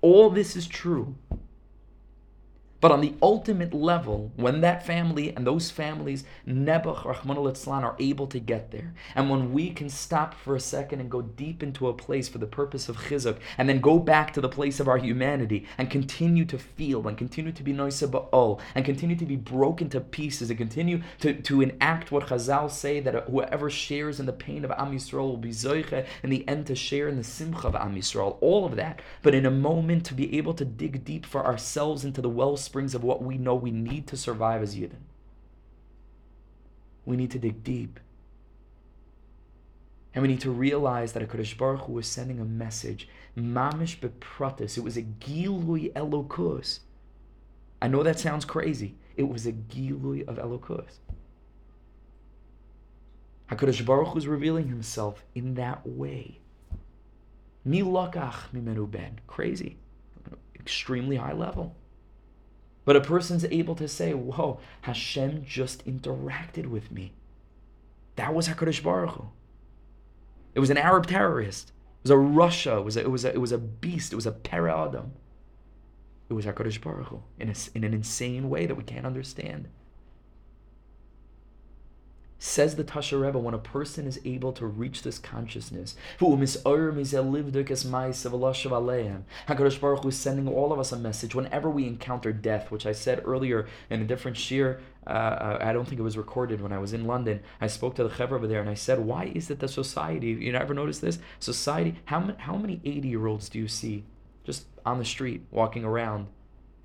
All 0.02 0.30
this 0.30 0.56
is 0.56 0.66
true. 0.66 1.16
But 2.80 2.92
on 2.92 3.00
the 3.00 3.14
ultimate 3.22 3.72
level, 3.72 4.32
when 4.36 4.60
that 4.60 4.84
family 4.84 5.34
and 5.34 5.46
those 5.46 5.70
families, 5.70 6.24
Nebuch, 6.46 7.04
Rahman 7.04 7.38
al 7.38 7.84
are 7.84 7.96
able 7.98 8.26
to 8.26 8.38
get 8.38 8.70
there, 8.70 8.92
and 9.14 9.30
when 9.30 9.52
we 9.52 9.70
can 9.70 9.88
stop 9.88 10.34
for 10.34 10.54
a 10.54 10.60
second 10.60 11.00
and 11.00 11.10
go 11.10 11.22
deep 11.22 11.62
into 11.62 11.88
a 11.88 11.94
place 11.94 12.28
for 12.28 12.38
the 12.38 12.46
purpose 12.46 12.88
of 12.88 12.96
chizuk, 12.96 13.38
and 13.56 13.68
then 13.68 13.80
go 13.80 13.98
back 13.98 14.32
to 14.34 14.40
the 14.40 14.48
place 14.48 14.78
of 14.78 14.88
our 14.88 14.98
humanity, 14.98 15.66
and 15.78 15.90
continue 15.90 16.44
to 16.44 16.58
feel, 16.58 17.08
and 17.08 17.16
continue 17.16 17.52
to 17.52 17.62
be 17.62 17.72
noisa 17.72 18.06
ba'ol, 18.06 18.60
and 18.74 18.84
continue 18.84 19.16
to 19.16 19.26
be 19.26 19.36
broken 19.36 19.88
to 19.88 20.00
pieces, 20.00 20.50
and 20.50 20.58
continue 20.58 21.00
to, 21.20 21.32
to 21.42 21.62
enact 21.62 22.12
what 22.12 22.26
Chazal 22.26 22.70
say, 22.70 23.00
that 23.00 23.24
whoever 23.28 23.70
shares 23.70 24.20
in 24.20 24.26
the 24.26 24.32
pain 24.32 24.64
of 24.64 24.70
Am 24.72 24.92
Yisrael 24.92 25.28
will 25.28 25.36
be 25.38 25.48
zoiche, 25.48 26.06
in 26.22 26.30
the 26.30 26.46
end 26.46 26.66
to 26.66 26.74
share 26.74 27.08
in 27.08 27.16
the 27.16 27.24
simcha 27.24 27.68
of 27.68 27.74
Am 27.74 27.96
Yisrael, 27.96 28.36
all 28.42 28.66
of 28.66 28.76
that. 28.76 29.00
But 29.22 29.34
in 29.34 29.46
a 29.46 29.50
moment 29.50 30.04
to 30.06 30.14
be 30.14 30.36
able 30.36 30.54
to 30.54 30.64
dig 30.64 31.04
deep 31.04 31.24
for 31.24 31.44
ourselves 31.44 32.04
into 32.04 32.20
the 32.20 32.28
well 32.28 32.56
springs 32.66 32.94
of 32.94 33.02
what 33.02 33.22
we 33.22 33.38
know 33.38 33.54
we 33.54 33.70
need 33.70 34.06
to 34.08 34.16
survive 34.16 34.62
as 34.62 34.76
Yidden. 34.76 35.06
We 37.06 37.16
need 37.16 37.30
to 37.30 37.38
dig 37.38 37.64
deep. 37.64 37.98
And 40.12 40.22
we 40.22 40.28
need 40.28 40.40
to 40.40 40.50
realize 40.50 41.12
that 41.12 41.22
a 41.22 41.26
Kodesh 41.26 41.56
Baruch 41.56 41.82
Hu 41.82 41.92
was 41.92 42.06
sending 42.06 42.40
a 42.40 42.44
message. 42.44 43.08
Mamish 43.38 43.98
bepratis. 43.98 44.76
It 44.76 44.84
was 44.84 44.96
a 44.96 45.02
gilui 45.02 45.92
elokus. 45.92 46.80
I 47.80 47.88
know 47.88 48.02
that 48.02 48.18
sounds 48.18 48.44
crazy. 48.44 48.96
It 49.16 49.28
was 49.28 49.46
a 49.46 49.52
gilui 49.52 50.26
of 50.26 50.36
elokus. 50.36 50.98
HaKadosh 53.50 53.84
Baruch 53.84 54.08
Hu 54.08 54.14
was 54.14 54.26
revealing 54.26 54.68
himself 54.68 55.22
in 55.34 55.54
that 55.54 55.86
way. 55.86 56.40
Milakach 57.66 58.50
mimenu 58.54 58.90
ben. 58.90 59.20
Crazy. 59.26 59.76
Extremely 60.58 61.16
high 61.16 61.32
level. 61.32 61.76
But 62.86 62.96
a 62.96 63.00
person's 63.00 63.44
able 63.44 63.74
to 63.74 63.88
say, 63.88 64.14
Whoa, 64.14 64.60
Hashem 64.82 65.44
just 65.44 65.84
interacted 65.84 66.68
with 66.68 66.90
me. 66.90 67.12
That 68.14 68.32
was 68.32 68.48
HaKadosh 68.48 68.82
Baruch 68.82 69.10
Hu. 69.10 69.28
It 70.54 70.60
was 70.60 70.70
an 70.70 70.78
Arab 70.78 71.06
terrorist. 71.06 71.72
It 71.98 72.04
was 72.04 72.10
a 72.12 72.16
Russia. 72.16 72.78
It 72.78 72.84
was 72.84 72.96
a, 72.96 73.00
it 73.00 73.10
was 73.10 73.24
a, 73.26 73.34
it 73.34 73.40
was 73.40 73.52
a 73.52 73.58
beast. 73.58 74.12
It 74.12 74.16
was 74.16 74.24
a 74.24 74.32
para 74.32 74.86
Adam. 74.86 75.12
It 76.30 76.34
was 76.34 76.46
HaKadosh 76.46 76.80
Baruch 76.80 77.08
Hu 77.08 77.22
in, 77.38 77.50
a, 77.50 77.54
in 77.74 77.82
an 77.82 77.92
insane 77.92 78.48
way 78.48 78.66
that 78.66 78.76
we 78.76 78.84
can't 78.84 79.04
understand. 79.04 79.68
Says 82.38 82.76
the 82.76 82.84
Tasha 82.84 83.18
Rebbe, 83.20 83.38
when 83.38 83.54
a 83.54 83.58
person 83.58 84.06
is 84.06 84.20
able 84.24 84.52
to 84.52 84.66
reach 84.66 85.02
this 85.02 85.18
consciousness, 85.18 85.96
HaKadosh 89.48 89.80
Baruch 89.80 90.02
Hu 90.02 90.08
is 90.08 90.18
sending 90.18 90.46
all 90.46 90.70
of 90.70 90.78
us 90.78 90.92
a 90.92 90.98
message 90.98 91.34
whenever 91.34 91.70
we 91.70 91.86
encounter 91.86 92.34
death, 92.34 92.70
which 92.70 92.84
I 92.84 92.92
said 92.92 93.22
earlier 93.24 93.66
in 93.88 94.02
a 94.02 94.04
different 94.04 94.36
shiur. 94.36 94.80
Uh, 95.06 95.56
I 95.60 95.72
don't 95.72 95.86
think 95.86 95.98
it 95.98 96.04
was 96.04 96.18
recorded 96.18 96.60
when 96.60 96.72
I 96.72 96.78
was 96.78 96.92
in 96.92 97.06
London. 97.06 97.40
I 97.58 97.68
spoke 97.68 97.94
to 97.94 98.04
the 98.04 98.10
Chevra 98.10 98.32
over 98.32 98.46
there 98.46 98.60
and 98.60 98.68
I 98.68 98.74
said, 98.74 98.98
Why 98.98 99.32
is 99.34 99.50
it 99.50 99.60
that 99.60 99.68
society, 99.68 100.28
you 100.28 100.52
ever 100.52 100.74
notice 100.74 100.98
this? 100.98 101.18
Society, 101.38 101.94
how, 102.04 102.34
how 102.38 102.56
many 102.56 102.82
80 102.84 103.08
year 103.08 103.26
olds 103.26 103.48
do 103.48 103.58
you 103.58 103.68
see 103.68 104.04
just 104.44 104.66
on 104.84 104.98
the 104.98 105.04
street 105.06 105.46
walking 105.50 105.84
around? 105.84 106.26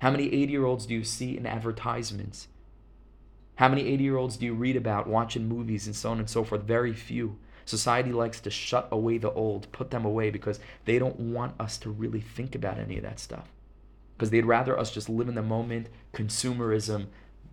How 0.00 0.10
many 0.10 0.32
80 0.32 0.50
year 0.50 0.64
olds 0.64 0.86
do 0.86 0.94
you 0.94 1.04
see 1.04 1.36
in 1.36 1.46
advertisements? 1.46 2.48
How 3.56 3.68
many 3.68 3.86
80 3.86 4.04
year 4.04 4.16
olds 4.16 4.36
do 4.36 4.46
you 4.46 4.54
read 4.54 4.76
about 4.76 5.06
watching 5.06 5.48
movies 5.48 5.86
and 5.86 5.94
so 5.94 6.10
on 6.10 6.18
and 6.18 6.28
so 6.28 6.44
forth? 6.44 6.62
Very 6.62 6.92
few. 6.92 7.36
Society 7.64 8.12
likes 8.12 8.40
to 8.40 8.50
shut 8.50 8.88
away 8.90 9.18
the 9.18 9.32
old, 9.32 9.70
put 9.72 9.90
them 9.90 10.04
away 10.04 10.30
because 10.30 10.58
they 10.84 10.98
don't 10.98 11.18
want 11.18 11.60
us 11.60 11.78
to 11.78 11.90
really 11.90 12.20
think 12.20 12.54
about 12.54 12.78
any 12.78 12.96
of 12.96 13.02
that 13.02 13.20
stuff. 13.20 13.48
Because 14.16 14.30
they'd 14.30 14.46
rather 14.46 14.78
us 14.78 14.90
just 14.90 15.08
live 15.08 15.28
in 15.28 15.34
the 15.34 15.42
moment, 15.42 15.88
consumerism, 16.12 17.06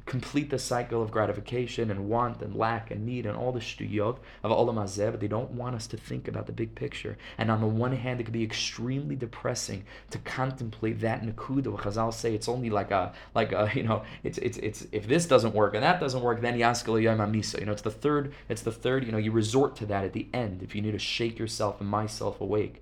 complete 0.10 0.50
the 0.50 0.58
cycle 0.58 1.04
of 1.04 1.12
gratification 1.12 1.91
and 1.91 2.10
want 2.10 2.41
and 2.41 2.56
lack 2.56 2.89
and 2.89 3.06
need 3.06 3.28
and 3.28 3.38
all 3.38 3.52
the 3.52 3.60
shtuyot 3.60 4.17
of 4.43 4.52
olam 4.52 4.74
hazeh, 4.74 5.12
but 5.12 5.19
they 5.19 5.28
don't 5.28 5.52
want 5.52 5.76
us 5.76 5.86
to 5.86 5.95
think 5.95 6.28
about 6.28 6.48
the 6.48 6.52
big 6.52 6.74
picture. 6.74 7.15
And 7.38 7.52
on 7.52 7.62
the 7.62 7.67
one 7.67 7.91
hand, 7.91 8.19
it 8.19 8.24
can 8.24 8.34
be 8.34 8.43
extremely 8.43 9.15
depressing 9.15 9.86
to 10.10 10.17
contemplate 10.17 11.00
that 11.02 11.22
nakuda. 11.22 11.78
Chazal 11.78 12.12
say 12.12 12.34
it's 12.34 12.50
only 12.50 12.72
like 12.72 12.89
a 12.89 13.13
like 13.36 13.52
a 13.52 13.69
you 13.76 13.84
know 13.84 14.04
it's 14.24 14.39
it's 14.39 14.58
it's 14.58 14.88
if 14.91 15.08
this 15.08 15.28
doesn't 15.28 15.54
work 15.54 15.76
and 15.76 15.84
that 15.84 16.00
doesn't 16.00 16.22
work, 16.22 16.41
then 16.41 16.58
yaskal 16.58 17.02
yom 17.02 17.19
misa. 17.32 17.60
You 17.60 17.67
know 17.67 17.72
it's 17.72 17.84
the 17.84 17.91
third 17.91 18.34
it's 18.50 18.63
the 18.63 18.72
third. 18.72 19.06
You 19.06 19.12
know 19.12 19.19
you 19.19 19.32
resort 19.32 19.76
to 19.78 19.86
that 19.86 20.04
at 20.04 20.13
the 20.13 20.28
end 20.34 20.63
if 20.63 20.74
you 20.74 20.82
need 20.82 20.93
to 20.93 21.00
shake 21.00 21.38
yourself 21.38 21.80
and 21.80 21.89
myself 21.89 22.41
awake. 22.41 22.82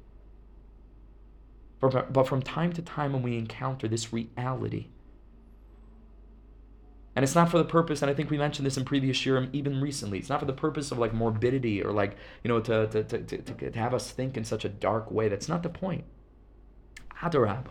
But, 1.79 2.11
but 2.11 2.27
from 2.27 2.41
time 2.41 2.73
to 2.73 2.81
time 2.81 3.13
when 3.13 3.21
we 3.21 3.37
encounter 3.37 3.87
this 3.87 4.11
reality 4.11 4.87
and 7.17 7.23
it's 7.23 7.33
not 7.33 7.49
for 7.49 7.57
the 7.57 7.65
purpose, 7.65 8.03
and 8.03 8.11
I 8.11 8.13
think 8.13 8.29
we 8.29 8.37
mentioned 8.37 8.67
this 8.67 8.77
in 8.77 8.85
previous 8.85 9.25
year, 9.25 9.49
even 9.51 9.81
recently. 9.81 10.19
It's 10.19 10.29
not 10.29 10.39
for 10.39 10.45
the 10.45 10.53
purpose 10.53 10.91
of 10.91 10.99
like 10.99 11.15
morbidity 11.15 11.83
or 11.83 11.91
like, 11.91 12.15
you 12.43 12.47
know, 12.47 12.59
to, 12.59 12.85
to, 12.85 13.03
to, 13.03 13.23
to, 13.23 13.71
to 13.71 13.79
have 13.79 13.95
us 13.95 14.11
think 14.11 14.37
in 14.37 14.43
such 14.43 14.63
a 14.65 14.69
dark 14.69 15.09
way. 15.09 15.27
That's 15.27 15.49
not 15.49 15.63
the 15.63 15.69
point. 15.69 16.03
Adarab. 17.23 17.69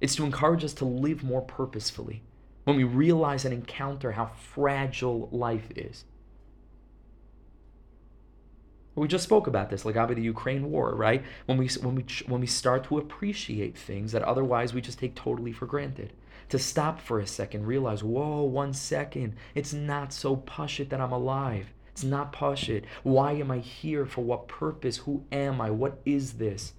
It's 0.00 0.14
to 0.14 0.24
encourage 0.24 0.62
us 0.62 0.72
to 0.74 0.84
live 0.84 1.24
more 1.24 1.40
purposefully 1.40 2.22
when 2.62 2.76
we 2.76 2.84
realize 2.84 3.44
and 3.44 3.52
encounter 3.52 4.12
how 4.12 4.26
fragile 4.26 5.28
life 5.32 5.72
is. 5.74 6.04
We 8.94 9.08
just 9.08 9.24
spoke 9.24 9.48
about 9.48 9.70
this, 9.70 9.84
like 9.84 9.96
about 9.96 10.14
the 10.14 10.22
Ukraine 10.22 10.70
war, 10.70 10.94
right? 10.94 11.24
When 11.46 11.58
we 11.58 11.66
when 11.82 11.96
we 11.96 12.04
when 12.28 12.40
we 12.40 12.46
start 12.46 12.84
to 12.84 12.98
appreciate 12.98 13.76
things 13.76 14.12
that 14.12 14.22
otherwise 14.22 14.72
we 14.72 14.80
just 14.80 15.00
take 15.00 15.16
totally 15.16 15.50
for 15.50 15.66
granted 15.66 16.12
to 16.54 16.58
stop 16.60 17.00
for 17.00 17.18
a 17.18 17.26
second, 17.26 17.66
realize, 17.66 18.04
whoa, 18.04 18.44
one 18.44 18.72
second, 18.72 19.34
it's 19.56 19.72
not 19.72 20.12
so 20.12 20.36
pushit 20.36 20.88
that 20.90 21.00
I'm 21.00 21.10
alive. 21.10 21.72
It's 21.88 22.04
not 22.04 22.32
pushit. 22.32 22.84
Why 23.02 23.32
am 23.32 23.50
I 23.50 23.58
here? 23.58 24.06
For 24.06 24.20
what 24.20 24.46
purpose? 24.46 24.98
Who 24.98 25.24
am 25.32 25.60
I? 25.60 25.70
What 25.70 25.98
is 26.04 26.34
this? 26.34 26.74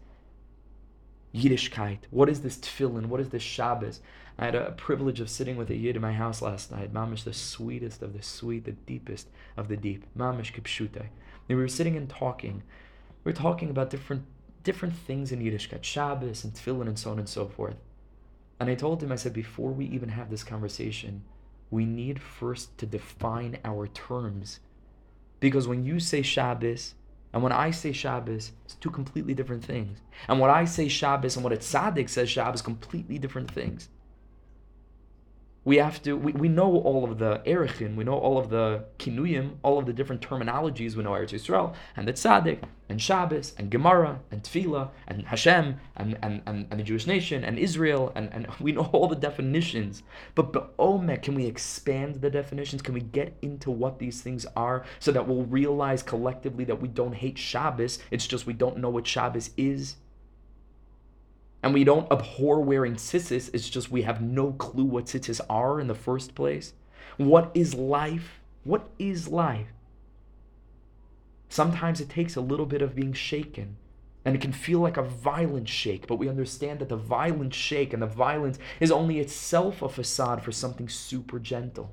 Yiddishkeit. 1.33 1.99
What 2.09 2.29
is 2.29 2.39
this 2.39 2.55
tefillin? 2.55 3.07
What 3.07 3.19
is 3.19 3.31
this 3.31 3.43
Shabbos? 3.43 3.99
I 4.39 4.45
had 4.45 4.55
a 4.55 4.71
privilege 4.71 5.19
of 5.19 5.29
sitting 5.29 5.57
with 5.57 5.69
a 5.69 5.75
Yid 5.75 5.97
in 5.97 6.01
my 6.01 6.13
house 6.13 6.41
last 6.41 6.71
night. 6.71 6.93
Mamish, 6.93 7.25
the 7.25 7.33
sweetest 7.33 8.01
of 8.01 8.13
the 8.13 8.23
sweet, 8.23 8.63
the 8.63 8.71
deepest 8.71 9.27
of 9.57 9.67
the 9.67 9.75
deep. 9.75 10.05
Mamish 10.17 10.53
kipshute. 10.53 10.95
And 10.95 11.09
we 11.49 11.55
were 11.55 11.67
sitting 11.67 11.97
and 11.97 12.09
talking. 12.09 12.63
We 13.25 13.33
were 13.33 13.37
talking 13.37 13.69
about 13.69 13.89
different 13.89 14.23
different 14.63 14.95
things 14.95 15.33
in 15.33 15.41
Yiddishkeit, 15.41 15.83
Shabbos 15.83 16.45
and 16.45 16.53
tefillin 16.53 16.87
and 16.87 16.97
so 16.97 17.11
on 17.11 17.19
and 17.19 17.27
so 17.27 17.45
forth. 17.45 17.75
And 18.59 18.69
I 18.69 18.75
told 18.75 19.03
him, 19.03 19.11
I 19.11 19.15
said, 19.15 19.33
before 19.33 19.71
we 19.71 19.85
even 19.85 20.09
have 20.09 20.29
this 20.29 20.43
conversation, 20.43 21.23
we 21.69 21.85
need 21.85 22.21
first 22.21 22.77
to 22.77 22.85
define 22.85 23.57
our 23.65 23.87
terms. 23.87 24.59
Because 25.39 25.67
when 25.67 25.83
you 25.83 25.99
say 25.99 26.21
Shabbos, 26.21 26.95
and 27.33 27.43
when 27.43 27.51
I 27.51 27.71
say 27.71 27.91
Shabbos, 27.91 28.53
it's 28.63 28.75
two 28.75 28.89
completely 28.89 29.33
different 29.33 29.63
things. 29.63 29.99
And 30.29 30.39
what 30.39 30.49
I 30.49 30.63
say 30.63 30.87
Shabbos 30.87 31.35
and 31.35 31.43
what 31.43 31.51
a 31.51 31.57
tzaddik 31.57 32.09
says 32.09 32.29
Shabbos, 32.29 32.61
completely 32.61 33.19
different 33.19 33.51
things 33.51 33.89
we 35.65 35.77
have 35.77 36.01
to 36.03 36.15
we, 36.15 36.31
we 36.31 36.47
know 36.47 36.77
all 36.77 37.03
of 37.03 37.17
the 37.17 37.41
erichin, 37.45 37.95
we 37.95 38.03
know 38.03 38.13
all 38.13 38.37
of 38.37 38.49
the 38.49 38.85
kinuyim, 38.99 39.55
all 39.63 39.79
of 39.79 39.87
the 39.87 39.93
different 39.93 40.21
terminologies. 40.21 40.95
We 40.95 41.03
know 41.03 41.11
Eretz 41.11 41.33
Yisrael 41.33 41.73
and 41.97 42.07
the 42.07 42.13
tzaddik 42.13 42.59
and 42.87 43.01
Shabbos 43.01 43.53
and 43.57 43.71
Gemara 43.71 44.19
and 44.29 44.43
Tefillah 44.43 44.91
and 45.07 45.25
Hashem 45.25 45.79
and, 45.95 46.19
and, 46.21 46.43
and, 46.45 46.67
and 46.69 46.79
the 46.79 46.83
Jewish 46.83 47.07
nation 47.07 47.43
and 47.43 47.57
Israel 47.57 48.11
and, 48.15 48.29
and 48.31 48.47
we 48.59 48.73
know 48.73 48.89
all 48.93 49.07
the 49.07 49.15
definitions. 49.15 50.03
But 50.35 50.53
Be'omek, 50.53 51.17
oh 51.17 51.21
can 51.23 51.33
we 51.33 51.47
expand 51.47 52.21
the 52.21 52.29
definitions? 52.29 52.83
Can 52.83 52.93
we 52.93 53.01
get 53.01 53.35
into 53.41 53.71
what 53.71 53.97
these 53.97 54.21
things 54.21 54.45
are 54.55 54.85
so 54.99 55.11
that 55.11 55.27
we'll 55.27 55.45
realize 55.45 56.03
collectively 56.03 56.63
that 56.65 56.79
we 56.79 56.87
don't 56.87 57.15
hate 57.15 57.39
Shabbos? 57.39 57.97
It's 58.11 58.27
just 58.27 58.45
we 58.45 58.53
don't 58.53 58.77
know 58.77 58.89
what 58.89 59.07
Shabbos 59.07 59.49
is 59.57 59.95
and 61.65 61.73
we 61.73 61.83
don't 61.83 62.11
abhor 62.11 62.61
wearing 62.61 62.93
tzitzis. 62.93 63.49
It's 63.51 63.67
just 63.67 63.89
we 63.89 64.03
have 64.03 64.21
no 64.21 64.51
clue 64.51 64.85
what 64.85 65.05
tzitzis 65.05 65.41
are 65.49 65.81
in 65.81 65.87
the 65.87 65.95
first 65.95 66.35
place. 66.35 66.73
What 67.17 67.49
is 67.55 67.73
life? 67.73 68.39
What 68.63 68.87
is 68.99 69.27
life? 69.27 69.69
Sometimes 71.49 71.99
it 71.99 72.07
takes 72.07 72.35
a 72.35 72.41
little 72.41 72.67
bit 72.67 72.83
of 72.83 72.93
being 72.93 73.13
shaken. 73.13 73.77
And 74.23 74.35
it 74.35 74.41
can 74.41 74.53
feel 74.53 74.77
like 74.77 74.97
a 74.97 75.01
violent 75.01 75.67
shake, 75.67 76.05
but 76.05 76.17
we 76.17 76.29
understand 76.29 76.79
that 76.79 76.89
the 76.89 76.97
violent 76.97 77.55
shake 77.55 77.93
and 77.93 78.01
the 78.01 78.07
violence 78.07 78.59
is 78.79 78.91
only 78.91 79.19
itself 79.19 79.81
a 79.81 79.89
facade 79.89 80.43
for 80.43 80.51
something 80.51 80.87
super 80.87 81.39
gentle. 81.39 81.91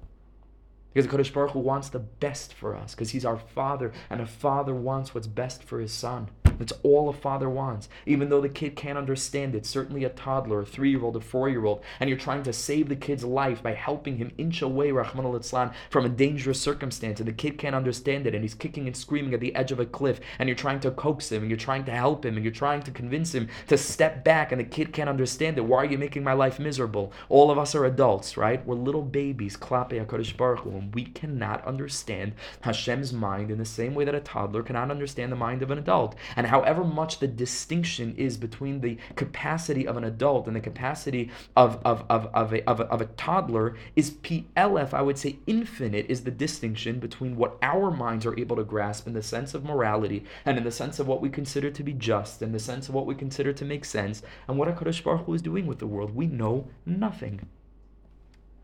Because 0.92 1.10
the 1.10 1.16
Kadosh 1.16 1.32
Baruch 1.32 1.52
Hu 1.52 1.60
wants 1.60 1.88
the 1.88 1.98
best 1.98 2.52
for 2.52 2.76
us, 2.76 2.94
because 2.94 3.10
He's 3.10 3.24
our 3.24 3.38
Father, 3.38 3.92
and 4.10 4.20
a 4.20 4.26
Father 4.26 4.74
wants 4.74 5.14
what's 5.14 5.26
best 5.26 5.62
for 5.62 5.80
His 5.80 5.92
Son. 5.92 6.28
That's 6.62 6.80
all 6.84 7.08
a 7.08 7.12
father 7.12 7.50
wants. 7.50 7.88
Even 8.06 8.28
though 8.28 8.40
the 8.40 8.48
kid 8.48 8.76
can't 8.76 8.96
understand 8.96 9.56
it, 9.56 9.66
certainly 9.66 10.04
a 10.04 10.08
toddler, 10.10 10.60
a 10.60 10.64
three 10.64 10.90
year 10.90 11.02
old, 11.02 11.16
a 11.16 11.20
four 11.20 11.48
year 11.48 11.64
old, 11.64 11.82
and 11.98 12.08
you're 12.08 12.16
trying 12.16 12.44
to 12.44 12.52
save 12.52 12.88
the 12.88 12.94
kid's 12.94 13.24
life 13.24 13.60
by 13.60 13.74
helping 13.74 14.18
him 14.18 14.30
inch 14.38 14.62
away, 14.62 14.90
Rachmana 14.90 15.32
litzlan, 15.32 15.74
from 15.90 16.04
a 16.04 16.08
dangerous 16.08 16.60
circumstance, 16.60 17.18
and 17.18 17.26
the 17.26 17.32
kid 17.32 17.58
can't 17.58 17.74
understand 17.74 18.28
it, 18.28 18.34
and 18.36 18.44
he's 18.44 18.54
kicking 18.54 18.86
and 18.86 18.96
screaming 18.96 19.34
at 19.34 19.40
the 19.40 19.52
edge 19.56 19.72
of 19.72 19.80
a 19.80 19.84
cliff, 19.86 20.20
and 20.38 20.48
you're 20.48 20.54
trying 20.54 20.78
to 20.78 20.92
coax 20.92 21.32
him, 21.32 21.42
and 21.42 21.50
you're 21.50 21.56
trying 21.56 21.84
to 21.86 21.90
help 21.90 22.24
him, 22.24 22.36
and 22.36 22.44
you're 22.44 22.52
trying 22.52 22.84
to 22.84 22.92
convince 22.92 23.34
him 23.34 23.48
to 23.66 23.76
step 23.76 24.22
back, 24.22 24.52
and 24.52 24.60
the 24.60 24.64
kid 24.64 24.92
can't 24.92 25.10
understand 25.10 25.58
it. 25.58 25.64
Why 25.64 25.78
are 25.78 25.86
you 25.86 25.98
making 25.98 26.22
my 26.22 26.32
life 26.32 26.60
miserable? 26.60 27.12
All 27.28 27.50
of 27.50 27.58
us 27.58 27.74
are 27.74 27.84
adults, 27.84 28.36
right? 28.36 28.64
We're 28.64 28.76
little 28.76 29.02
babies, 29.02 29.56
Klape 29.56 30.06
HaKadosh 30.06 30.36
Baruch 30.36 30.60
Hu, 30.60 30.70
and 30.70 30.94
we 30.94 31.06
cannot 31.06 31.64
understand 31.66 32.34
Hashem's 32.60 33.12
mind 33.12 33.50
in 33.50 33.58
the 33.58 33.64
same 33.64 33.96
way 33.96 34.04
that 34.04 34.14
a 34.14 34.20
toddler 34.20 34.62
cannot 34.62 34.92
understand 34.92 35.32
the 35.32 35.36
mind 35.36 35.62
of 35.62 35.72
an 35.72 35.78
adult. 35.78 36.14
And 36.36 36.46
however 36.52 36.84
much 36.84 37.18
the 37.18 37.26
distinction 37.26 38.14
is 38.18 38.36
between 38.36 38.82
the 38.82 38.98
capacity 39.16 39.86
of 39.86 39.96
an 39.96 40.04
adult 40.04 40.46
and 40.46 40.54
the 40.54 40.60
capacity 40.60 41.30
of, 41.56 41.80
of, 41.82 42.04
of, 42.10 42.26
of, 42.34 42.52
a, 42.52 42.62
of, 42.68 42.78
a, 42.78 42.84
of 42.84 43.00
a 43.00 43.06
toddler 43.06 43.74
is 43.96 44.10
PLF, 44.10 44.92
I 44.92 45.00
would 45.00 45.16
say 45.16 45.38
infinite, 45.46 46.04
is 46.10 46.24
the 46.24 46.30
distinction 46.30 46.98
between 46.98 47.36
what 47.36 47.56
our 47.62 47.90
minds 47.90 48.26
are 48.26 48.38
able 48.38 48.56
to 48.56 48.64
grasp 48.64 49.06
in 49.06 49.14
the 49.14 49.22
sense 49.22 49.54
of 49.54 49.64
morality 49.64 50.24
and 50.44 50.58
in 50.58 50.64
the 50.64 50.70
sense 50.70 50.98
of 50.98 51.08
what 51.08 51.22
we 51.22 51.30
consider 51.30 51.70
to 51.70 51.82
be 51.82 51.94
just, 51.94 52.42
in 52.42 52.52
the 52.52 52.58
sense 52.58 52.86
of 52.86 52.94
what 52.94 53.06
we 53.06 53.14
consider 53.14 53.54
to 53.54 53.64
make 53.64 53.86
sense, 53.86 54.22
and 54.46 54.58
what 54.58 54.68
HaKadosh 54.68 55.02
Baruch 55.02 55.24
Hu 55.24 55.32
is 55.32 55.40
doing 55.40 55.66
with 55.66 55.78
the 55.78 55.86
world. 55.86 56.14
We 56.14 56.26
know 56.26 56.68
nothing. 56.84 57.48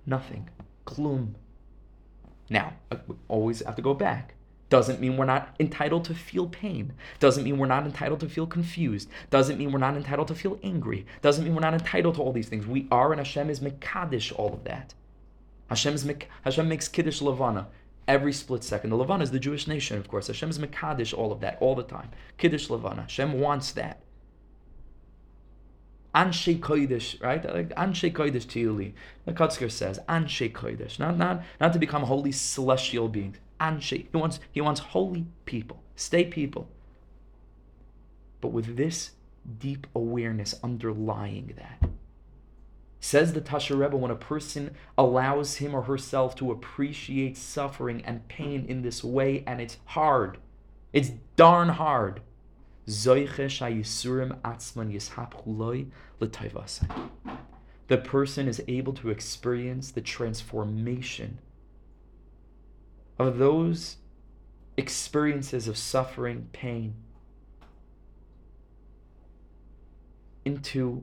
Nothing. 0.04 0.50
Klum. 0.86 1.36
Now, 2.50 2.74
uh, 2.90 2.96
we 3.06 3.16
always 3.28 3.62
have 3.62 3.76
to 3.76 3.82
go 3.82 3.94
back. 3.94 4.34
Doesn't 4.70 5.00
mean 5.00 5.16
we're 5.16 5.24
not 5.24 5.54
entitled 5.58 6.04
to 6.04 6.14
feel 6.14 6.46
pain. 6.46 6.92
Doesn't 7.20 7.44
mean 7.44 7.58
we're 7.58 7.66
not 7.66 7.86
entitled 7.86 8.20
to 8.20 8.28
feel 8.28 8.46
confused. 8.46 9.08
Doesn't 9.30 9.58
mean 9.58 9.72
we're 9.72 9.78
not 9.78 9.96
entitled 9.96 10.28
to 10.28 10.34
feel 10.34 10.58
angry. 10.62 11.06
Doesn't 11.22 11.44
mean 11.44 11.54
we're 11.54 11.60
not 11.60 11.72
entitled 11.72 12.16
to 12.16 12.22
all 12.22 12.32
these 12.32 12.48
things. 12.48 12.66
We 12.66 12.86
are, 12.90 13.12
and 13.12 13.18
Hashem 13.18 13.48
is 13.48 13.60
Mekadesh 13.60 14.32
all 14.36 14.52
of 14.52 14.64
that. 14.64 14.92
Hashem, 15.68 15.94
is, 15.94 16.04
Mek- 16.04 16.28
Hashem 16.42 16.68
makes 16.68 16.88
Kiddush 16.88 17.22
Levana 17.22 17.68
every 18.06 18.32
split 18.32 18.64
second. 18.64 18.90
The 18.90 18.96
Levana 18.96 19.22
is 19.22 19.30
the 19.30 19.38
Jewish 19.38 19.66
nation, 19.66 19.98
of 19.98 20.08
course. 20.08 20.26
Hashem 20.26 20.50
is 20.50 20.58
Mekadesh 20.58 21.16
all 21.16 21.32
of 21.32 21.40
that, 21.40 21.58
all 21.60 21.74
the 21.74 21.82
time. 21.82 22.10
Kiddush 22.36 22.68
Levana. 22.68 23.02
Hashem 23.02 23.40
wants 23.40 23.72
that. 23.72 24.00
Anshe 26.14 26.58
Kodesh, 26.58 27.22
right? 27.22 27.44
Like 27.44 27.68
Anshe 27.70 28.12
Kodesh 28.12 28.46
Tili. 28.46 28.92
The 29.24 29.32
Kotzker 29.32 29.70
says, 29.70 30.00
Anshe 30.08 30.50
Kodesh. 30.52 30.98
Not, 30.98 31.16
not, 31.16 31.42
not 31.60 31.72
to 31.74 31.78
become 31.78 32.02
holy 32.02 32.32
celestial 32.32 33.08
beings. 33.08 33.36
Anshe. 33.60 34.06
He 34.10 34.16
wants, 34.16 34.40
he 34.52 34.60
wants 34.60 34.80
holy 34.80 35.26
people, 35.44 35.82
stay 35.96 36.24
people. 36.24 36.68
But 38.40 38.52
with 38.52 38.76
this 38.76 39.12
deep 39.58 39.86
awareness 39.94 40.54
underlying 40.62 41.54
that. 41.56 41.90
Says 43.00 43.32
the 43.32 43.40
Tasher 43.40 43.78
Rebbe, 43.78 43.96
when 43.96 44.10
a 44.10 44.16
person 44.16 44.74
allows 44.96 45.56
him 45.56 45.74
or 45.74 45.82
herself 45.82 46.34
to 46.36 46.50
appreciate 46.50 47.36
suffering 47.36 48.04
and 48.04 48.26
pain 48.28 48.66
in 48.66 48.82
this 48.82 49.04
way, 49.04 49.44
and 49.46 49.60
it's 49.60 49.76
hard, 49.86 50.38
it's 50.92 51.12
darn 51.36 51.68
hard. 51.68 52.20
The 57.86 57.96
person 58.02 58.48
is 58.48 58.62
able 58.66 58.92
to 58.94 59.10
experience 59.10 59.90
the 59.90 60.00
transformation 60.00 61.38
of 63.18 63.38
those 63.38 63.96
experiences 64.76 65.66
of 65.66 65.76
suffering, 65.76 66.48
pain, 66.52 66.94
into 70.44 71.02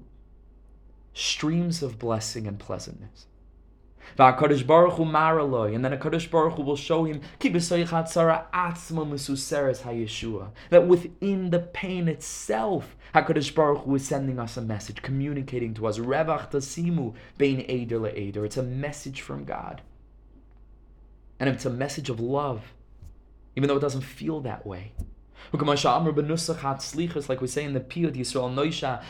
streams 1.13 1.83
of 1.83 1.99
blessing 1.99 2.47
and 2.47 2.57
pleasantness. 2.59 3.27
And 4.17 4.19
then 4.19 4.33
a 4.33 5.97
Kadosh 5.97 6.29
Baruch 6.29 6.53
Hu 6.53 6.63
will 6.63 6.75
show 6.75 7.05
him 7.05 7.21
that 10.69 10.87
within 10.87 11.49
the 11.49 11.59
pain 11.59 12.07
itself, 12.07 12.95
Hakadosh 13.13 13.55
Baruch 13.55 13.83
Hu 13.83 13.95
is 13.95 14.07
sending 14.07 14.39
us 14.39 14.57
a 14.57 14.61
message, 14.61 15.01
communicating 15.01 15.73
to 15.73 15.87
us. 15.87 15.97
It's 18.37 18.57
a 18.57 18.63
message 18.63 19.21
from 19.21 19.43
God, 19.43 19.81
and 21.39 21.49
it's 21.49 21.65
a 21.65 21.69
message 21.69 22.09
of 22.09 22.19
love, 22.19 22.73
even 23.55 23.67
though 23.67 23.77
it 23.77 23.81
doesn't 23.81 24.01
feel 24.01 24.41
that 24.41 24.65
way. 24.65 24.93
Like 25.53 25.61
we 25.61 25.75
say 27.47 27.63
in 27.63 27.73
the 27.73 27.79
Piyut 27.79 28.15
Yisrael 28.15 28.53
Noisha, 28.53 29.03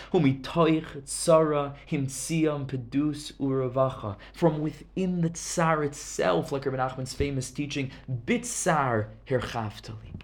Uravacha. 3.40 4.18
From 4.34 4.60
within 4.60 5.22
the 5.22 5.30
Tsar 5.30 5.84
itself, 5.84 6.52
like 6.52 6.66
Rabbi 6.66 6.78
Nachman's 6.78 7.14
famous 7.14 7.52
teaching, 7.52 7.92
Bitsar 8.10 9.08
Herchaftali. 9.28 10.22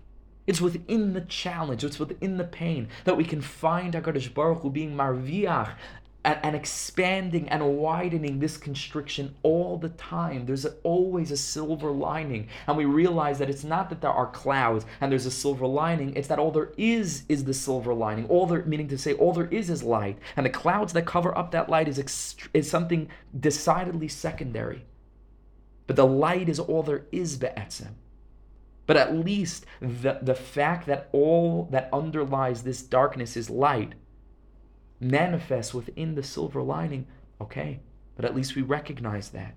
It's 0.48 0.60
within 0.60 1.14
the 1.14 1.22
challenge, 1.22 1.84
it's 1.84 2.00
within 2.00 2.38
the 2.38 2.44
pain 2.44 2.90
that 3.06 3.16
we 3.16 3.24
can 3.24 3.42
find 3.42 3.94
HaKadosh 3.94 4.34
Baruch 4.34 4.64
Hu 4.64 4.70
being 4.70 4.96
marviach, 4.96 5.76
and, 6.24 6.40
and, 6.44 6.56
expanding 6.56 7.50
and 7.50 7.78
widening 7.78 8.40
this 8.40 8.58
constriction 8.58 9.36
all 9.44 9.78
the 9.78 9.90
time. 9.90 10.46
There's 10.46 10.66
always 10.84 11.32
a 11.32 11.38
silver 11.38 11.92
lining. 11.92 12.48
And 12.68 12.78
we 12.78 12.86
realize 12.86 13.40
that 13.40 13.50
it's 13.50 13.64
not 13.64 13.90
that 13.90 14.02
there 14.02 14.12
are 14.12 14.28
clouds 14.28 14.86
and 15.00 15.12
there's 15.12 15.26
a 15.26 15.32
silver 15.32 15.66
lining, 15.66 16.16
it's 16.16 16.28
that 16.28 16.40
all 16.40 16.52
there 16.52 16.72
is 16.78 17.24
is 17.28 17.46
the 17.46 17.54
silver 17.54 17.94
lining. 17.94 18.28
All 18.28 18.46
there, 18.46 18.64
meaning 18.66 18.88
to 18.90 18.98
say, 18.98 19.14
all 19.14 19.34
there 19.34 19.48
is 19.48 19.70
is 19.70 19.84
light. 19.84 20.18
And 20.36 20.46
the 20.46 20.52
clouds 20.52 20.94
that 20.94 21.06
cover 21.06 21.36
up 21.38 21.52
that 21.52 21.70
light 21.70 21.88
is, 21.88 21.98
ext- 21.98 22.48
is 22.54 22.70
something 22.70 23.10
decidedly 23.38 24.08
secondary. 24.08 24.86
But 25.88 25.96
the 25.96 26.08
light 26.08 26.48
is 26.48 26.60
all 26.60 26.84
there 26.84 27.06
is, 27.12 27.38
be'etzem. 27.38 27.96
But 28.86 28.98
at 28.98 29.16
least 29.16 29.66
the, 29.80 30.20
the 30.22 30.36
fact 30.36 30.86
that 30.88 31.10
all 31.12 31.68
that 31.72 31.90
underlies 31.94 32.64
this 32.64 32.82
darkness 32.82 33.38
is 33.38 33.50
light 33.50 33.94
manifests 35.02 35.74
within 35.74 36.16
the 36.16 36.24
silver 36.24 36.62
lining, 36.62 37.08
okay, 37.42 37.80
but 38.16 38.24
at 38.24 38.36
least 38.36 38.56
we 38.56 38.62
recognize 38.62 39.30
that. 39.30 39.56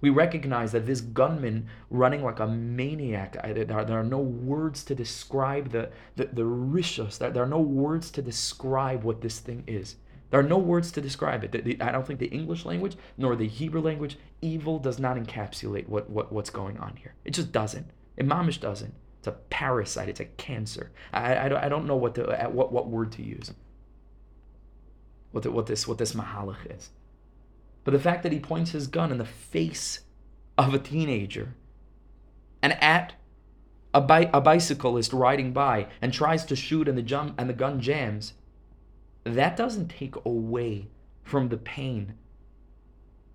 We 0.00 0.10
recognize 0.10 0.70
that 0.72 0.86
this 0.86 1.00
gunman 1.00 1.66
running 1.90 2.22
like 2.22 2.38
a 2.38 2.46
maniac, 2.46 3.32
there, 3.42 3.64
there 3.64 3.98
are 3.98 4.04
no 4.04 4.20
words 4.20 4.84
to 4.84 4.94
describe 4.94 5.72
the, 5.72 5.90
the, 6.14 6.26
the 6.26 6.42
rishos, 6.42 7.18
there, 7.18 7.30
there 7.30 7.42
are 7.42 7.48
no 7.48 7.60
words 7.60 8.12
to 8.12 8.22
describe 8.22 9.02
what 9.02 9.20
this 9.20 9.40
thing 9.40 9.64
is. 9.66 9.96
There 10.30 10.38
are 10.38 10.44
no 10.44 10.58
words 10.58 10.92
to 10.92 11.00
describe 11.00 11.42
it. 11.42 11.52
The, 11.52 11.62
the, 11.62 11.80
I 11.80 11.90
don't 11.90 12.06
think 12.06 12.20
the 12.20 12.26
English 12.26 12.64
language 12.64 12.96
nor 13.16 13.34
the 13.34 13.48
Hebrew 13.48 13.80
language, 13.80 14.18
evil 14.40 14.78
does 14.78 15.00
not 15.00 15.16
encapsulate 15.16 15.88
what, 15.88 16.08
what, 16.10 16.30
what's 16.30 16.50
going 16.50 16.78
on 16.78 16.96
here. 16.96 17.14
It 17.24 17.32
just 17.32 17.50
doesn't. 17.50 17.90
Imamish 18.20 18.60
doesn't. 18.60 18.94
It's 19.18 19.26
a 19.26 19.32
parasite. 19.32 20.10
It's 20.10 20.20
a 20.20 20.26
cancer. 20.26 20.92
I, 21.12 21.34
I, 21.34 21.64
I 21.64 21.68
don't 21.68 21.86
know 21.86 21.96
what, 21.96 22.14
to, 22.16 22.48
what, 22.52 22.72
what 22.72 22.88
word 22.88 23.10
to 23.12 23.22
use 23.22 23.52
what, 25.30 25.42
the, 25.42 25.50
what 25.50 25.66
this 25.66 25.86
what 25.86 25.98
this 25.98 26.12
mahalach 26.12 26.76
is. 26.76 26.90
But 27.84 27.92
the 27.92 28.00
fact 28.00 28.22
that 28.22 28.32
he 28.32 28.40
points 28.40 28.72
his 28.72 28.86
gun 28.86 29.10
in 29.10 29.18
the 29.18 29.24
face 29.24 30.00
of 30.56 30.74
a 30.74 30.78
teenager 30.78 31.54
and 32.62 32.72
at 32.82 33.14
a, 33.94 34.00
bi- 34.00 34.30
a 34.32 34.40
bicyclist 34.40 35.12
riding 35.12 35.52
by 35.52 35.86
and 36.02 36.12
tries 36.12 36.44
to 36.46 36.56
shoot 36.56 36.88
and 36.88 36.98
the 36.98 37.02
jump 37.02 37.34
and 37.38 37.48
the 37.48 37.54
gun 37.54 37.80
jams, 37.80 38.34
that 39.24 39.56
doesn't 39.56 39.88
take 39.88 40.16
away 40.24 40.88
from 41.22 41.48
the 41.48 41.56
pain 41.56 42.14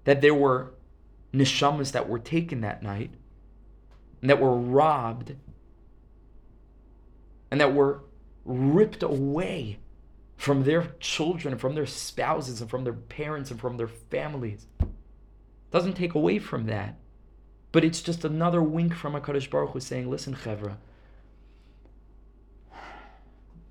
that 0.03 0.21
there 0.21 0.35
were 0.35 0.73
neshamas 1.33 1.91
that 1.91 2.09
were 2.09 2.19
taken 2.19 2.61
that 2.61 2.83
night 2.83 3.11
and 4.21 4.29
that 4.29 4.39
were 4.39 4.55
robbed 4.55 5.35
and 7.49 7.61
that 7.61 7.73
were 7.73 8.01
ripped 8.45 9.03
away 9.03 9.79
from 10.43 10.65
their 10.65 10.93
children, 10.99 11.57
from 11.57 11.73
their 11.73 11.85
spouses, 11.85 12.59
and 12.59 12.69
from 12.69 12.83
their 12.83 12.91
parents, 12.91 13.49
and 13.49 13.61
from 13.61 13.77
their 13.77 13.87
families. 13.87 14.67
Doesn't 15.71 15.93
take 15.93 16.15
away 16.15 16.37
from 16.37 16.65
that. 16.65 16.99
But 17.71 17.85
it's 17.85 18.01
just 18.01 18.25
another 18.25 18.61
wink 18.61 18.93
from 18.93 19.13
HaKadosh 19.13 19.49
Baruch 19.49 19.69
Hu 19.69 19.79
saying, 19.79 20.09
listen, 20.09 20.35
Chevra, 20.35 20.75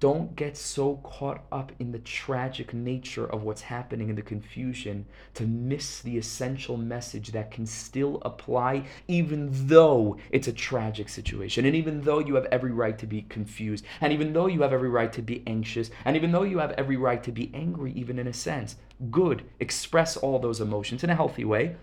don't 0.03 0.34
get 0.34 0.57
so 0.57 0.96
caught 1.05 1.44
up 1.53 1.70
in 1.78 1.92
the 1.92 1.98
tragic 2.00 2.74
nature 2.74 3.24
of 3.24 3.44
what's 3.44 3.61
happening 3.62 4.09
in 4.09 4.16
the 4.16 4.20
confusion 4.22 5.07
to 5.32 5.44
miss 5.44 6.00
the 6.00 6.18
essential 6.18 6.76
message 6.76 7.30
that 7.30 7.53
can 7.53 7.64
still 7.64 8.20
apply 8.22 8.84
even 9.07 9.48
though 9.68 10.16
it's 10.32 10.48
a 10.48 10.53
tragic 10.53 11.09
situation 11.09 11.64
and 11.64 11.76
even 11.76 12.00
though 12.00 12.18
you 12.18 12.34
have 12.34 12.46
every 12.46 12.72
right 12.72 12.98
to 12.98 13.07
be 13.07 13.22
confused 13.22 13.84
and 14.00 14.12
even 14.12 14.32
though 14.32 14.46
you 14.46 14.62
have 14.62 14.72
every 14.72 14.88
right 14.88 15.12
to 15.12 15.22
be 15.22 15.40
anxious 15.46 15.88
and 16.05 16.16
even 16.16 16.32
though 16.32 16.42
you 16.42 16.59
have 16.59 16.72
every 16.72 16.96
right 16.96 17.22
to 17.22 17.30
be 17.30 17.48
angry 17.55 17.92
even 17.92 18.18
in 18.18 18.26
a 18.26 18.32
sense. 18.32 18.74
Good. 19.12 19.44
Express 19.61 20.16
all 20.16 20.40
those 20.40 20.61
emotions 20.61 21.05
in 21.05 21.11
a 21.11 21.14
healthy 21.14 21.44
way. 21.44 21.76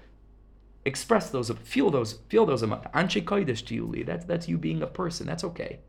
Express 0.84 1.30
those 1.30 1.49
feel 1.63 1.89
those 1.89 2.20
feel 2.28 2.45
those 2.45 2.63
emotions 2.63 2.84
that's 4.05 4.26
that's 4.26 4.49
you 4.49 4.57
being 4.57 4.82
a 4.82 4.88
person. 4.88 5.26
That's 5.26 5.45
okay 5.45 5.80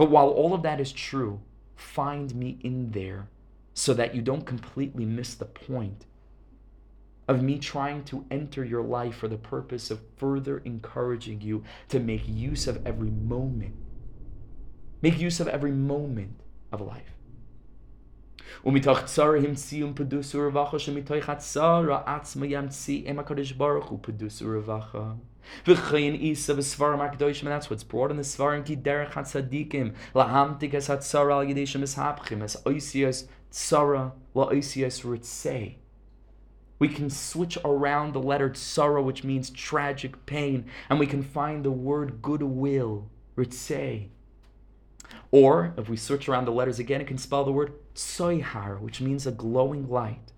but 0.00 0.10
while 0.10 0.28
all 0.28 0.52
of 0.54 0.62
that 0.62 0.80
is 0.80 0.92
true, 0.92 1.40
find 1.74 2.34
me 2.34 2.58
in 2.62 2.92
there 2.92 3.28
so 3.74 3.94
that 3.94 4.14
you 4.14 4.22
don't 4.22 4.46
completely 4.46 5.04
miss 5.04 5.34
the 5.34 5.44
point 5.44 6.06
of 7.28 7.42
me 7.42 7.58
trying 7.58 8.04
to 8.04 8.24
enter 8.30 8.64
your 8.64 8.82
life 8.82 9.16
for 9.16 9.28
the 9.28 9.36
purpose 9.36 9.90
of 9.90 10.00
further 10.16 10.58
encouraging 10.58 11.40
you 11.40 11.64
to 11.88 11.98
make 11.98 12.22
use 12.26 12.66
of 12.66 12.86
every 12.86 13.10
moment. 13.10 13.74
Make 15.02 15.18
use 15.18 15.40
of 15.40 15.48
every 15.48 15.72
moment 15.72 16.40
of 16.72 16.80
life. 16.80 17.12
ומתוך 18.64 19.04
צרה 19.04 19.38
המציאו 19.38 19.88
פדוס 19.94 20.34
ורווחה 20.34 20.78
שמתוך 20.78 21.28
הצרה 21.28 22.02
עצמה 22.06 22.46
ימציא 22.46 23.10
עם 23.10 23.18
הקדוש 23.18 23.52
ברוך 23.52 23.86
הוא 23.86 23.98
פדוס 24.02 24.42
ורווחה. 24.42 25.12
And 25.65 25.75
that's 27.47 27.69
what's 27.69 27.83
brought 27.83 28.11
in 28.11 28.17
the 28.17 28.23
sfarim 28.23 28.65
ki 28.65 28.75
derech 28.77 29.11
hatzadikim 29.11 29.93
lahamtik 30.13 30.73
es 30.73 30.87
hatzara 30.87 31.33
al 31.33 31.45
yedeshim 31.45 31.83
es 31.83 31.95
hapchim 31.95 32.43
es 32.43 32.55
oisias 32.65 33.27
tzara 33.51 34.13
la 34.33 34.49
oisias 34.49 35.03
ritzei. 35.03 35.75
We 36.79 36.87
can 36.87 37.11
switch 37.11 37.59
around 37.63 38.13
the 38.13 38.21
letter 38.21 38.49
tzara, 38.49 39.03
which 39.03 39.23
means 39.23 39.51
tragic 39.51 40.25
pain, 40.25 40.65
and 40.89 40.99
we 40.99 41.05
can 41.05 41.21
find 41.21 41.63
the 41.63 41.71
word 41.71 42.23
goodwill, 42.23 43.07
ritzei. 43.37 44.07
Or, 45.29 45.73
if 45.77 45.87
we 45.89 45.95
search 45.95 46.27
around 46.27 46.45
the 46.45 46.51
letters 46.51 46.79
again, 46.79 46.99
it 46.99 47.07
can 47.07 47.19
spell 47.19 47.43
the 47.43 47.51
word 47.51 47.73
tsoihar, 47.93 48.79
which 48.79 48.99
means 48.99 49.27
a 49.27 49.31
glowing 49.31 49.89
light. 49.89 50.30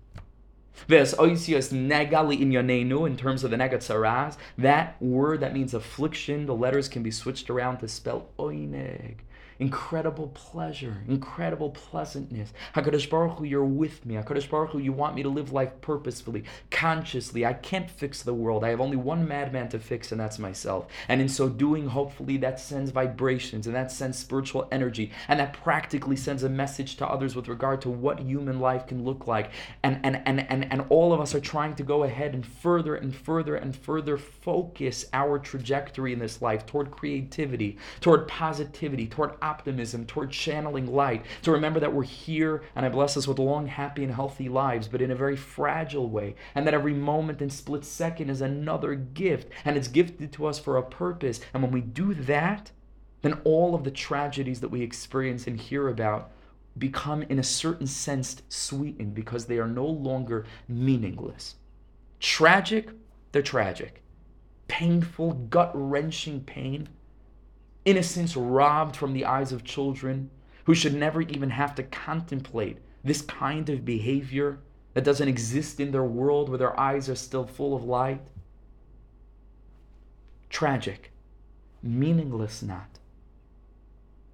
Ves 0.88 1.14
negali 1.14 2.40
in 2.40 2.50
yonenu, 2.50 3.06
in 3.06 3.16
terms 3.16 3.44
of 3.44 3.50
the 3.50 3.56
negat 3.56 3.78
saraz, 3.78 4.36
that 4.58 5.00
word 5.00 5.40
that 5.40 5.54
means 5.54 5.72
affliction, 5.74 6.46
the 6.46 6.54
letters 6.54 6.88
can 6.88 7.02
be 7.02 7.10
switched 7.10 7.48
around 7.48 7.78
to 7.78 7.88
spell 7.88 8.28
oineg. 8.38 9.16
Incredible 9.64 10.28
pleasure, 10.34 10.98
incredible 11.08 11.70
pleasantness. 11.70 12.52
HaKadosh 12.74 13.08
Baruch 13.08 13.38
Hu, 13.38 13.44
you're 13.44 13.64
with 13.64 14.04
me. 14.04 14.16
HaKadosh 14.16 14.50
Baruch 14.50 14.72
Hu, 14.72 14.78
you 14.78 14.92
want 14.92 15.14
me 15.14 15.22
to 15.22 15.30
live 15.30 15.52
life 15.52 15.80
purposefully, 15.80 16.44
consciously. 16.70 17.46
I 17.46 17.54
can't 17.54 17.90
fix 17.90 18.22
the 18.22 18.34
world. 18.34 18.62
I 18.62 18.68
have 18.68 18.80
only 18.82 18.98
one 18.98 19.26
madman 19.26 19.70
to 19.70 19.78
fix, 19.78 20.12
and 20.12 20.20
that's 20.20 20.38
myself. 20.38 20.86
And 21.08 21.22
in 21.22 21.30
so 21.30 21.48
doing, 21.48 21.88
hopefully, 21.88 22.36
that 22.38 22.60
sends 22.60 22.90
vibrations 22.90 23.66
and 23.66 23.74
that 23.74 23.90
sends 23.90 24.18
spiritual 24.18 24.68
energy, 24.70 25.12
and 25.28 25.40
that 25.40 25.54
practically 25.54 26.16
sends 26.16 26.42
a 26.42 26.50
message 26.50 26.96
to 26.96 27.08
others 27.08 27.34
with 27.34 27.48
regard 27.48 27.80
to 27.82 27.88
what 27.88 28.20
human 28.20 28.60
life 28.60 28.86
can 28.86 29.02
look 29.02 29.26
like. 29.26 29.50
And, 29.82 29.98
and, 30.04 30.20
and, 30.26 30.40
and, 30.50 30.70
and 30.70 30.84
all 30.90 31.14
of 31.14 31.20
us 31.20 31.34
are 31.34 31.40
trying 31.40 31.74
to 31.76 31.82
go 31.82 32.02
ahead 32.02 32.34
and 32.34 32.44
further 32.44 32.96
and 32.96 33.16
further 33.16 33.56
and 33.56 33.74
further 33.74 34.18
focus 34.18 35.06
our 35.14 35.38
trajectory 35.38 36.12
in 36.12 36.18
this 36.18 36.42
life 36.42 36.66
toward 36.66 36.90
creativity, 36.90 37.78
toward 38.02 38.28
positivity, 38.28 39.06
toward 39.06 39.30
optimism, 39.40 39.53
toward 40.06 40.30
channeling 40.30 40.86
light, 40.86 41.24
to 41.42 41.52
remember 41.52 41.80
that 41.80 41.92
we're 41.92 42.02
here 42.02 42.62
and 42.74 42.84
I 42.84 42.88
bless 42.88 43.16
us 43.16 43.26
with 43.26 43.38
long, 43.38 43.66
happy, 43.66 44.02
and 44.02 44.12
healthy 44.12 44.48
lives, 44.48 44.88
but 44.88 45.02
in 45.02 45.10
a 45.10 45.16
very 45.16 45.36
fragile 45.36 46.08
way, 46.08 46.34
and 46.54 46.66
that 46.66 46.74
every 46.74 46.94
moment 46.94 47.40
and 47.40 47.52
split 47.52 47.84
second 47.84 48.30
is 48.30 48.40
another 48.40 48.94
gift, 48.94 49.48
and 49.64 49.76
it's 49.76 49.88
gifted 49.88 50.32
to 50.32 50.46
us 50.46 50.58
for 50.58 50.76
a 50.76 50.82
purpose. 50.82 51.40
And 51.52 51.62
when 51.62 51.72
we 51.72 51.80
do 51.80 52.14
that, 52.14 52.70
then 53.22 53.40
all 53.44 53.74
of 53.74 53.84
the 53.84 53.90
tragedies 53.90 54.60
that 54.60 54.68
we 54.68 54.82
experience 54.82 55.46
and 55.46 55.58
hear 55.58 55.88
about 55.88 56.30
become, 56.76 57.22
in 57.22 57.38
a 57.38 57.44
certain 57.44 57.86
sense, 57.86 58.42
sweetened 58.48 59.14
because 59.14 59.46
they 59.46 59.58
are 59.58 59.66
no 59.66 59.86
longer 59.86 60.44
meaningless. 60.68 61.54
Tragic, 62.20 62.90
they're 63.32 63.42
tragic. 63.42 64.02
Painful, 64.68 65.32
gut 65.34 65.70
wrenching 65.74 66.40
pain 66.40 66.88
innocence 67.84 68.36
robbed 68.36 68.96
from 68.96 69.12
the 69.12 69.24
eyes 69.24 69.52
of 69.52 69.64
children 69.64 70.30
who 70.64 70.74
should 70.74 70.94
never 70.94 71.20
even 71.22 71.50
have 71.50 71.74
to 71.74 71.82
contemplate 71.82 72.78
this 73.02 73.20
kind 73.22 73.68
of 73.68 73.84
behavior 73.84 74.58
that 74.94 75.04
doesn't 75.04 75.28
exist 75.28 75.80
in 75.80 75.92
their 75.92 76.04
world 76.04 76.48
where 76.48 76.58
their 76.58 76.78
eyes 76.78 77.08
are 77.08 77.14
still 77.14 77.46
full 77.46 77.76
of 77.76 77.84
light. 77.84 78.22
Tragic, 80.48 81.12
meaningless 81.82 82.62
not. 82.62 82.98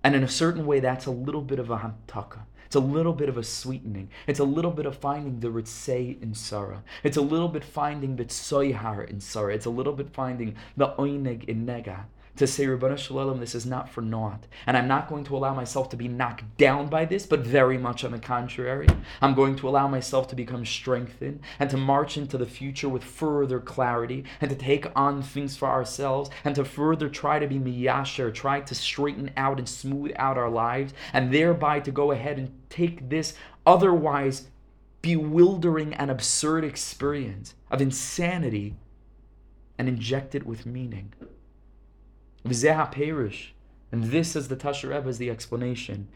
And 0.04 0.14
in 0.14 0.22
a 0.22 0.28
certain 0.28 0.66
way, 0.66 0.80
that's 0.80 1.06
a 1.06 1.10
little 1.10 1.42
bit 1.42 1.58
of 1.58 1.70
a 1.70 1.78
hamtaka. 1.78 2.40
It's 2.66 2.76
a 2.76 2.80
little 2.80 3.12
bit 3.12 3.28
of 3.28 3.36
a 3.36 3.42
sweetening. 3.42 4.10
It's 4.28 4.38
a 4.38 4.44
little 4.44 4.70
bit 4.70 4.86
of 4.86 4.96
finding 4.96 5.40
the 5.40 5.48
ritzei 5.48 6.22
in 6.22 6.32
tzara. 6.32 6.82
It's 7.02 7.16
a 7.16 7.22
little 7.22 7.48
bit 7.48 7.64
finding 7.64 8.14
the 8.14 8.24
tsoyhar 8.24 9.10
in 9.10 9.16
tzara. 9.16 9.54
It's 9.54 9.66
a 9.66 9.70
little 9.70 9.92
bit 9.92 10.10
finding 10.10 10.54
the 10.76 10.92
oineg 10.92 11.44
in 11.44 11.66
nega 11.66 12.04
to 12.40 12.46
say, 12.46 12.64
Ribono 12.64 12.96
Shel 12.96 13.18
Olam, 13.18 13.38
this 13.38 13.54
is 13.54 13.66
not 13.66 13.90
for 13.90 14.00
naught. 14.00 14.46
And 14.66 14.74
I'm 14.74 14.88
not 14.88 15.10
going 15.10 15.24
to 15.24 15.36
allow 15.36 15.52
myself 15.52 15.90
to 15.90 15.96
be 15.96 16.08
knocked 16.08 16.56
down 16.56 16.88
by 16.88 17.04
this, 17.04 17.26
but 17.26 17.40
very 17.40 17.76
much 17.76 18.02
on 18.02 18.12
the 18.12 18.18
contrary. 18.18 18.88
I'm 19.20 19.34
going 19.34 19.56
to 19.56 19.68
allow 19.68 19.86
myself 19.88 20.26
to 20.28 20.36
become 20.36 20.64
strengthened 20.64 21.40
and 21.58 21.68
to 21.68 21.76
march 21.76 22.16
into 22.16 22.38
the 22.38 22.46
future 22.46 22.88
with 22.88 23.04
further 23.04 23.60
clarity 23.60 24.24
and 24.40 24.48
to 24.48 24.56
take 24.56 24.86
on 24.96 25.20
things 25.20 25.54
for 25.58 25.68
ourselves 25.68 26.30
and 26.42 26.54
to 26.54 26.64
further 26.64 27.10
try 27.10 27.38
to 27.38 27.46
be 27.46 27.58
miyasher, 27.58 28.32
try 28.32 28.60
to 28.60 28.74
straighten 28.74 29.30
out 29.36 29.58
and 29.58 29.68
smooth 29.68 30.12
out 30.16 30.38
our 30.38 30.50
lives, 30.50 30.94
and 31.12 31.34
thereby 31.34 31.78
to 31.80 31.92
go 31.92 32.10
ahead 32.10 32.38
and 32.38 32.50
take 32.70 33.10
this 33.10 33.34
otherwise 33.66 34.48
bewildering 35.02 35.92
and 35.92 36.10
absurd 36.10 36.64
experience 36.64 37.54
of 37.70 37.82
insanity 37.82 38.76
and 39.78 39.88
inject 39.88 40.34
it 40.34 40.46
with 40.46 40.64
meaning. 40.64 41.12
And 42.44 44.04
this 44.04 44.36
is 44.36 44.48
the 44.48 44.56
Tasher 44.56 44.94
Rebbe 44.94 45.08
is 45.08 45.18
the 45.18 45.30
explanation. 45.30 46.08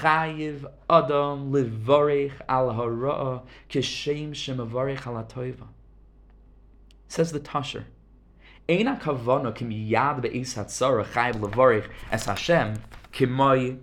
Chayiv 0.00 0.64
Adam 0.88 1.52
livarech 1.52 2.32
al 2.48 2.72
hara'a 2.72 3.42
kishem 3.68 4.30
shemavarech 4.30 5.06
al 5.06 5.22
atoiva. 5.22 5.66
Says 7.06 7.32
the 7.32 7.40
Tasher. 7.40 7.84
Eina 8.68 9.00
kavana 9.00 9.54
kim 9.54 9.70
yad 9.70 10.22
be'is 10.22 10.54
hatzara 10.54 11.04
chayiv 11.04 11.40
livarech 11.40 11.88
es 12.10 12.24
Hashem 12.24 12.76
kimoi 13.12 13.78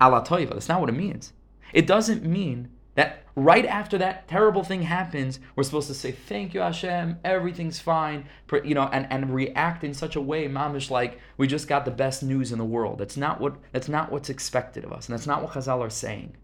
al 0.00 0.12
atoiva. 0.12 0.50
That's 0.50 0.68
not 0.68 0.80
what 0.80 0.90
it 0.90 0.96
means. 0.96 1.32
It 1.72 1.86
doesn't 1.86 2.22
mean 2.22 2.70
that 2.98 3.22
right 3.36 3.64
after 3.64 3.96
that 3.98 4.26
terrible 4.26 4.64
thing 4.64 4.82
happens, 4.82 5.38
we're 5.54 5.62
supposed 5.62 5.86
to 5.86 5.94
say, 5.94 6.10
Thank 6.10 6.52
you, 6.52 6.58
Hashem, 6.58 7.20
everything's 7.24 7.78
fine, 7.78 8.28
you 8.64 8.74
know, 8.74 8.88
and, 8.92 9.06
and 9.08 9.32
react 9.32 9.84
in 9.84 9.94
such 9.94 10.16
a 10.16 10.20
way, 10.20 10.48
mamish, 10.48 10.90
like 10.90 11.20
we 11.36 11.46
just 11.46 11.68
got 11.68 11.84
the 11.84 11.92
best 11.92 12.24
news 12.24 12.50
in 12.50 12.58
the 12.58 12.64
world. 12.64 12.98
That's 12.98 13.16
not 13.16 13.40
what 13.40 13.54
that's 13.70 13.88
not 13.88 14.10
what's 14.10 14.28
expected 14.28 14.84
of 14.84 14.92
us, 14.92 15.08
and 15.08 15.16
that's 15.16 15.28
not 15.28 15.44
what 15.44 15.52
Chazal 15.52 15.78
are 15.78 15.90
saying. 15.90 16.36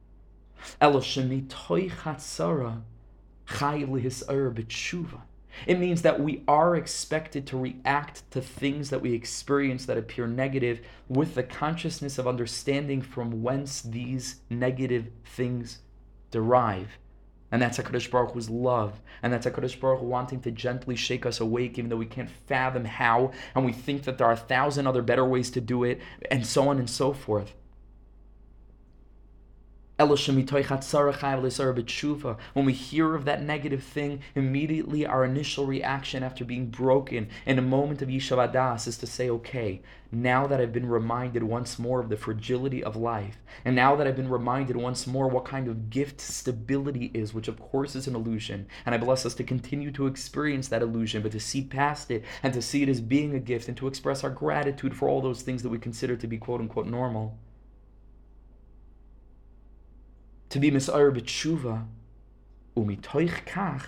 It 5.67 5.81
means 5.81 6.03
that 6.03 6.21
we 6.21 6.45
are 6.47 6.77
expected 6.77 7.49
to 7.49 7.57
react 7.57 8.31
to 8.31 8.41
things 8.41 8.91
that 8.91 9.01
we 9.01 9.13
experience 9.13 9.87
that 9.87 9.99
appear 9.99 10.29
negative 10.29 10.83
with 11.09 11.35
the 11.35 11.43
consciousness 11.43 12.17
of 12.17 12.29
understanding 12.29 13.03
from 13.03 13.43
whence 13.43 13.83
these 13.83 14.37
negative 14.51 15.11
things 15.25 15.81
derive. 16.35 16.99
And 17.53 17.63
that's 17.63 17.79
HaKadosh 17.79 18.11
Baruch 18.11 18.33
Hu's 18.33 18.51
love. 18.51 19.01
And 19.23 19.33
that's 19.33 19.47
HaKadosh 19.47 19.79
Baruch 19.79 20.01
Hu 20.01 20.07
wanting 20.07 20.41
to 20.41 20.51
gently 20.51 20.97
shake 20.97 21.25
us 21.25 21.39
awake, 21.39 21.79
even 21.79 21.89
though 21.89 21.97
we 21.97 22.07
can't 22.07 22.29
fathom 22.29 22.85
how, 22.85 23.31
and 23.55 23.65
we 23.65 23.73
think 23.73 24.03
that 24.03 24.19
there 24.19 24.27
are 24.27 24.33
a 24.33 24.37
thousand 24.37 24.89
other 24.89 25.01
better 25.01 25.25
ways 25.25 25.51
to 25.53 25.61
do 25.61 25.85
it, 25.85 26.01
and 26.33 26.45
so 26.45 26.69
on 26.69 26.79
and 26.79 26.91
so 26.91 27.13
forth. 27.13 27.55
When 29.97 30.09
we 30.09 30.17
hear 32.73 33.15
of 33.15 33.25
that 33.27 33.43
negative 33.43 33.85
thing, 33.85 34.23
immediately 34.35 35.07
our 35.07 35.25
initial 35.25 35.67
reaction 35.67 36.25
after 36.25 36.45
being 36.45 36.67
broken 36.67 37.29
in 37.47 37.61
a 37.61 37.63
moment 37.63 38.03
of 38.03 38.09
Yishavadas 38.09 38.89
is 38.89 38.99
to 38.99 39.07
say, 39.07 39.31
okay, 39.31 39.83
now 40.11 40.49
that 40.49 40.61
I've 40.61 40.73
been 40.73 40.89
reminded 40.89 41.45
once 41.45 41.79
more 41.79 42.01
of 42.01 42.09
the 42.09 42.17
fragility 42.17 42.83
of 42.83 42.97
life, 42.97 43.39
and 43.65 43.77
now 43.77 43.95
that 43.95 44.09
I've 44.09 44.17
been 44.17 44.29
reminded 44.29 44.77
once 44.77 45.07
more 45.07 45.29
what 45.29 45.45
kind 45.45 45.69
of 45.69 45.91
gift 45.91 46.21
stability 46.21 47.13
is, 47.15 47.33
which 47.33 47.47
of 47.47 47.61
course 47.61 47.95
is 47.95 48.09
an 48.09 48.17
illusion, 48.17 48.67
and 48.85 48.97
I 48.97 48.99
bless 48.99 49.25
us 49.25 49.35
to 49.35 49.45
continue 49.45 49.93
to 49.93 50.09
experience 50.09 50.67
that 50.69 50.83
illusion, 50.83 51.23
but 51.23 51.31
to 51.33 51.41
see 51.41 51.63
past 51.63 52.11
it 52.11 52.25
and 52.43 52.53
to 52.55 52.63
see 52.63 52.83
it 52.83 52.89
as 52.89 53.01
being 53.01 53.37
a 53.37 53.41
gift 53.41 53.69
and 53.69 53.77
to 53.77 53.87
express 53.87 54.25
our 54.25 54.31
gratitude 54.31 54.97
for 54.97 55.09
all 55.09 55.21
those 55.21 55.43
things 55.43 55.63
that 55.63 55.69
we 55.69 55.79
consider 55.79 56.17
to 56.17 56.27
be 56.27 56.37
quote 56.37 56.61
unquote 56.61 56.89
normal 56.89 57.39
to 60.49 60.59
be 60.61 60.71
misayr 60.71 61.13
b'tshuva, 61.13 61.87
umitoich 62.77 63.45
kach, 63.47 63.87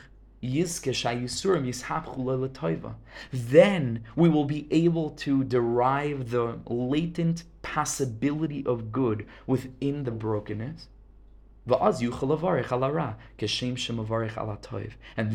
then 3.33 4.05
we 4.15 4.29
will 4.29 4.45
be 4.45 4.69
able 4.71 5.11
to 5.11 5.43
derive 5.45 6.31
the 6.31 6.59
latent 6.67 7.45
possibility 7.63 8.65
of 8.67 8.93
good 8.93 9.27
within 9.47 10.05
the 10.05 10.11
brokenness. 10.11 10.89
And 11.67 11.75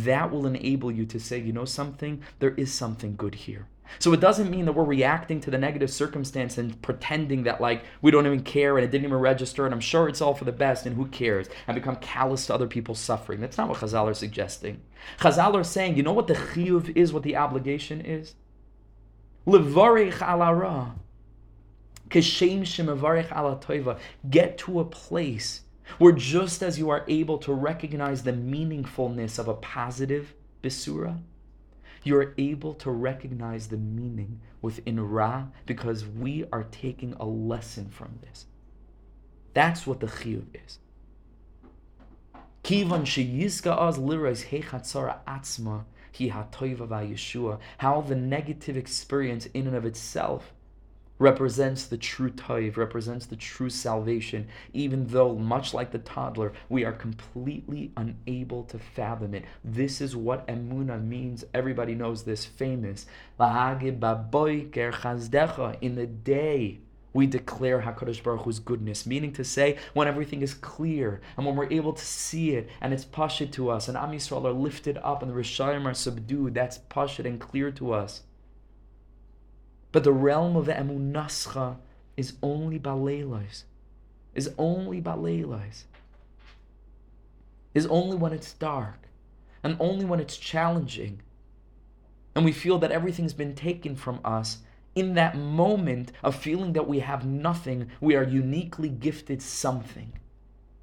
that 0.06 0.32
will 0.32 0.46
enable 0.46 0.92
you 0.92 1.06
to 1.06 1.20
say, 1.20 1.40
you 1.40 1.52
know 1.52 1.66
something, 1.66 2.22
there 2.40 2.54
is 2.54 2.72
something 2.72 3.16
good 3.18 3.36
here. 3.36 3.68
So 4.00 4.14
it 4.14 4.20
doesn't 4.20 4.50
mean 4.50 4.66
that 4.66 4.74
we're 4.74 4.84
reacting 4.84 5.40
to 5.42 5.52
the 5.52 5.58
negative 5.58 5.92
circumstance 5.92 6.58
and 6.58 6.82
pretending 6.82 7.44
that 7.44 7.62
like 7.62 7.84
we 8.02 8.12
don't 8.12 8.26
even 8.26 8.44
care 8.44 8.78
and 8.78 8.86
it 8.86 8.92
didn't 8.92 9.06
even 9.06 9.18
register 9.18 9.66
and 9.66 9.74
I'm 9.74 9.82
sure 9.82 10.08
it's 10.08 10.22
all 10.22 10.34
for 10.34 10.46
the 10.46 10.52
best 10.52 10.86
and 10.86 10.96
who 10.96 11.08
cares 11.08 11.48
and 11.68 11.76
become 11.76 11.96
callous 11.98 12.48
to 12.48 12.54
other 12.54 12.68
people's 12.68 13.00
suffering. 13.00 13.42
That's 13.42 13.58
not 13.58 13.70
what 13.70 13.80
Chazal 13.80 14.06
are 14.06 14.14
suggesting. 14.14 14.82
Chazal 15.20 15.56
are 15.56 15.64
saying, 15.64 15.98
you 15.98 16.04
know 16.04 16.14
what 16.14 16.28
the 16.28 16.36
chiyuv 16.36 16.96
is, 16.96 17.14
what 17.14 17.24
the 17.24 17.36
obligation 17.36 18.02
is? 18.02 18.36
Levarech 19.46 20.20
alara. 20.20 20.94
Keshem 22.10 22.62
shemavarech 22.62 23.32
ala. 23.36 23.98
Get 24.30 24.58
to 24.60 24.80
a 24.80 24.86
place 24.86 25.62
where 25.98 26.12
just 26.12 26.62
as 26.62 26.78
you 26.78 26.90
are 26.90 27.06
able 27.08 27.38
to 27.40 27.54
recognize 27.54 28.24
the 28.24 28.34
meaningfulness 28.34 29.40
of 29.40 29.48
a 29.48 29.54
positive 29.56 30.34
bisura, 30.62 31.20
you're 32.04 32.34
able 32.38 32.74
to 32.76 32.92
recognize 32.92 33.68
the 33.68 33.78
meaning 33.78 34.40
within 34.62 35.00
Ra 35.00 35.48
because 35.66 36.06
we 36.06 36.46
are 36.52 36.64
taking 36.64 37.14
a 37.14 37.26
lesson 37.26 37.90
from 37.90 38.20
this. 38.22 38.46
That's 39.54 39.86
what 39.86 40.00
the 40.00 40.08
chiyuv 40.08 40.46
is. 40.66 40.80
Kivan 42.64 43.06
sheyizka 43.06 43.76
az 43.78 43.98
lirais 43.98 44.46
hechatzara 44.50 45.20
atzma 45.28 45.86
hi 46.14 46.30
vayeshua. 46.30 47.60
How 47.80 48.02
the 48.02 48.16
negative 48.16 48.78
experience 48.78 49.48
in 49.48 49.68
and 49.68 49.76
of 49.76 49.86
itself 49.86 50.54
represents 51.22 51.86
the 51.86 51.98
true 51.98 52.32
taiv, 52.32 52.78
represents 52.78 53.28
the 53.28 53.36
true 53.36 53.70
salvation, 53.70 54.48
even 54.74 55.06
though, 55.06 55.36
much 55.36 55.72
like 55.72 55.92
the 55.92 56.00
toddler, 56.00 56.52
we 56.68 56.84
are 56.84 56.92
completely 56.92 57.92
unable 57.96 58.64
to 58.64 58.80
fathom 58.80 59.36
it. 59.36 59.46
This 59.64 60.02
is 60.02 60.16
what 60.16 60.48
emuna 60.48 61.00
means. 61.06 61.46
Everybody 61.54 61.94
knows 61.94 62.24
this 62.24 62.44
famous. 62.46 63.06
In 63.40 63.86
the 65.96 66.10
day 66.24 66.80
we 67.14 67.28
declare 67.28 67.82
HaKadosh 67.82 68.24
Baruch 68.24 68.42
Hu's 68.42 68.60
goodness, 68.60 69.06
meaning 69.06 69.32
to 69.34 69.44
say, 69.44 69.78
when 69.94 70.08
everything 70.08 70.42
is 70.42 70.56
clear 70.56 71.22
and 71.38 71.46
when 71.46 71.56
we're 71.56 71.72
able 71.72 71.94
to 71.94 72.04
see 72.04 72.56
it 72.56 72.68
and 72.82 72.94
it's 72.94 73.06
pashit 73.06 73.52
to 73.52 73.70
us, 73.70 73.88
and 73.88 73.96
Am 73.96 74.12
Yisrael 74.12 74.46
are 74.46 74.54
lifted 74.54 74.98
up 75.04 75.22
and 75.22 75.30
the 75.30 75.36
Rishayim 75.36 75.86
are 75.86 75.94
subdued, 75.94 76.56
that's 76.56 76.80
pashit 76.90 77.26
and 77.26 77.40
clear 77.40 77.70
to 77.74 77.94
us. 77.94 78.24
But 79.92 80.04
the 80.04 80.14
realm 80.14 80.56
of 80.56 80.66
the 80.66 80.74
Emunascha 80.74 81.78
is 82.16 82.34
only 82.42 82.80
Baleilas, 82.80 83.64
is 84.34 84.54
only 84.58 85.02
Baleilas, 85.02 85.84
is 87.74 87.86
only 87.88 88.18
when 88.18 88.34
it's 88.34 88.54
dark 88.54 89.08
and 89.64 89.76
only 89.80 90.06
when 90.06 90.20
it's 90.20 90.38
challenging. 90.38 91.22
And 92.36 92.46
we 92.46 92.52
feel 92.52 92.78
that 92.80 92.92
everything's 92.92 93.34
been 93.34 93.56
taken 93.56 93.96
from 93.96 94.20
us 94.24 94.60
in 94.96 95.14
that 95.16 95.38
moment 95.38 96.12
of 96.24 96.36
feeling 96.36 96.74
that 96.74 96.88
we 96.88 97.00
have 97.00 97.26
nothing, 97.26 97.90
we 98.02 98.16
are 98.16 98.24
uniquely 98.24 98.90
gifted 98.90 99.42
something. 99.42 100.14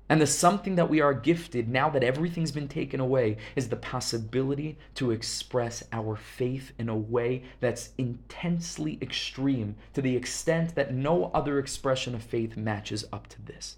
And 0.08 0.20
the 0.20 0.26
something 0.26 0.76
that 0.76 0.88
we 0.88 1.00
are 1.00 1.12
gifted, 1.12 1.68
now 1.68 1.90
that 1.90 2.02
everything's 2.02 2.52
been 2.52 2.68
taken 2.68 2.98
away, 2.98 3.36
is 3.54 3.68
the 3.68 3.76
possibility 3.76 4.78
to 4.94 5.10
express 5.10 5.84
our 5.92 6.16
faith 6.16 6.72
in 6.78 6.88
a 6.88 6.96
way 6.96 7.42
that's 7.60 7.90
intensely 7.98 8.98
extreme 9.02 9.76
to 9.92 10.00
the 10.00 10.16
extent 10.16 10.74
that 10.74 10.94
no 10.94 11.30
other 11.34 11.58
expression 11.58 12.14
of 12.14 12.22
faith 12.22 12.56
matches 12.56 13.04
up 13.12 13.26
to 13.28 13.42
this. 13.42 13.76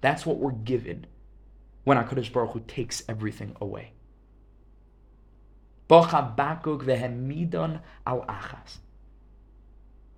That's 0.00 0.24
what 0.24 0.38
we're 0.38 0.52
given 0.52 1.06
when 1.82 1.96
HaKadosh 1.96 2.32
Baruch 2.32 2.52
Hu 2.52 2.60
takes 2.60 3.02
everything 3.08 3.56
away. 3.60 3.92
al 8.06 8.20
achas. 8.28 8.78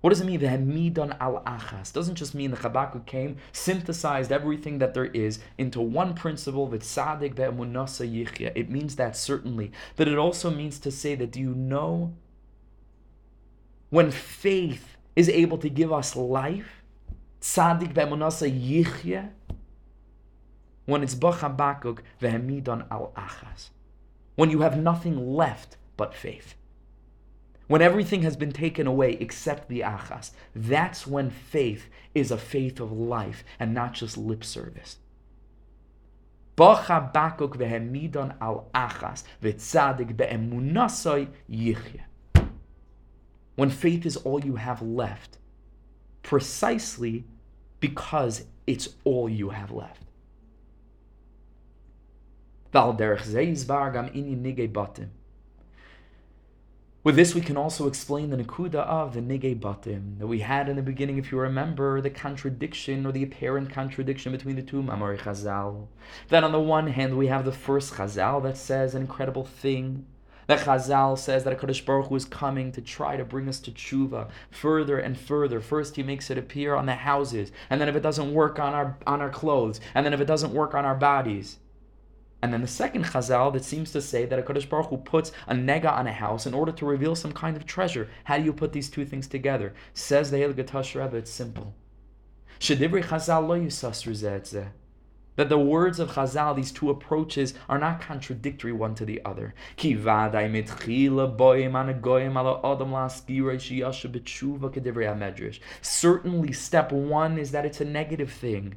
What 0.01 0.09
does 0.09 0.21
it 0.21 0.25
mean? 0.25 0.39
The 0.39 0.47
Vehemidon 0.47 1.15
al 1.19 1.43
achas 1.45 1.93
doesn't 1.93 2.15
just 2.15 2.33
mean 2.33 2.49
the 2.49 2.57
Habakkuk 2.57 3.05
came, 3.05 3.37
synthesized 3.51 4.31
everything 4.31 4.79
that 4.79 4.95
there 4.95 5.05
is 5.05 5.39
into 5.59 5.79
one 5.79 6.15
principle, 6.15 6.67
that 6.69 6.83
sadik 6.83 7.35
be'emunasa 7.35 8.11
yichya. 8.11 8.51
It 8.55 8.69
means 8.71 8.95
that 8.95 9.15
certainly, 9.15 9.71
but 9.95 10.07
it 10.07 10.17
also 10.17 10.49
means 10.49 10.79
to 10.79 10.91
say 10.91 11.13
that 11.15 11.31
do 11.31 11.39
you 11.39 11.53
know 11.53 12.13
when 13.91 14.09
faith 14.09 14.97
is 15.15 15.29
able 15.29 15.59
to 15.59 15.69
give 15.69 15.93
us 15.93 16.15
life, 16.15 16.83
sadik 17.39 17.93
be'emunasa 17.93 18.49
yichya, 18.49 19.29
when 20.85 21.03
it's 21.03 21.13
b'chabakuk 21.13 21.99
vehemidon 22.19 22.87
al 22.89 23.13
achas, 23.15 23.69
when 24.33 24.49
you 24.49 24.61
have 24.61 24.79
nothing 24.79 25.35
left 25.35 25.77
but 25.95 26.15
faith 26.15 26.55
when 27.71 27.81
everything 27.81 28.23
has 28.23 28.35
been 28.35 28.51
taken 28.51 28.85
away 28.85 29.13
except 29.21 29.69
the 29.69 29.79
achas, 29.79 30.31
that's 30.53 31.07
when 31.07 31.29
faith 31.29 31.87
is 32.13 32.29
a 32.29 32.37
faith 32.37 32.81
of 32.81 32.91
life 32.91 33.45
and 33.61 33.73
not 33.73 33.93
just 33.93 34.17
lip 34.17 34.43
service. 34.43 34.97
When 43.55 43.69
faith 43.69 44.05
is 44.05 44.17
all 44.17 44.43
you 44.43 44.57
have 44.57 44.81
left, 44.81 45.37
precisely 46.23 47.23
because 47.79 48.43
it's 48.67 48.89
all 49.05 49.29
you 49.29 49.51
have 49.51 49.71
left. 49.71 50.03
With 57.03 57.15
this, 57.15 57.33
we 57.33 57.41
can 57.41 57.57
also 57.57 57.87
explain 57.87 58.29
the 58.29 58.37
Nakuda 58.37 58.75
of 58.75 59.15
the 59.15 59.21
Nige 59.21 59.59
Batim 59.59 60.19
that 60.19 60.27
we 60.27 60.41
had 60.41 60.69
in 60.69 60.75
the 60.75 60.83
beginning, 60.83 61.17
if 61.17 61.31
you 61.31 61.39
remember, 61.39 61.99
the 61.99 62.11
contradiction 62.11 63.07
or 63.07 63.11
the 63.11 63.23
apparent 63.23 63.71
contradiction 63.71 64.31
between 64.31 64.55
the 64.55 64.61
two 64.61 64.83
Mamari 64.83 65.17
Chazal. 65.17 65.87
That 66.29 66.43
on 66.43 66.51
the 66.51 66.59
one 66.59 66.85
hand, 66.85 67.17
we 67.17 67.25
have 67.25 67.43
the 67.43 67.51
first 67.51 67.95
Chazal 67.95 68.43
that 68.43 68.55
says 68.55 68.93
an 68.93 69.01
incredible 69.01 69.43
thing. 69.43 70.05
That 70.45 70.59
Chazal 70.59 71.17
says 71.17 71.43
that 71.43 71.59
HaKadosh 71.59 71.83
Baruch 71.85 72.09
Hu 72.09 72.15
is 72.17 72.25
coming 72.25 72.71
to 72.73 72.81
try 72.81 73.17
to 73.17 73.25
bring 73.25 73.49
us 73.49 73.59
to 73.61 73.71
tshuva 73.71 74.29
further 74.51 74.99
and 74.99 75.17
further. 75.17 75.59
First, 75.59 75.95
he 75.95 76.03
makes 76.03 76.29
it 76.29 76.37
appear 76.37 76.75
on 76.75 76.85
the 76.85 76.93
houses, 76.93 77.51
and 77.71 77.81
then 77.81 77.89
if 77.89 77.95
it 77.95 78.03
doesn't 78.03 78.31
work 78.31 78.59
on 78.59 78.75
our 78.75 78.97
on 79.07 79.21
our 79.21 79.31
clothes, 79.31 79.81
and 79.95 80.05
then 80.05 80.13
if 80.13 80.21
it 80.21 80.25
doesn't 80.25 80.53
work 80.53 80.75
on 80.75 80.85
our 80.85 80.95
bodies, 80.95 81.57
and 82.41 82.51
then 82.51 82.61
the 82.61 82.67
second 82.67 83.05
chazal 83.05 83.53
that 83.53 83.63
seems 83.63 83.91
to 83.91 84.01
say 84.01 84.25
that 84.25 84.39
a 84.39 84.41
Kadosh 84.41 84.67
Baruch 84.67 84.87
Hu 84.87 84.97
puts 84.97 85.31
a 85.47 85.53
nega 85.53 85.91
on 85.91 86.07
a 86.07 86.13
house 86.13 86.45
in 86.45 86.53
order 86.53 86.71
to 86.71 86.85
reveal 86.85 87.15
some 87.15 87.33
kind 87.33 87.55
of 87.55 87.65
treasure. 87.65 88.09
How 88.23 88.37
do 88.37 88.43
you 88.43 88.53
put 88.53 88.73
these 88.73 88.89
two 88.89 89.05
things 89.05 89.27
together? 89.27 89.73
Says 89.93 90.31
the 90.31 90.37
Elgatash 90.37 90.95
Rebbe, 90.95 91.17
it's 91.17 91.31
simple. 91.31 91.75
Chazal 92.59 93.47
lo 93.47 94.65
that 95.37 95.49
the 95.49 95.57
words 95.57 95.99
of 95.99 96.11
Chazal, 96.11 96.55
these 96.55 96.71
two 96.71 96.89
approaches, 96.89 97.53
are 97.69 97.79
not 97.79 98.01
contradictory 98.01 98.73
one 98.73 98.95
to 98.95 99.05
the 99.05 99.21
other. 99.23 99.53
Certainly, 105.81 106.53
step 106.53 106.91
one 106.91 107.37
is 107.37 107.51
that 107.51 107.65
it's 107.65 107.81
a 107.81 107.85
negative 107.85 108.31
thing. 108.31 108.75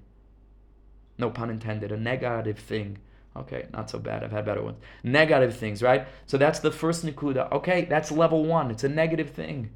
No 1.19 1.31
pun 1.31 1.51
intended, 1.51 1.93
a 1.93 1.97
negative 1.97 2.59
thing. 2.59 2.99
Okay, 3.37 3.67
not 3.73 3.91
so 3.91 3.99
bad. 3.99 4.23
I've 4.23 4.31
had 4.31 4.45
better 4.45 4.63
ones. 4.63 4.79
Negative 5.03 5.57
things, 5.57 5.83
right? 5.83 6.07
So 6.27 6.39
that's 6.39 6.61
the 6.61 6.71
first 6.71 7.05
Nikuda. 7.05 7.51
Okay, 7.53 7.85
that's 7.85 8.13
level 8.13 8.45
one. 8.45 8.71
It's 8.71 8.85
a 8.85 8.89
negative 8.89 9.31
thing. 9.31 9.71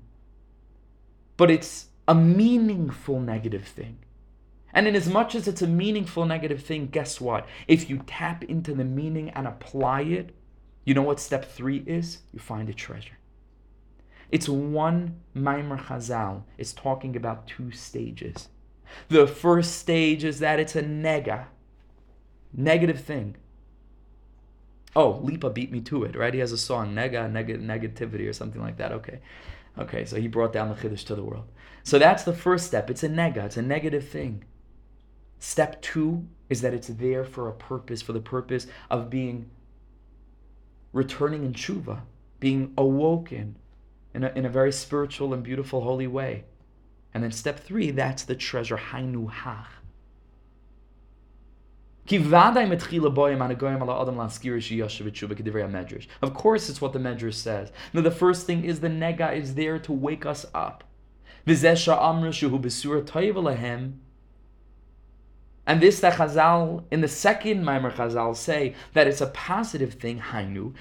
But 1.37 1.51
it's 1.51 1.87
a 2.07 2.15
meaningful 2.15 3.21
negative 3.21 3.65
thing. 3.65 3.99
And 4.73 4.87
in 4.87 4.95
as 4.95 5.09
much 5.09 5.35
as 5.35 5.49
it's 5.49 5.63
a 5.63 5.67
meaningful 5.67 6.25
negative 6.25 6.63
thing, 6.63 6.87
guess 6.87 7.21
what? 7.21 7.47
If 7.67 7.91
you 7.91 8.03
tap 8.07 8.45
into 8.45 8.75
the 8.75 8.85
meaning 8.85 9.31
and 9.31 9.47
apply 9.47 10.03
it, 10.03 10.35
you 10.85 10.95
know 10.95 11.03
what 11.03 11.21
step 11.21 11.45
three 11.45 11.83
is? 11.87 12.19
You 12.33 12.39
find 12.39 12.69
a 12.69 12.75
treasure. 12.75 13.19
It's 14.31 14.49
one 14.49 15.21
Maimer 15.35 15.81
Chazal. 15.81 16.43
It's 16.59 16.73
talking 16.73 17.17
about 17.17 17.47
two 17.47 17.71
stages. 17.73 18.49
The 19.09 19.27
first 19.27 19.79
stage 19.79 20.25
is 20.25 20.39
that 20.41 20.61
it's 20.61 20.77
a 20.77 20.83
nega, 20.83 21.47
negative 22.53 23.01
thing. 23.01 23.37
Oh, 24.99 25.21
Lipa 25.23 25.51
beat 25.51 25.71
me 25.71 25.81
to 25.83 26.03
it, 26.03 26.17
right? 26.17 26.35
He 26.35 26.41
has 26.41 26.51
a 26.51 26.59
song, 26.59 26.93
Nega, 26.93 27.31
neg- 27.31 27.63
Negativity, 27.63 28.29
or 28.29 28.33
something 28.33 28.61
like 28.61 28.79
that. 28.79 28.91
Okay. 28.91 29.21
Okay, 29.79 30.05
so 30.05 30.17
he 30.17 30.27
brought 30.27 30.53
down 30.53 30.69
the 30.69 30.75
Chiddush 30.75 31.05
to 31.05 31.15
the 31.15 31.23
world. 31.23 31.45
So 31.85 32.01
that's 32.01 32.25
the 32.25 32.33
first 32.33 32.67
step. 32.67 32.91
It's 32.91 33.05
a 33.05 33.09
nega, 33.09 33.45
it's 33.45 33.57
a 33.57 33.63
negative 33.63 34.09
thing. 34.09 34.43
Step 35.39 35.81
two 35.81 36.27
is 36.49 36.63
that 36.63 36.75
it's 36.75 36.89
there 36.89 37.23
for 37.23 37.49
a 37.49 37.53
purpose, 37.53 38.03
for 38.03 38.13
the 38.13 38.21
purpose 38.21 38.67
of 38.91 39.09
being 39.09 39.49
returning 40.93 41.45
in 41.45 41.53
tshuva, 41.53 42.01
being 42.41 42.73
awoken 42.77 43.55
in 44.15 44.25
a, 44.25 44.33
in 44.35 44.45
a 44.45 44.51
very 44.51 44.73
spiritual 44.73 45.33
and 45.33 45.45
beautiful, 45.45 45.83
holy 45.83 46.09
way. 46.09 46.45
And 47.15 47.23
then 47.23 47.31
step 47.31 47.61
three, 47.61 47.93
that's 47.93 48.25
the 48.25 48.35
treasure, 48.35 48.77
hainu 48.77 49.31
hach. 49.31 49.78
Of 56.23 56.33
course, 56.33 56.69
it's 56.71 56.81
what 56.81 56.93
the 56.93 56.99
Medrash 56.99 57.35
says. 57.35 57.71
Now, 57.93 58.01
the 58.01 58.11
first 58.11 58.47
thing 58.47 58.65
is 58.65 58.81
the 58.81 58.89
nega 58.89 59.37
is 59.37 59.55
there 59.55 59.79
to 59.81 59.93
wake 59.93 60.25
us 60.25 60.47
up. 60.55 60.85
And 65.67 65.83
this 65.83 66.01
that 66.01 66.15
Chazal, 66.15 66.85
in 66.91 67.03
the 67.03 67.09
second 67.09 67.63
Maimer 67.63 67.93
Chazal, 67.93 68.35
say 68.35 68.75
that 68.95 69.07
it's 69.07 69.21
a 69.21 69.27
positive 69.27 69.95
thing, 69.95 70.19
Hainu, 70.19 70.73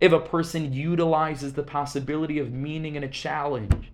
If 0.00 0.12
a 0.12 0.18
person 0.18 0.72
utilizes 0.72 1.52
the 1.52 1.62
possibility 1.62 2.40
of 2.40 2.52
meaning 2.52 2.96
in 2.96 3.04
a 3.04 3.08
challenge, 3.08 3.91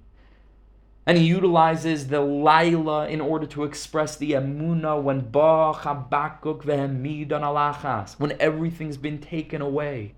and 1.08 1.16
he 1.16 1.24
utilizes 1.24 2.08
the 2.08 2.20
Laila 2.20 3.08
in 3.08 3.22
order 3.22 3.46
to 3.46 3.64
express 3.64 4.14
the 4.16 4.32
Emuna 4.32 5.02
when 5.02 5.20
Ba 5.20 5.72
Chabakuk 5.74 6.64
Vehemidon 6.64 7.40
Alachas, 7.40 8.20
when 8.20 8.36
everything's 8.38 8.98
been 8.98 9.18
taken 9.18 9.62
away. 9.62 10.12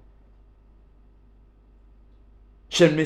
That 2.73 2.97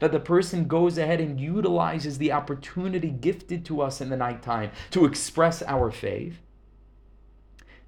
the 0.00 0.22
person 0.24 0.66
goes 0.66 0.96
ahead 0.96 1.20
and 1.20 1.38
utilizes 1.38 2.16
the 2.16 2.32
opportunity 2.32 3.10
gifted 3.10 3.66
to 3.66 3.82
us 3.82 4.00
in 4.00 4.08
the 4.08 4.16
nighttime 4.16 4.70
to 4.92 5.04
express 5.04 5.62
our 5.64 5.90
faith. 5.90 6.38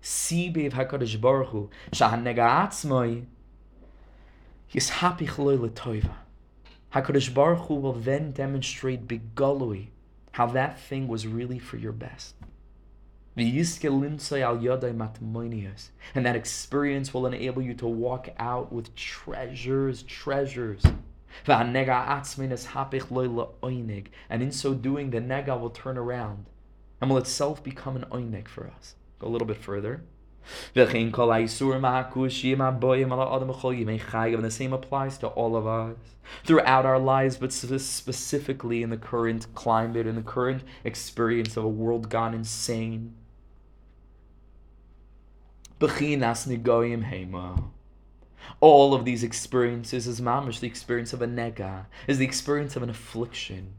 Sibev 0.03 0.73
HaKadosh 0.73 1.19
Baruch 1.19 1.49
Hu, 1.49 1.71
Shahanega 1.93 2.67
Atzmoi, 2.67 3.25
Yishapich 4.73 5.39
loy 5.39 5.57
letoiva. 5.57 6.15
HaKadosh 6.95 7.35
Baruch 7.35 7.67
Hu 7.67 7.75
will 7.75 7.93
then 7.93 8.33
demonstrate 8.33 9.09
bigalui 9.09 9.89
how 10.33 10.47
that 10.47 10.79
thing 10.79 11.09
was 11.09 11.27
really 11.27 11.59
for 11.59 11.77
your 11.77 11.93
best. 11.93 12.35
And 13.37 13.47
that 16.27 16.37
experience 16.37 17.15
will 17.15 17.27
enable 17.27 17.63
you 17.63 17.75
to 17.75 17.87
walk 17.87 18.29
out 18.39 18.73
with 18.73 18.95
treasures, 18.95 20.03
treasures. 20.03 20.83
And 21.47 21.77
in 21.77 21.85
so 24.53 24.75
doing, 24.75 25.11
the 25.11 25.21
nega 25.21 25.61
will 25.61 25.71
turn 25.71 25.97
around 25.97 26.47
and 27.01 27.11
will 27.11 27.19
itself 27.19 27.65
become 27.65 27.97
an 27.97 28.05
oinig 28.11 28.49
for 28.49 28.69
us. 28.69 28.97
Go 29.19 29.29
a 29.29 29.31
little 29.31 29.49
bit 29.49 29.57
further. 29.57 30.03
And 30.75 30.85
the 30.85 30.91
same 34.51 34.73
applies 34.73 35.19
to 35.19 35.27
all 35.29 35.57
of 35.57 35.67
us 35.67 35.97
throughout 36.45 36.87
our 36.87 36.99
lives, 36.99 37.37
but 37.37 37.53
specifically 37.53 38.83
in 38.83 38.91
the 38.91 38.97
current 38.97 39.47
climate, 39.55 40.07
in 40.07 40.17
the 40.17 40.23
current 40.23 40.63
experience 40.85 41.57
of 41.57 41.65
a 41.65 41.69
world 41.69 42.09
gone 42.09 42.35
insane. 42.35 43.15
All 48.61 48.95
of 48.95 49.05
these 49.05 49.23
experiences 49.23 50.07
is 50.07 50.21
mamish, 50.21 50.61
the 50.61 50.67
experience 50.67 51.13
of 51.13 51.23
a 51.23 51.27
nega, 51.27 51.87
is 52.07 52.19
the 52.19 52.25
experience 52.25 52.77
of 52.77 52.83
an 52.83 52.91
affliction. 52.91 53.75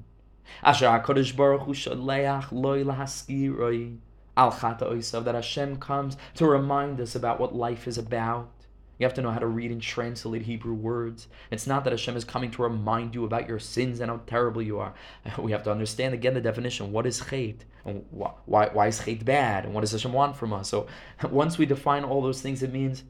Asher 0.63 0.87
HaKadosh 0.87 1.35
Baruch 1.35 1.61
Hu 1.61 1.73
shaleach 1.73 2.51
loy 2.51 2.83
lahaskiroi 2.83 3.97
al 4.41 4.51
chata 4.51 4.91
oisav, 4.91 5.23
that 5.25 5.35
Hashem 5.35 5.77
comes 5.77 6.17
to 6.35 6.45
remind 6.45 6.99
us 6.99 7.15
about 7.15 7.39
what 7.39 7.55
life 7.55 7.87
is 7.87 7.97
about. 7.97 8.49
You 8.97 9.05
have 9.05 9.13
to 9.15 9.21
know 9.21 9.31
how 9.31 9.39
to 9.39 9.47
read 9.47 9.71
and 9.71 9.81
translate 9.81 10.43
Hebrew 10.43 10.73
words. 10.73 11.27
It's 11.49 11.65
not 11.65 11.83
that 11.83 11.93
Hashem 11.93 12.15
is 12.15 12.23
coming 12.23 12.51
to 12.51 12.61
remind 12.61 13.15
you 13.15 13.25
about 13.25 13.47
your 13.47 13.57
sins 13.57 13.99
and 13.99 14.11
how 14.11 14.21
terrible 14.27 14.61
you 14.61 14.79
are. 14.79 14.93
We 15.39 15.51
have 15.51 15.63
to 15.63 15.71
understand 15.71 16.13
again 16.13 16.35
the 16.35 16.41
definition. 16.41 16.91
What 16.91 17.07
is 17.07 17.21
chait? 17.21 17.61
And 17.83 18.05
why, 18.11 18.69
why 18.73 18.87
is 18.87 19.01
chait 19.01 19.25
bad? 19.25 19.65
And 19.65 19.73
what 19.73 19.81
does 19.81 19.91
Hashem 19.91 20.13
want 20.13 20.37
from 20.37 20.53
us? 20.53 20.69
So 20.69 20.87
once 21.29 21.57
we 21.57 21.65
define 21.65 22.03
all 22.03 22.21
those 22.21 22.41
things, 22.41 22.61
it 22.61 22.71
means 22.71 23.03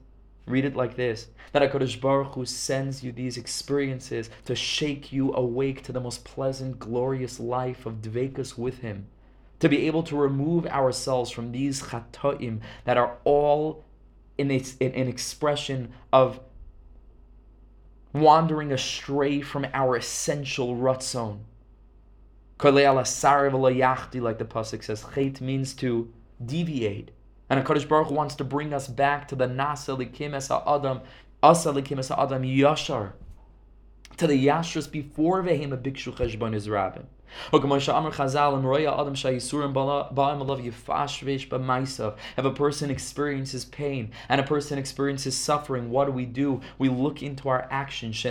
Read 0.48 0.66
it 0.66 0.76
like 0.76 0.96
this 0.96 1.28
that 1.54 1.62
HaKadosh 1.62 2.02
Baruch 2.02 2.34
Hu 2.34 2.46
sends 2.46 3.04
you 3.04 3.12
these 3.12 3.38
experiences 3.38 4.30
to 4.46 4.56
shake 4.56 5.12
you 5.14 5.34
awake 5.34 5.84
to 5.84 5.92
the 5.92 6.00
most 6.00 6.24
pleasant, 6.24 6.80
glorious 6.80 7.40
life 7.40 7.86
of 7.86 8.02
Dvekas 8.02 8.58
with 8.58 8.80
Him. 8.80 9.08
To 9.62 9.70
be 9.70 9.88
able 9.88 10.03
to 10.03 10.16
remove 10.16 10.66
ourselves 10.68 11.32
from 11.32 11.51
these 11.51 11.82
chatoim 11.84 12.59
that 12.86 12.97
are 12.97 13.18
all 13.24 13.86
in, 14.38 14.51
in 14.51 14.91
an 14.93 15.07
expression 15.07 15.93
of 16.12 16.39
wandering 18.14 18.72
astray 18.72 19.41
from 19.41 19.66
our 19.74 19.95
essential 19.95 20.76
rutzon. 20.76 21.39
Like 22.64 22.74
the 22.74 24.45
Pasuk 24.45 24.84
says, 24.84 25.03
Chait 25.03 25.41
means 25.41 25.74
to 25.76 26.14
deviate 26.43 27.12
and 27.51 27.66
HaKadosh 27.66 27.86
Baruch 27.86 28.07
Hu 28.07 28.16
wants 28.16 28.36
to 28.36 28.45
bring 28.45 28.74
us 28.74 28.88
back 28.88 29.28
to 29.28 29.36
the 29.36 29.45
Nasa 29.45 29.97
Likim 29.97 30.34
Adam, 30.34 31.01
Asa 31.43 31.74
Likim 31.74 31.99
Adam 32.18 32.43
Yashar, 32.43 33.12
to 34.16 34.26
the 34.26 34.47
Yashras 34.47 34.89
before 34.89 35.43
Vehema 35.43 35.78
Bikshu 35.78 36.16
Cheshbon 36.16 36.55
Izrabim. 36.55 37.03
If 42.38 42.46
a 42.46 42.52
person 42.52 42.90
experiences 42.90 43.66
pain 43.66 44.12
and 44.30 44.42
a 44.42 44.44
person 44.44 44.78
experiences 44.78 45.38
suffering, 45.38 45.90
what 45.90 46.06
do 46.06 46.12
we 46.12 46.26
do? 46.26 46.62
We 46.78 46.90
look 46.90 47.24
into 47.24 47.50
our 47.50 47.68
actions. 47.72 48.22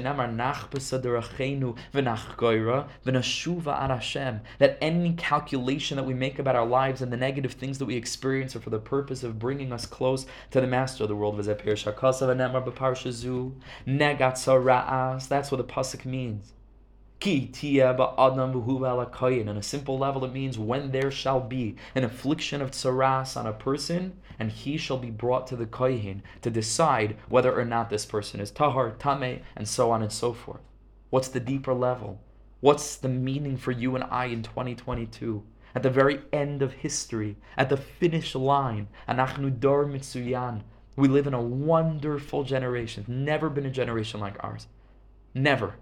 That 4.58 4.78
any 4.80 5.12
calculation 5.14 5.96
that 5.96 6.04
we 6.04 6.14
make 6.14 6.38
about 6.38 6.56
our 6.56 6.66
lives 6.66 7.02
and 7.02 7.12
the 7.12 7.16
negative 7.16 7.52
things 7.52 7.78
that 7.78 7.86
we 7.86 7.96
experience 7.96 8.56
are 8.56 8.60
for 8.60 8.70
the 8.70 8.78
purpose 8.78 9.22
of 9.22 9.38
bringing 9.38 9.72
us 9.72 9.86
close 9.86 10.26
to 10.50 10.60
the 10.60 10.66
master 10.66 11.04
of 11.04 11.08
the 11.08 11.16
world. 11.16 11.38
That's 11.38 11.48
what 15.50 15.58
the 15.58 15.64
pasuk 15.64 16.04
means. 16.04 16.52
Ki 17.20 17.82
On 17.82 17.98
a 17.98 19.62
simple 19.62 19.98
level, 19.98 20.24
it 20.24 20.32
means 20.32 20.58
when 20.58 20.90
there 20.90 21.10
shall 21.10 21.40
be 21.40 21.76
an 21.94 22.02
affliction 22.02 22.62
of 22.62 22.70
tsaras 22.70 23.36
on 23.36 23.46
a 23.46 23.52
person, 23.52 24.14
and 24.38 24.50
he 24.50 24.78
shall 24.78 24.96
be 24.96 25.10
brought 25.10 25.46
to 25.48 25.56
the 25.56 25.66
kohen 25.66 26.22
to 26.40 26.48
decide 26.48 27.18
whether 27.28 27.52
or 27.52 27.66
not 27.66 27.90
this 27.90 28.06
person 28.06 28.40
is 28.40 28.50
tahar, 28.50 28.92
tame, 28.92 29.42
and 29.54 29.68
so 29.68 29.90
on 29.90 30.00
and 30.00 30.10
so 30.10 30.32
forth. 30.32 30.62
What's 31.10 31.28
the 31.28 31.40
deeper 31.40 31.74
level? 31.74 32.22
What's 32.60 32.96
the 32.96 33.10
meaning 33.10 33.58
for 33.58 33.72
you 33.72 33.94
and 33.96 34.04
I 34.04 34.26
in 34.26 34.42
2022? 34.42 35.42
At 35.74 35.82
the 35.82 35.90
very 35.90 36.22
end 36.32 36.62
of 36.62 36.72
history, 36.72 37.36
at 37.54 37.68
the 37.68 37.76
finish 37.76 38.34
line, 38.34 38.88
anachnu 39.06 39.60
dor 39.60 39.84
mitsuyan. 39.84 40.62
We 40.96 41.06
live 41.06 41.26
in 41.26 41.34
a 41.34 41.42
wonderful 41.42 42.44
generation. 42.44 43.04
Never 43.06 43.50
been 43.50 43.66
a 43.66 43.70
generation 43.70 44.20
like 44.20 44.42
ours. 44.42 44.68
Never. 45.34 45.76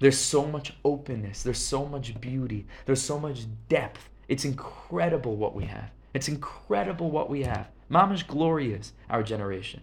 There's 0.00 0.18
so 0.18 0.46
much 0.46 0.74
openness, 0.84 1.42
there's 1.42 1.58
so 1.58 1.84
much 1.84 2.20
beauty, 2.20 2.66
there's 2.86 3.02
so 3.02 3.18
much 3.18 3.46
depth. 3.68 4.08
It's 4.28 4.44
incredible 4.44 5.36
what 5.36 5.54
we 5.54 5.64
have. 5.64 5.90
It's 6.14 6.28
incredible 6.28 7.10
what 7.10 7.28
we 7.28 7.42
have. 7.42 7.68
Mama's 7.88 8.22
glorious, 8.22 8.92
our 9.10 9.22
generation. 9.22 9.80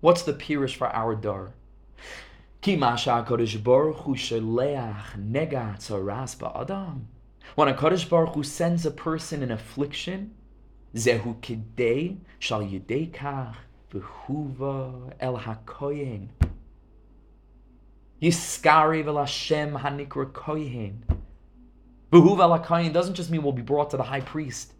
What's 0.00 0.22
the 0.22 0.32
pirish 0.32 0.74
for 0.74 0.88
our 0.88 1.14
dar? 1.14 1.54
When 2.62 2.82
a 7.68 7.74
Kadosh 7.74 8.08
Baruch 8.08 8.34
Hu 8.34 8.42
sends 8.42 8.86
a 8.86 8.90
person 8.90 9.42
in 9.42 9.50
affliction, 9.50 10.34
zehu 10.94 11.36
kidei 11.40 12.16
shal 12.38 12.62
yidei 12.62 13.10
v'huva 13.92 15.12
el 15.20 15.36
Yiskari 18.24 19.04
v'lashem 19.04 19.78
hanikra 19.78 20.32
kohen. 20.32 21.04
Behuv 22.10 22.92
doesn't 22.94 23.14
just 23.14 23.30
mean 23.30 23.42
we'll 23.42 23.52
be 23.52 23.60
brought 23.60 23.90
to 23.90 23.98
the 23.98 24.02
high 24.02 24.22
priest. 24.22 24.72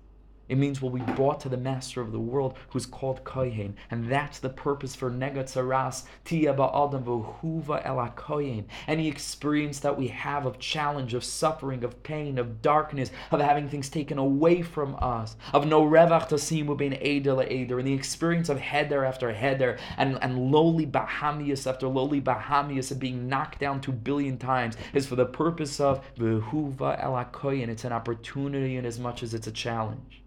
It 0.49 0.59
means 0.59 0.82
we'll 0.82 0.92
be 0.92 1.12
brought 1.14 1.40
to 1.40 1.49
the 1.49 1.57
master 1.57 2.01
of 2.01 2.12
the 2.12 2.20
world 2.20 2.57
who's 2.70 2.86
called 2.86 3.24
Kohen. 3.24 3.76
And 3.90 4.11
that's 4.11 4.38
the 4.38 4.51
purpose 4.51 4.95
for 4.95 5.11
Negatzaras, 5.11 6.05
Tia 6.24 6.53
Ba'adam 6.53 7.05
V'huva 7.05 7.80
El 7.84 8.07
Kohen. 8.11 8.66
Any 8.86 9.09
experience 9.09 9.80
that 9.80 9.97
we 9.97 10.09
have 10.09 10.45
of 10.45 10.59
challenge, 10.59 11.14
of 11.14 11.24
suffering, 11.24 11.82
of 11.84 12.03
pain, 12.03 12.38
of 12.38 12.61
darkness, 12.61 13.11
of 13.30 13.40
having 13.40 13.68
things 13.68 13.88
taken 13.88 14.18
away 14.18 14.62
from 14.62 14.97
us, 15.01 15.36
of 15.53 15.66
no 15.66 15.82
Revach 15.82 16.28
Tasimu 16.28 16.76
being 16.76 16.99
Eder 17.01 17.42
Eder, 17.42 17.78
and 17.78 17.88
the 17.88 17.95
experience 17.95 18.49
of 18.49 18.61
Heder 18.61 19.05
after 19.05 19.32
Heder, 19.32 19.78
and, 19.97 20.18
and 20.22 20.51
lowly 20.51 20.86
Bahamias 20.86 21.66
after 21.66 21.88
lowly 21.88 22.20
Bahamias, 22.20 22.90
and 22.90 23.01
being 23.01 23.28
knocked 23.28 23.61
down 23.61 23.80
two 23.80 23.92
billion 23.92 24.36
times, 24.36 24.76
is 24.92 25.07
for 25.07 25.16
the 25.16 25.26
purpose 25.26 25.80
of 25.80 26.05
V'huva 26.16 27.03
El 27.03 27.24
Kohen. 27.32 27.70
It's 27.70 27.84
an 27.84 27.92
opportunity 27.92 28.76
in 28.76 28.84
as 28.84 28.99
much 28.99 29.22
as 29.22 29.32
it's 29.32 29.47
a 29.47 29.53
challenge. 29.53 30.24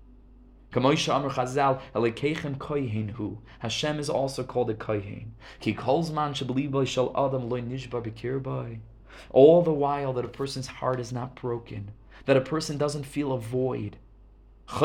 Chazal, 0.80 3.38
Hashem 3.60 4.00
is 4.00 4.10
also 4.10 4.44
called 4.44 4.70
a 4.70 4.74
kohen. 4.74 5.34
Ki 5.60 5.74
kolzman 5.74 6.88
shal 6.88 7.12
adam 7.16 7.50
loy 7.50 7.62
nishbar 7.62 8.80
All 9.32 9.62
the 9.62 9.74
while 9.74 10.14
that 10.14 10.26
a 10.26 10.30
person's 10.30 10.68
heart 10.68 11.00
is 11.00 11.12
not 11.12 11.36
broken, 11.36 11.92
that 12.26 12.38
a 12.38 12.42
person 12.42 12.78
doesn't 12.78 13.06
feel 13.06 13.32
a 13.32 13.40
void. 13.40 13.98
The 14.70 14.84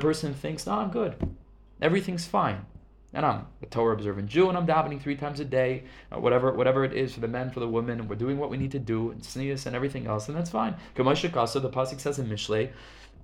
person 0.00 0.34
thinks, 0.34 0.66
no, 0.66 0.72
I'm 0.72 0.90
good. 0.90 1.36
Everything's 1.80 2.26
fine. 2.26 2.66
And 3.14 3.26
I'm 3.26 3.46
a 3.60 3.66
Torah 3.66 3.94
observant 3.94 4.28
Jew, 4.28 4.48
and 4.48 4.56
I'm 4.56 4.66
davening 4.66 5.02
three 5.02 5.16
times 5.16 5.38
a 5.38 5.44
day, 5.44 5.84
uh, 6.10 6.18
whatever 6.18 6.50
whatever 6.52 6.82
it 6.82 6.94
is 6.94 7.12
for 7.12 7.20
the 7.20 7.28
men, 7.28 7.50
for 7.50 7.60
the 7.60 7.68
women, 7.68 8.00
and 8.00 8.08
we're 8.08 8.16
doing 8.16 8.38
what 8.38 8.48
we 8.48 8.56
need 8.56 8.70
to 8.70 8.78
do, 8.78 9.10
and 9.10 9.22
sneeze 9.22 9.66
and 9.66 9.76
everything 9.76 10.06
else, 10.06 10.28
and 10.28 10.36
that's 10.36 10.48
fine. 10.48 10.74
the 10.94 11.02
pasuk 11.02 12.00
says 12.00 12.18
in 12.18 12.26
Mishlei, 12.26 12.70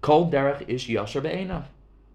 Kol 0.00 0.30
derech 0.30 0.64
ish 0.68 0.88
yasher 0.88 1.22
be'enav. 1.22 1.64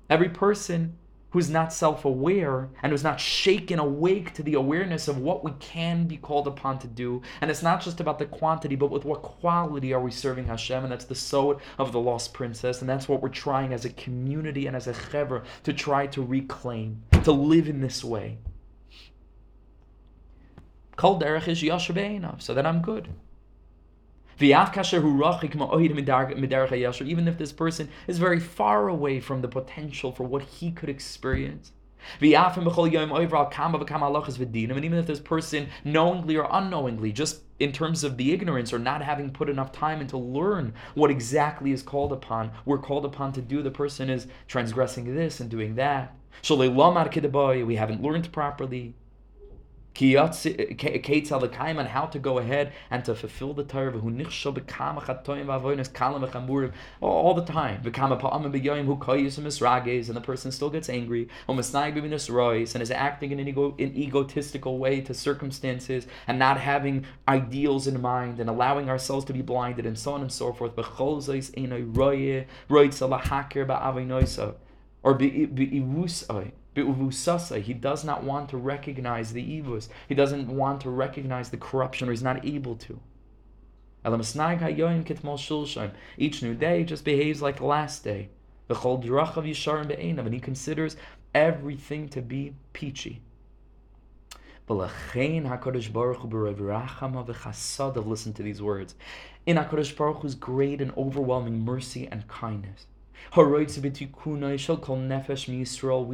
Every 0.10 0.30
person 0.30 0.98
who's 1.34 1.50
not 1.50 1.74
self 1.74 2.06
aware 2.06 2.70
and 2.84 2.92
who's 2.92 3.04
not 3.04 3.20
shaken 3.20 3.80
awake 3.80 4.34
to 4.36 4.44
the 4.44 4.54
awareness 4.54 5.08
of 5.08 5.18
what 5.18 5.44
we 5.44 5.52
can 5.60 6.06
be 6.06 6.16
called 6.16 6.48
upon 6.48 6.78
to 6.78 6.88
do. 6.88 7.24
And 7.42 7.50
it's 7.50 7.64
not 7.64 7.82
just 7.82 8.00
about 8.00 8.20
the 8.20 8.26
quantity, 8.28 8.76
but 8.76 8.92
with 8.92 9.04
what 9.04 9.24
quality 9.24 9.94
are 9.94 10.00
we 10.00 10.12
serving 10.12 10.46
Hashem? 10.46 10.84
And 10.84 10.92
that's 10.92 11.06
the 11.06 11.16
sod 11.16 11.60
of 11.80 11.92
the 11.92 12.00
lost 12.00 12.36
princess. 12.36 12.82
And 12.82 12.90
that's 12.90 13.10
what 13.10 13.22
we're 13.22 13.30
trying 13.30 13.74
as 13.74 13.84
a 13.84 13.90
community 13.90 14.68
and 14.68 14.76
as 14.76 14.86
a 14.86 14.94
chever 14.94 15.44
to 15.64 15.74
try 15.74 16.06
to 16.08 16.24
reclaim, 16.24 17.02
to 17.24 17.32
live 17.32 17.68
in 17.68 17.82
this 17.82 18.04
way. 18.04 18.38
Kol 20.96 21.20
derech 21.20 21.48
is 21.48 21.64
yasher 21.64 22.42
so 22.42 22.54
that 22.54 22.68
I'm 22.68 22.84
good. 22.84 23.10
Even 24.40 24.68
if 27.28 27.38
this 27.38 27.52
person 27.52 27.90
is 28.08 28.18
very 28.18 28.40
far 28.40 28.90
away 28.90 29.20
from 29.20 29.42
the 29.42 29.48
potential 29.48 30.12
for 30.12 30.24
what 30.24 30.42
he 30.44 30.72
could 30.72 30.90
experience. 30.90 31.72
And 32.20 32.28
even 32.28 32.60
if 35.00 35.08
this 35.08 35.22
person 35.22 35.70
knowingly 35.86 36.36
or 36.36 36.50
unknowingly, 36.52 37.14
just 37.14 37.44
in 37.60 37.72
terms 37.72 38.04
of 38.04 38.18
the 38.18 38.34
ignorance 38.34 38.74
or 38.74 38.80
not 38.80 39.02
having 39.02 39.32
put 39.32 39.50
enough 39.50 39.72
time 39.72 40.02
into 40.02 40.18
learn 40.18 40.74
what 40.96 41.10
exactly 41.10 41.72
is 41.72 41.82
called 41.82 42.12
upon, 42.12 42.52
we're 42.66 42.78
called 42.78 43.06
upon 43.06 43.32
to 43.34 43.42
do, 43.42 43.62
the 43.62 43.72
person 43.72 44.10
is 44.10 44.28
transgressing 44.50 45.16
this 45.16 45.40
and 45.40 45.50
doing 45.50 45.76
that. 45.76 46.14
We 46.50 47.76
haven't 47.76 48.02
learned 48.02 48.34
properly 48.34 48.96
and 49.96 51.88
how 51.88 52.06
to 52.06 52.20
go 52.20 52.40
ahead 52.40 52.74
and 52.90 53.06
to 53.06 53.16
fulfill 53.16 53.54
the 53.54 53.64
Torah 53.64 54.00
all 57.02 57.34
the 57.34 57.46
time. 57.46 57.82
And 57.84 57.94
the 60.16 60.22
person 60.24 60.52
still 60.52 60.70
gets 60.70 60.90
angry 60.90 61.30
and 61.48 61.60
is 61.60 62.92
acting 62.92 63.32
in 63.32 63.40
an, 63.40 63.48
ego, 63.48 63.76
an 63.78 63.96
egotistical 63.96 64.78
way 64.78 65.02
to 65.02 65.14
circumstances 65.14 66.08
and 66.28 66.40
not 66.40 66.60
having 66.60 67.06
ideals 67.28 67.88
in 67.88 68.02
mind 68.02 68.40
and 68.40 68.50
allowing 68.50 68.90
ourselves 68.90 69.26
to 69.26 69.34
be 69.34 69.42
blinded 69.42 69.86
and 69.86 69.98
so 69.98 70.14
on 70.14 70.22
and 70.22 70.32
so 70.32 70.54
forth. 70.54 70.74
Or 75.04 75.18
he 76.76 77.74
does 77.74 78.04
not 78.04 78.24
want 78.24 78.50
to 78.50 78.58
recognize 78.58 79.34
the 79.34 79.44
evils. 79.44 79.90
He 80.08 80.16
doesn't 80.16 80.48
want 80.48 80.82
to 80.82 80.90
recognize 80.90 81.50
the 81.50 81.58
corruption, 81.58 82.08
or 82.08 82.12
he's 82.12 82.24
not 82.24 82.46
able 82.46 82.76
to. 82.78 83.00
Each 86.18 86.42
new 86.42 86.56
day 86.56 86.84
just 86.84 87.06
behaves 87.06 87.42
like 87.42 87.58
the 87.58 87.66
last 87.66 88.04
day. 88.04 88.30
And 88.70 90.34
he 90.34 90.40
considers 90.40 90.96
everything 91.34 92.10
to 92.10 92.22
be 92.22 92.56
peachy. 92.74 93.22
Listen 94.68 94.92
to 98.34 98.44
these 98.44 98.62
words. 98.62 98.96
In 99.46 99.58
HaKadosh 99.58 99.98
Baruch 99.98 100.22
Hu's 100.22 100.36
great 100.36 100.80
and 100.82 100.94
overwhelming 100.98 101.66
mercy 101.66 102.08
and 102.10 102.26
kindness, 102.28 102.88
we 103.32 103.40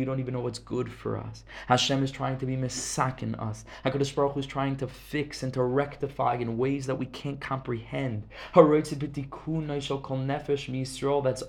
don't 0.05 0.19
even 0.19 0.33
know 0.33 0.39
what's 0.39 0.59
good 0.59 0.91
for 0.91 1.17
us. 1.17 1.43
Hashem 1.67 2.03
is 2.03 2.11
trying 2.11 2.37
to 2.37 2.45
be 2.45 2.55
misakin 2.55 3.39
us. 3.39 3.65
HaKadosh 3.85 4.13
Baruch 4.15 4.33
Hu 4.33 4.39
is 4.39 4.45
trying 4.45 4.75
to 4.77 4.87
fix 4.87 5.43
and 5.43 5.53
to 5.53 5.63
rectify 5.63 6.35
in 6.35 6.57
ways 6.57 6.85
that 6.85 6.95
we 6.95 7.07
can't 7.07 7.41
comprehend. 7.41 8.27
That's 8.53 9.01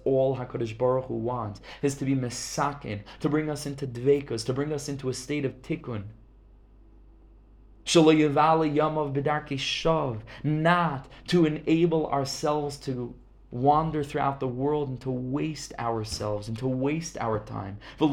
all 0.04 0.36
HaKadosh 0.36 0.78
Baruch 0.78 1.06
Hu 1.06 1.14
wants, 1.14 1.60
is 1.82 1.94
to 1.96 2.04
be 2.04 2.14
misakin, 2.14 3.00
to 3.20 3.28
bring 3.28 3.50
us 3.50 3.66
into 3.66 3.86
dvekas, 3.86 4.44
to 4.46 4.52
bring 4.52 4.72
us 4.72 4.88
into 4.88 5.08
a 5.08 5.14
state 5.14 5.44
of 5.44 5.62
tikkun. 5.62 6.04
Not 10.44 11.08
to 11.26 11.46
enable 11.46 12.06
ourselves 12.06 12.76
to 12.76 13.14
wander 13.50 14.04
throughout 14.04 14.40
the 14.40 14.48
world 14.48 14.88
and 14.88 15.00
to 15.00 15.10
waste 15.10 15.72
ourselves 15.78 16.48
and 16.48 16.56
to 16.58 16.68
waste 16.68 17.18
our 17.18 17.38
time. 17.40 17.78
And 18.00 18.10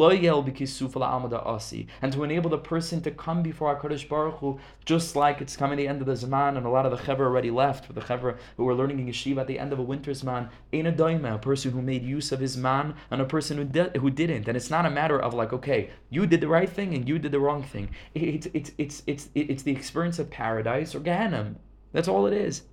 to 2.13 2.23
enable 2.23 2.49
the 2.49 2.57
person 2.57 3.01
to 3.01 3.11
come 3.11 3.43
before 3.43 3.69
our 3.69 3.79
HaKadosh 3.79 4.09
Baruch 4.09 4.39
Hu 4.39 4.59
just 4.85 5.15
like 5.15 5.41
it's 5.41 5.55
coming 5.55 5.77
the 5.77 5.87
end 5.87 6.01
of 6.01 6.07
the 6.07 6.15
Zaman 6.15 6.57
and 6.57 6.65
a 6.65 6.69
lot 6.69 6.85
of 6.85 6.91
the 6.91 6.97
Chevra 6.97 7.25
already 7.25 7.51
left, 7.51 7.85
for 7.85 7.93
the 7.93 8.01
Chevra 8.01 8.37
who 8.55 8.63
were 8.63 8.73
learning 8.73 8.99
in 8.99 9.07
Yeshiva 9.07 9.41
at 9.41 9.47
the 9.47 9.59
end 9.59 9.73
of 9.73 9.79
a 9.79 9.83
winter 9.83 10.11
zman, 10.11 10.49
in 10.71 10.87
a 10.87 10.91
daima, 10.91 11.35
a 11.35 11.37
person 11.37 11.71
who 11.71 11.81
made 11.81 12.03
use 12.03 12.31
of 12.31 12.39
his 12.39 12.57
man 12.57 12.95
and 13.11 13.21
a 13.21 13.25
person 13.25 13.57
who, 13.57 13.83
who 13.99 14.09
didn't. 14.09 14.47
And 14.47 14.57
it's 14.57 14.69
not 14.69 14.85
a 14.85 14.89
matter 14.89 15.19
of 15.19 15.33
like, 15.33 15.53
okay, 15.53 15.91
you 16.09 16.25
did 16.25 16.41
the 16.41 16.47
right 16.47 16.69
thing 16.69 16.93
and 16.93 17.07
you 17.07 17.19
did 17.19 17.31
the 17.31 17.39
wrong 17.39 17.63
thing. 17.63 17.89
It's, 18.13 18.47
it's, 18.53 18.71
it's, 18.77 19.03
it's, 19.05 19.29
it's 19.35 19.63
the 19.63 19.71
experience 19.71 20.19
of 20.19 20.29
paradise 20.29 20.95
or 20.95 20.99
Gehenna. 20.99 21.55
That's 21.91 22.07
all 22.07 22.27
it 22.27 22.33
is. 22.33 22.63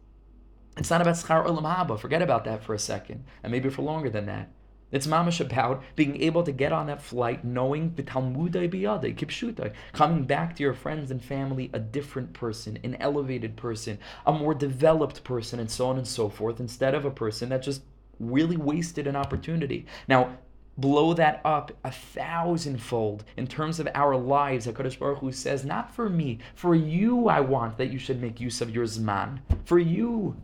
It's 0.76 0.90
not 0.90 1.00
about 1.00 1.14
schar 1.14 1.46
olam 1.46 1.64
haba. 1.64 1.98
Forget 1.98 2.22
about 2.22 2.44
that 2.44 2.62
for 2.62 2.74
a 2.74 2.78
second, 2.78 3.24
and 3.42 3.52
maybe 3.52 3.70
for 3.70 3.82
longer 3.82 4.10
than 4.10 4.26
that. 4.26 4.50
It's 4.90 5.06
mamash 5.08 5.40
about 5.40 5.82
being 5.96 6.22
able 6.22 6.44
to 6.44 6.52
get 6.52 6.72
on 6.72 6.86
that 6.86 7.02
flight, 7.02 7.44
knowing 7.44 7.94
the 7.96 8.04
Talmudai 8.04 8.72
biyadai, 8.72 9.16
kipshutai, 9.16 9.72
coming 9.92 10.24
back 10.24 10.54
to 10.54 10.62
your 10.62 10.74
friends 10.74 11.10
and 11.10 11.22
family 11.22 11.68
a 11.72 11.80
different 11.80 12.32
person, 12.32 12.78
an 12.84 12.96
elevated 13.00 13.56
person, 13.56 13.98
a 14.24 14.32
more 14.32 14.54
developed 14.54 15.24
person, 15.24 15.58
and 15.58 15.68
so 15.68 15.88
on 15.88 15.96
and 15.96 16.06
so 16.06 16.28
forth, 16.28 16.60
instead 16.60 16.94
of 16.94 17.04
a 17.04 17.10
person 17.10 17.48
that 17.48 17.62
just 17.62 17.82
really 18.20 18.56
wasted 18.56 19.08
an 19.08 19.16
opportunity. 19.16 19.86
Now, 20.06 20.38
blow 20.76 21.14
that 21.14 21.40
up 21.44 21.72
a 21.84 21.90
thousandfold 21.90 23.24
in 23.36 23.46
terms 23.46 23.80
of 23.80 23.88
our 23.94 24.16
lives. 24.16 24.66
HaKadosh 24.66 24.98
Baruch 24.98 25.18
Hu 25.18 25.32
says, 25.32 25.64
not 25.64 25.92
for 25.92 26.08
me, 26.08 26.38
for 26.54 26.74
you 26.74 27.28
I 27.28 27.40
want 27.40 27.78
that 27.78 27.90
you 27.90 27.98
should 27.98 28.20
make 28.20 28.40
use 28.40 28.60
of 28.60 28.70
your 28.70 28.86
Zman. 28.86 29.40
For 29.64 29.78
you. 29.78 30.36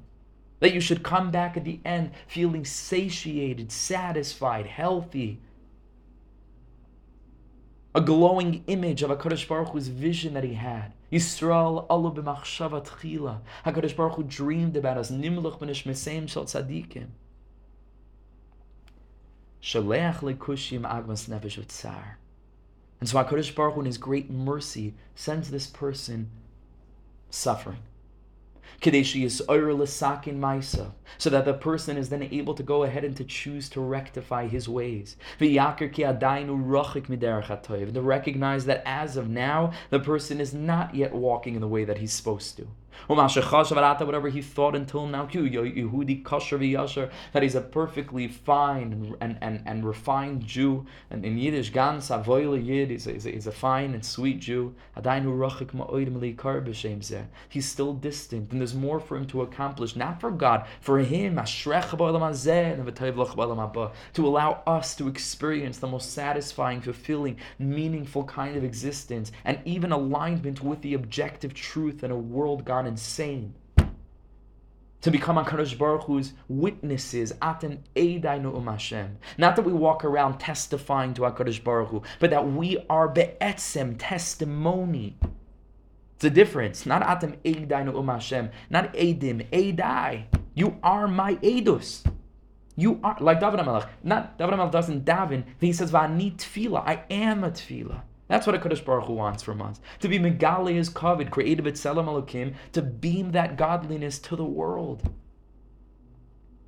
That 0.61 0.75
you 0.75 0.81
should 0.81 1.03
come 1.03 1.31
back 1.31 1.57
at 1.57 1.65
the 1.65 1.81
end 1.85 2.13
feeling 2.27 2.65
satiated, 2.65 3.73
satisfied, 3.73 4.67
healthy. 4.67 5.41
A 7.95 8.01
glowing 8.01 8.63
image 8.67 9.03
of 9.03 9.11
HaKadosh 9.11 9.49
Baruch 9.49 9.71
Hu's 9.71 9.89
vision 9.89 10.35
that 10.35 10.45
he 10.45 10.55
had. 10.55 10.93
Yisrael 11.11 11.87
alu 11.91 12.15
b'machshava 12.15 12.87
tchila. 12.87 13.41
HaKadosh 13.65 13.97
Baruch 13.97 14.15
Hu 14.15 14.23
dreamed 14.23 14.77
about 14.77 14.99
us. 14.99 15.11
Nimluch 15.11 15.59
b'nish 15.59 15.85
meseim 15.85 16.29
shel 16.29 16.45
tzadikim. 16.45 17.09
Shaleach 19.63 20.19
lekushim 20.19 20.83
agmas 20.83 21.29
nefesh 21.29 21.59
utzar. 21.59 22.17
And 23.01 23.09
so 23.09 23.17
HaKadosh 23.17 23.55
Baruch 23.55 23.75
Hu 23.75 23.81
in 23.81 23.87
his 23.87 23.99
great 23.99 24.31
mercy 24.31 24.95
sends 25.15 25.51
this 25.51 25.67
person 25.67 26.31
suffering 27.31 27.79
so 31.19 31.31
that 31.31 31.45
the 31.45 31.55
person 31.55 31.97
is 31.97 32.09
then 32.09 32.23
able 32.23 32.55
to 32.55 32.63
go 32.63 32.83
ahead 32.85 33.05
and 33.05 33.17
to 33.17 33.25
choose 33.25 33.69
to 33.71 33.81
rectify 33.81 34.47
his 34.47 34.69
ways. 34.69 35.17
And 35.41 35.55
to 37.95 38.03
recognize 38.03 38.65
that 38.67 38.83
as 38.87 39.17
of 39.17 39.29
now, 39.29 39.73
the 39.91 40.01
person 40.01 40.41
is 40.41 40.55
not 40.55 40.95
yet 40.95 41.13
walking 41.15 41.55
in 41.55 41.61
the 41.61 41.69
way 41.69 41.85
that 41.85 41.99
he's 41.99 42.13
supposed 42.13 42.57
to. 42.59 42.67
Whatever 43.09 44.29
he 44.29 44.43
thought 44.43 44.75
until 44.75 45.07
now, 45.07 45.27
that 47.33 47.43
he's 47.43 47.55
a 47.55 47.61
perfectly 47.61 48.29
fine 48.29 49.17
and, 49.21 49.39
and, 49.41 49.63
and 49.67 49.85
refined 49.85 50.47
Jew. 50.47 50.87
And 51.11 51.25
in 51.25 51.39
Yiddish, 51.39 51.71
Gans 51.73 52.11
Yid 52.11 52.91
is 52.91 53.07
a, 53.07 53.15
is 53.15 53.47
a 53.47 53.53
fine 53.53 53.95
and 53.95 54.05
sweet 54.05 54.41
Jew. 54.41 54.75
He's 57.49 57.69
still 57.69 57.95
distant, 57.95 58.53
and 58.53 58.61
there's 58.61 58.75
more 58.75 59.01
for 59.01 59.17
him 59.17 59.27
to 59.27 59.43
accomplish, 59.43 59.97
not 59.97 60.21
for 60.21 60.31
God, 60.31 60.67
for 60.81 60.99
him, 60.99 61.37
to 64.13 64.27
allow 64.27 64.63
us 64.67 64.95
to 64.97 65.09
experience 65.09 65.79
the 65.79 65.87
most 65.87 66.13
satisfying, 66.13 66.81
fulfilling, 66.81 67.37
meaningful 67.59 68.25
kind 68.25 68.57
of 68.57 68.65
existence, 68.65 69.33
and 69.45 69.59
even 69.65 69.93
alignment 69.93 70.63
with 70.63 70.83
the 70.83 70.95
objective 70.95 71.55
truth 71.55 72.03
in 72.05 72.11
a 72.11 72.17
world 72.17 72.65
gone 72.65 72.87
insane. 72.91 73.55
To 75.03 75.11
become 75.11 75.37
HaKadosh 75.37 75.79
Baruch 75.79 76.05
Hu's 76.05 76.35
witnesses, 76.49 77.33
aten 77.41 77.83
eidainu 77.97 78.55
um. 78.55 79.17
Not 79.39 79.57
that 79.57 79.63
we 79.63 79.73
walk 79.73 80.05
around 80.05 80.39
testifying 80.39 81.15
to 81.15 81.23
HaKadosh 81.23 81.65
Baruch 81.65 81.89
Hu, 81.89 82.03
but 82.19 82.31
that 82.31 82.53
we 82.53 82.85
are 82.91 83.09
be'etzem, 83.09 83.97
testimony. 83.99 85.17
It's 86.17 86.25
a 86.25 86.31
difference. 86.31 86.85
Not 86.85 87.03
atem 87.03 87.39
eidainu 87.45 87.97
um 87.97 88.09
Hashem, 88.09 88.51
not 88.69 88.93
eidim, 88.93 89.49
eidai. 89.51 90.25
You 90.55 90.79
are 90.83 91.09
my 91.09 91.37
edus. 91.37 92.05
You 92.77 93.01
are 93.03 93.17
like 93.21 93.41
David 93.41 93.61
HaMelech. 93.61 93.89
Not 94.03 94.37
David 94.37 94.55
HaMelech 94.55 94.71
doesn't 94.71 95.05
daven. 95.07 95.45
He 95.61 95.73
says, 95.73 95.91
"Va'ani 95.93 96.37
tefillah." 96.37 96.83
I 96.87 97.05
am 97.11 97.45
a 97.45 97.51
tefillah. 97.51 98.03
That's 98.31 98.47
what 98.47 98.55
a 98.55 98.61
Kadosh 98.61 98.85
Baruch 98.85 99.07
Hu 99.07 99.15
wants 99.15 99.43
from 99.43 99.61
us. 99.61 99.81
To 99.99 100.09
be 100.09 100.21
Megali 100.21 100.77
is 100.77 100.89
covered, 100.89 101.33
created 101.33 101.65
B'Tselem 101.65 102.07
Elokim, 102.07 102.55
to 102.71 102.81
beam 102.81 103.33
that 103.33 103.57
godliness 103.57 104.21
to 104.21 104.37
the 104.37 104.45
world. 104.45 105.13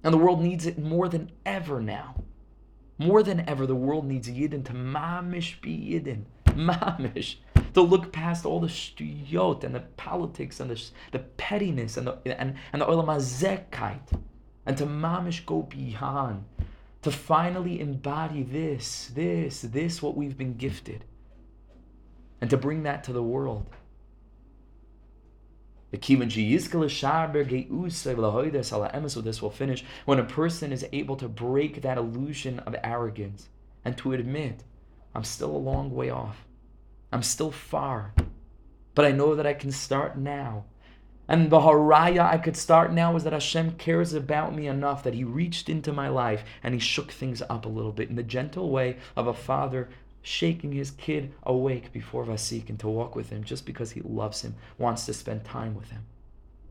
And 0.03 0.13
the 0.13 0.19
world 0.19 0.43
needs 0.43 0.67
it 0.67 0.77
more 0.77 1.09
than 1.09 1.31
ever 1.47 1.81
now. 1.81 2.17
More 2.99 3.23
than 3.23 3.49
ever, 3.49 3.65
the 3.65 3.77
world 3.77 4.07
needs 4.07 4.29
Yidden 4.29 4.65
to 4.65 4.73
mamish 4.73 5.61
be 5.61 5.79
Yidden. 5.79 6.25
Mamish. 6.47 7.37
To 7.75 7.81
look 7.81 8.13
past 8.13 8.45
all 8.45 8.59
the 8.59 8.67
shtuyot 8.67 9.63
and 9.63 9.73
the 9.73 9.81
politics 9.97 10.59
and 10.59 10.69
the, 10.69 10.83
the 11.13 11.21
pettiness 11.21 11.97
and 11.97 12.09
the, 12.09 12.19
and, 12.41 12.57
and 12.73 12.83
the 12.83 12.87
olam 12.87 13.99
And 14.67 14.77
to 14.77 14.85
mamish 14.85 15.47
go 15.47 15.63
beyond. 15.63 16.45
To 17.03 17.13
finally 17.13 17.81
embody 17.81 18.43
this, 18.43 19.13
this, 19.15 19.61
this, 19.61 20.03
what 20.03 20.17
we've 20.17 20.37
been 20.37 20.57
gifted 20.57 21.05
and 22.43 22.51
to 22.51 22.57
bring 22.59 22.83
that 22.83 23.05
to 23.05 23.13
the 23.13 23.23
world. 23.23 23.71
This 29.23 29.43
will 29.43 29.51
finish 29.51 29.85
when 30.05 30.19
a 30.19 30.25
person 30.25 30.73
is 30.73 30.85
able 30.93 31.17
to 31.17 31.29
break 31.29 31.83
that 31.83 31.99
illusion 31.99 32.59
of 32.61 32.75
arrogance 32.83 33.49
and 33.85 33.97
to 33.99 34.13
admit 34.13 34.65
I'm 35.15 35.23
still 35.23 35.55
a 35.55 35.57
long 35.57 35.95
way 35.95 36.11
off. 36.11 36.45
I'm 37.13 37.23
still 37.23 37.53
far. 37.53 38.13
But 38.97 39.05
I 39.05 39.13
know 39.13 39.37
that 39.37 39.47
I 39.47 39.55
can 39.55 39.71
start 39.71 40.19
now. 40.19 40.65
And 41.29 41.49
the 41.49 41.61
haraya 41.61 42.25
I 42.25 42.39
could 42.39 42.57
start 42.57 42.93
now 42.93 43.15
is 43.15 43.23
that 43.23 43.33
Hashem 43.33 43.77
cares 43.77 44.15
about 44.15 44.53
me 44.53 44.67
enough 44.67 45.05
that 45.05 45.15
He 45.15 45.23
reached 45.23 45.69
into 45.69 45.93
my 45.93 46.09
life 46.09 46.43
and 46.63 46.75
He 46.75 46.81
shook 46.81 47.13
things 47.13 47.41
up 47.49 47.65
a 47.65 47.71
little 47.71 47.93
bit 47.93 48.11
in 48.11 48.17
the 48.17 48.25
gentle 48.25 48.71
way 48.71 48.97
of 49.15 49.29
a 49.29 49.35
father 49.35 49.91
shaking 50.23 50.73
his 50.73 50.93
kid 50.93 51.35
awake 51.43 51.93
before 51.93 52.25
Vasik 52.25 52.69
and 52.69 52.79
to 52.79 52.89
walk 52.89 53.15
with 53.17 53.31
him 53.31 53.43
just 53.45 53.67
because 53.67 53.91
he 53.91 54.01
loves 54.03 54.43
him, 54.43 54.55
wants 54.79 55.05
to 55.07 55.13
spend 55.13 55.45
time 55.45 55.75
with 55.75 55.91
him. 55.91 56.07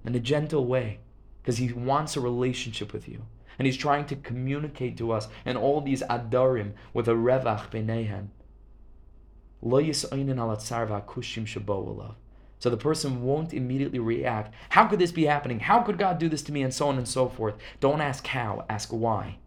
In 0.05 0.15
a 0.15 0.19
gentle 0.19 0.65
way, 0.65 0.99
because 1.41 1.57
he 1.57 1.73
wants 1.73 2.15
a 2.15 2.21
relationship 2.21 2.93
with 2.93 3.07
you. 3.07 3.23
And 3.59 3.65
he's 3.65 3.77
trying 3.77 4.05
to 4.05 4.15
communicate 4.15 4.97
to 4.97 5.11
us 5.11 5.27
and 5.45 5.57
all 5.57 5.81
these 5.81 6.01
adarim 6.03 6.71
with 6.93 7.07
a 7.07 7.11
revach 7.11 7.69
b'neihem. 7.69 8.29
So 12.59 12.69
the 12.69 12.77
person 12.77 13.23
won't 13.23 13.53
immediately 13.53 13.99
react. 13.99 14.53
How 14.69 14.87
could 14.87 14.99
this 14.99 15.11
be 15.11 15.25
happening? 15.25 15.59
How 15.59 15.81
could 15.81 15.99
God 15.99 16.17
do 16.17 16.29
this 16.29 16.41
to 16.43 16.51
me? 16.51 16.63
And 16.63 16.73
so 16.73 16.87
on 16.87 16.97
and 16.97 17.07
so 17.07 17.29
forth. 17.29 17.55
Don't 17.79 18.01
ask 18.01 18.25
how, 18.25 18.65
ask 18.69 18.89
why. 18.89 19.37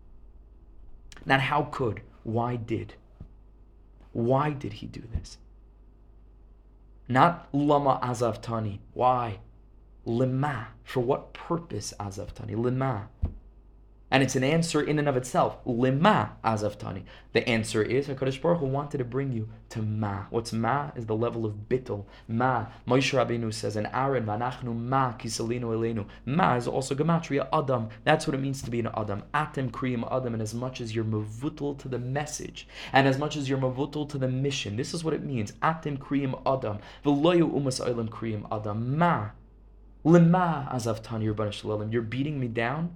Not 1.26 1.40
how 1.40 1.62
could, 1.62 2.02
why 2.22 2.56
did. 2.56 2.94
Why 4.14 4.50
did 4.50 4.74
he 4.74 4.86
do 4.86 5.02
this? 5.12 5.38
Not 7.08 7.48
lama 7.52 7.98
azavtani. 8.00 8.78
Why? 8.92 9.40
Lima. 10.06 10.68
For 10.84 11.00
what 11.00 11.34
purpose 11.34 11.92
azavtani? 11.98 12.56
Lima. 12.56 13.08
And 14.14 14.22
it's 14.22 14.36
an 14.36 14.44
answer 14.44 14.80
in 14.80 15.00
and 15.00 15.08
of 15.08 15.16
itself. 15.16 15.58
Lima 15.66 16.36
azaftani. 16.44 17.02
The 17.32 17.48
answer 17.48 17.82
is 17.82 18.06
HaKadosh 18.06 18.40
Baruch 18.40 18.60
Hu 18.60 18.66
wanted 18.66 18.98
to 18.98 19.04
bring 19.04 19.32
you 19.32 19.48
to 19.70 19.82
ma. 19.82 20.26
What's 20.30 20.52
ma 20.52 20.92
is 20.94 21.06
the 21.06 21.16
level 21.16 21.44
of 21.44 21.68
bittul. 21.68 22.04
Ma. 22.28 22.66
Moshe 22.86 23.12
Rabbeinu 23.12 23.52
says 23.52 23.74
in 23.74 23.86
Aaron, 23.86 24.24
Vanachnu 24.24 24.72
ma 24.72 25.14
kisalinu 25.14 25.62
elenu. 25.62 26.06
Ma 26.26 26.54
is 26.54 26.68
also 26.68 26.94
gematria 26.94 27.48
Adam. 27.52 27.88
That's 28.04 28.28
what 28.28 28.34
it 28.34 28.40
means 28.40 28.62
to 28.62 28.70
be 28.70 28.78
an 28.78 28.88
Adam. 28.96 29.24
Atem 29.34 29.72
kriyim 29.72 30.06
Adam. 30.08 30.34
And 30.34 30.42
as 30.42 30.54
much 30.54 30.80
as 30.80 30.94
you're 30.94 31.04
mavutul 31.04 31.76
to 31.80 31.88
the 31.88 31.98
message, 31.98 32.68
and 32.92 33.08
as 33.08 33.18
much 33.18 33.36
as 33.36 33.48
you're 33.48 33.58
mavutul 33.58 34.08
to 34.10 34.16
the 34.16 34.28
mission, 34.28 34.76
this 34.76 34.94
is 34.94 35.02
what 35.02 35.14
it 35.14 35.24
means. 35.24 35.50
Atem 35.60 35.98
kriyim 35.98 36.40
Adam. 36.46 36.78
V'loyu 37.04 37.52
umas 37.52 37.84
oilam 37.84 38.08
kriyim 38.08 38.46
Adam. 38.52 38.96
Ma. 38.96 39.30
Lima 40.04 40.68
azaftani 40.72 41.92
You're 41.92 42.02
beating 42.02 42.38
me 42.38 42.46
down 42.46 42.94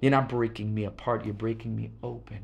you're 0.00 0.10
not 0.10 0.28
breaking 0.28 0.74
me 0.74 0.84
apart, 0.84 1.24
you're 1.24 1.34
breaking 1.34 1.74
me 1.74 1.90
open 2.02 2.40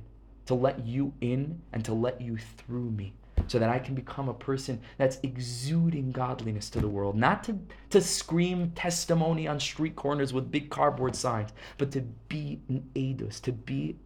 to 0.47 0.55
let 0.55 0.87
you 0.87 1.13
in 1.21 1.63
and 1.73 1.85
to 1.85 1.95
let 1.95 2.21
you 2.21 2.37
through 2.37 2.91
me 2.91 3.13
so 3.47 3.59
that 3.59 3.71
I 3.71 3.79
can 3.79 3.95
become 3.95 4.29
a 4.29 4.35
person 4.35 4.81
that's 4.97 5.19
exuding 5.23 6.13
godliness 6.13 6.71
to 6.71 6.81
the 6.81 6.89
world. 6.89 7.17
Not 7.17 7.45
to, 7.45 7.59
to 7.91 8.01
scream 8.01 8.71
testimony 8.73 9.49
on 9.49 9.59
street 9.61 9.97
corners 9.97 10.33
with 10.33 10.51
big 10.51 10.71
cardboard 10.71 11.17
signs, 11.17 11.51
but 11.79 11.91
to 11.93 12.03
be 12.29 12.61
an 12.69 12.89
edus, 12.95 13.41
to 13.43 13.53
be 13.53 13.97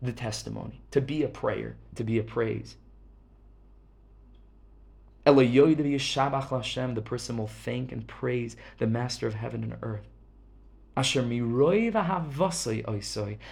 the 0.00 0.12
testimony, 0.12 0.82
to 0.90 1.00
be 1.00 1.22
a 1.22 1.28
prayer, 1.28 1.76
to 1.96 2.04
be 2.04 2.18
a 2.18 2.22
praise. 2.22 2.76
The 6.94 7.02
person 7.04 7.36
will 7.36 7.46
thank 7.46 7.92
and 7.92 8.06
praise 8.06 8.56
the 8.78 8.86
Master 8.86 9.26
of 9.26 9.34
heaven 9.34 9.62
and 9.62 9.76
earth. 9.82 10.08
Asher 10.98 11.22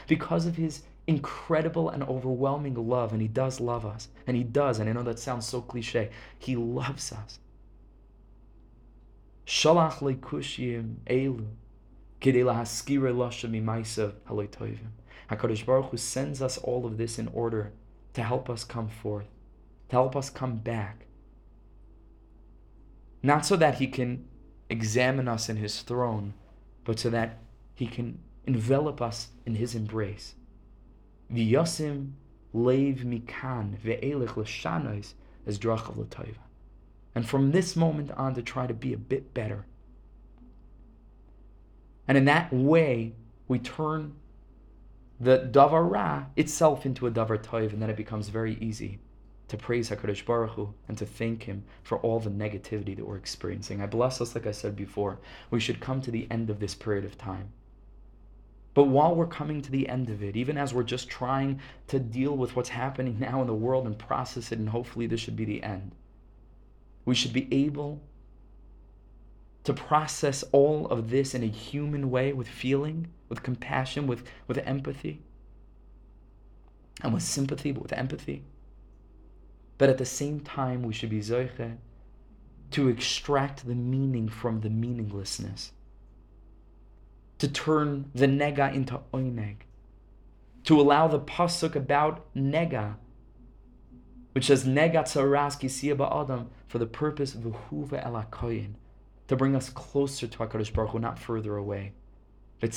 because 0.09 0.47
of 0.47 0.57
his 0.57 0.83
incredible 1.07 1.89
and 1.89 2.03
overwhelming 2.03 2.75
love, 2.75 3.13
and 3.13 3.23
he 3.23 3.29
does 3.29 3.61
love 3.61 3.87
us, 3.87 4.09
and 4.27 4.37
he 4.37 4.43
does, 4.43 4.81
and 4.81 4.91
I 4.91 4.93
know 4.93 5.05
that 5.05 5.21
sounds 5.21 5.47
so 5.47 5.61
cliche, 5.61 6.11
he 6.37 6.57
loves 6.57 7.13
us. 7.13 7.39
Shalach 9.47 9.99
lekushim 10.01 10.97
elu. 11.07 11.47
HaKadosh 15.31 15.67
Baruch 15.67 15.91
Hu 15.91 15.97
sends 15.97 16.43
us 16.43 16.59
all 16.59 16.85
of 16.85 16.97
this 16.97 17.19
in 17.19 17.29
order 17.29 17.73
to 18.15 18.23
help 18.25 18.51
us 18.51 18.65
come 18.65 18.89
forth, 18.89 19.29
to 19.91 19.95
help 19.95 20.17
us 20.17 20.31
come 20.31 20.57
back. 20.57 21.07
Not 23.23 23.47
so 23.47 23.55
that 23.55 23.77
he 23.77 23.87
can 23.87 24.27
examine 24.69 25.29
us 25.29 25.49
in 25.49 25.57
his 25.59 25.83
throne, 25.83 26.35
but 26.87 26.99
so 26.99 27.11
that 27.11 27.39
he 27.75 27.87
can 27.87 28.19
envelop 28.47 29.03
us 29.03 29.29
in 29.45 29.57
his 29.57 29.75
embrace. 29.75 30.35
V'yosim 31.31 32.13
leiv 32.55 33.05
mikan 33.05 33.77
ve'elech 33.77 34.37
l'shanos 34.37 35.13
as 35.45 35.59
drachav 35.59 35.97
l'toiva. 35.97 36.39
And 37.15 37.29
from 37.29 37.51
this 37.51 37.77
moment 37.77 38.11
on 38.13 38.35
to 38.35 38.43
try 38.43 38.67
to 38.67 38.73
be 38.73 38.93
a 38.93 38.99
bit 38.99 39.35
better. 39.35 39.67
And 42.07 42.17
in 42.17 42.25
that 42.27 42.53
way, 42.53 43.15
we 43.49 43.59
turn 43.59 44.15
the 45.19 45.49
davar 45.51 45.91
ra 45.91 46.27
itself 46.37 46.87
into 46.87 47.07
a 47.07 47.11
davar 47.11 47.43
toiv, 47.43 47.73
and 47.73 47.83
then 47.83 47.91
it 47.91 47.97
becomes 47.97 48.29
very 48.29 48.57
easy 48.61 49.01
to 49.49 49.57
praise 49.57 49.91
HaKadosh 49.91 50.25
Baruch 50.25 50.51
Hu 50.51 50.75
and 50.89 50.99
to 50.99 51.07
thank 51.07 51.45
Him 51.45 51.65
for 51.83 51.99
all 51.99 52.19
the 52.19 52.31
negativity 52.31 52.97
that 52.97 53.07
we're 53.07 53.17
experiencing. 53.17 53.81
I 53.81 53.87
bless 53.87 54.21
us, 54.21 54.35
like 54.35 54.47
I 54.47 54.53
said 54.53 54.75
before. 54.75 55.19
We 55.51 55.61
should 55.61 55.81
come 55.81 56.01
to 56.03 56.11
the 56.11 56.27
end 56.31 56.51
of 56.51 56.59
this 56.59 56.75
period 56.75 57.05
of 57.05 57.17
time. 57.17 57.51
But 58.75 58.89
while 58.89 59.15
we're 59.15 59.27
coming 59.27 59.63
to 59.63 59.71
the 59.71 59.89
end 59.89 60.11
of 60.11 60.23
it, 60.23 60.37
even 60.37 60.59
as 60.59 60.75
we're 60.75 60.83
just 60.83 61.09
trying 61.09 61.61
to 61.89 61.99
deal 61.99 62.37
with 62.37 62.57
what's 62.57 62.69
happening 62.69 63.19
now 63.19 63.41
in 63.41 63.47
the 63.47 63.55
world 63.55 63.87
and 63.87 63.99
process 63.99 64.53
it, 64.53 64.59
and 64.59 64.69
hopefully 64.69 65.07
this 65.07 65.21
should 65.21 65.37
be 65.37 65.47
the 65.47 65.63
end, 65.63 65.93
we 67.07 67.15
should 67.15 67.33
be 67.33 67.49
able 67.51 68.03
to 69.65 69.73
process 69.73 70.45
all 70.53 70.87
of 70.89 71.09
this 71.09 71.35
in 71.35 71.43
a 71.43 71.47
human 71.47 72.11
way 72.11 72.33
with 72.33 72.49
feeling, 72.49 73.09
with 73.29 73.43
compassion, 73.43 74.07
with, 74.07 74.25
with 74.47 74.59
empathy, 74.59 75.23
and 77.03 77.15
with 77.15 77.23
sympathy, 77.23 77.73
but 77.73 77.83
with 77.83 77.93
empathy. 77.93 78.45
But 79.79 79.91
at 79.91 79.99
the 79.99 80.05
same 80.05 80.41
time, 80.41 80.83
we 80.83 80.95
should 80.95 81.11
be 81.11 81.21
zoiche 81.21 81.77
to 82.71 82.89
extract 82.89 83.67
the 83.67 83.75
meaning 83.75 84.29
from 84.29 84.61
the 84.61 84.71
meaninglessness, 84.71 85.73
to 87.39 87.49
turn 87.49 88.11
the 88.15 88.27
nega 88.27 88.75
into 88.75 89.01
oineg, 89.13 89.57
to 90.65 90.81
allow 90.81 91.07
the 91.07 91.21
pasuk 91.21 91.77
about 91.77 92.35
nega, 92.35 92.97
which 94.33 94.47
says 94.47 94.65
nega 94.65 95.03
tzaras 95.05 95.59
kisiyah 95.61 96.23
adam 96.23 96.51
for 96.67 96.79
the 96.79 96.87
purpose 96.87 97.35
of 97.35 97.43
v'huva 97.43 98.05
elakoyin, 98.05 98.75
to 99.29 99.37
bring 99.37 99.55
us 99.55 99.71
closer 99.71 100.27
to 100.27 100.39
Hakadosh 100.39 100.73
Baruch 100.73 100.91
Hu, 100.91 100.99
not 100.99 101.19
further 101.19 101.57
away. 101.57 101.93
Let 102.63 102.73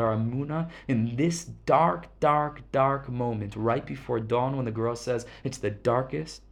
our 0.00 0.16
amuna 0.16 0.68
in 0.88 1.16
this 1.16 1.44
dark, 1.44 2.06
dark, 2.18 2.62
dark 2.72 3.08
moment, 3.08 3.54
right 3.56 3.86
before 3.86 4.18
dawn, 4.20 4.56
when 4.56 4.64
the 4.64 4.72
girl 4.72 4.96
says 4.96 5.26
it's 5.44 5.58
the 5.58 5.70
darkest, 5.70 6.42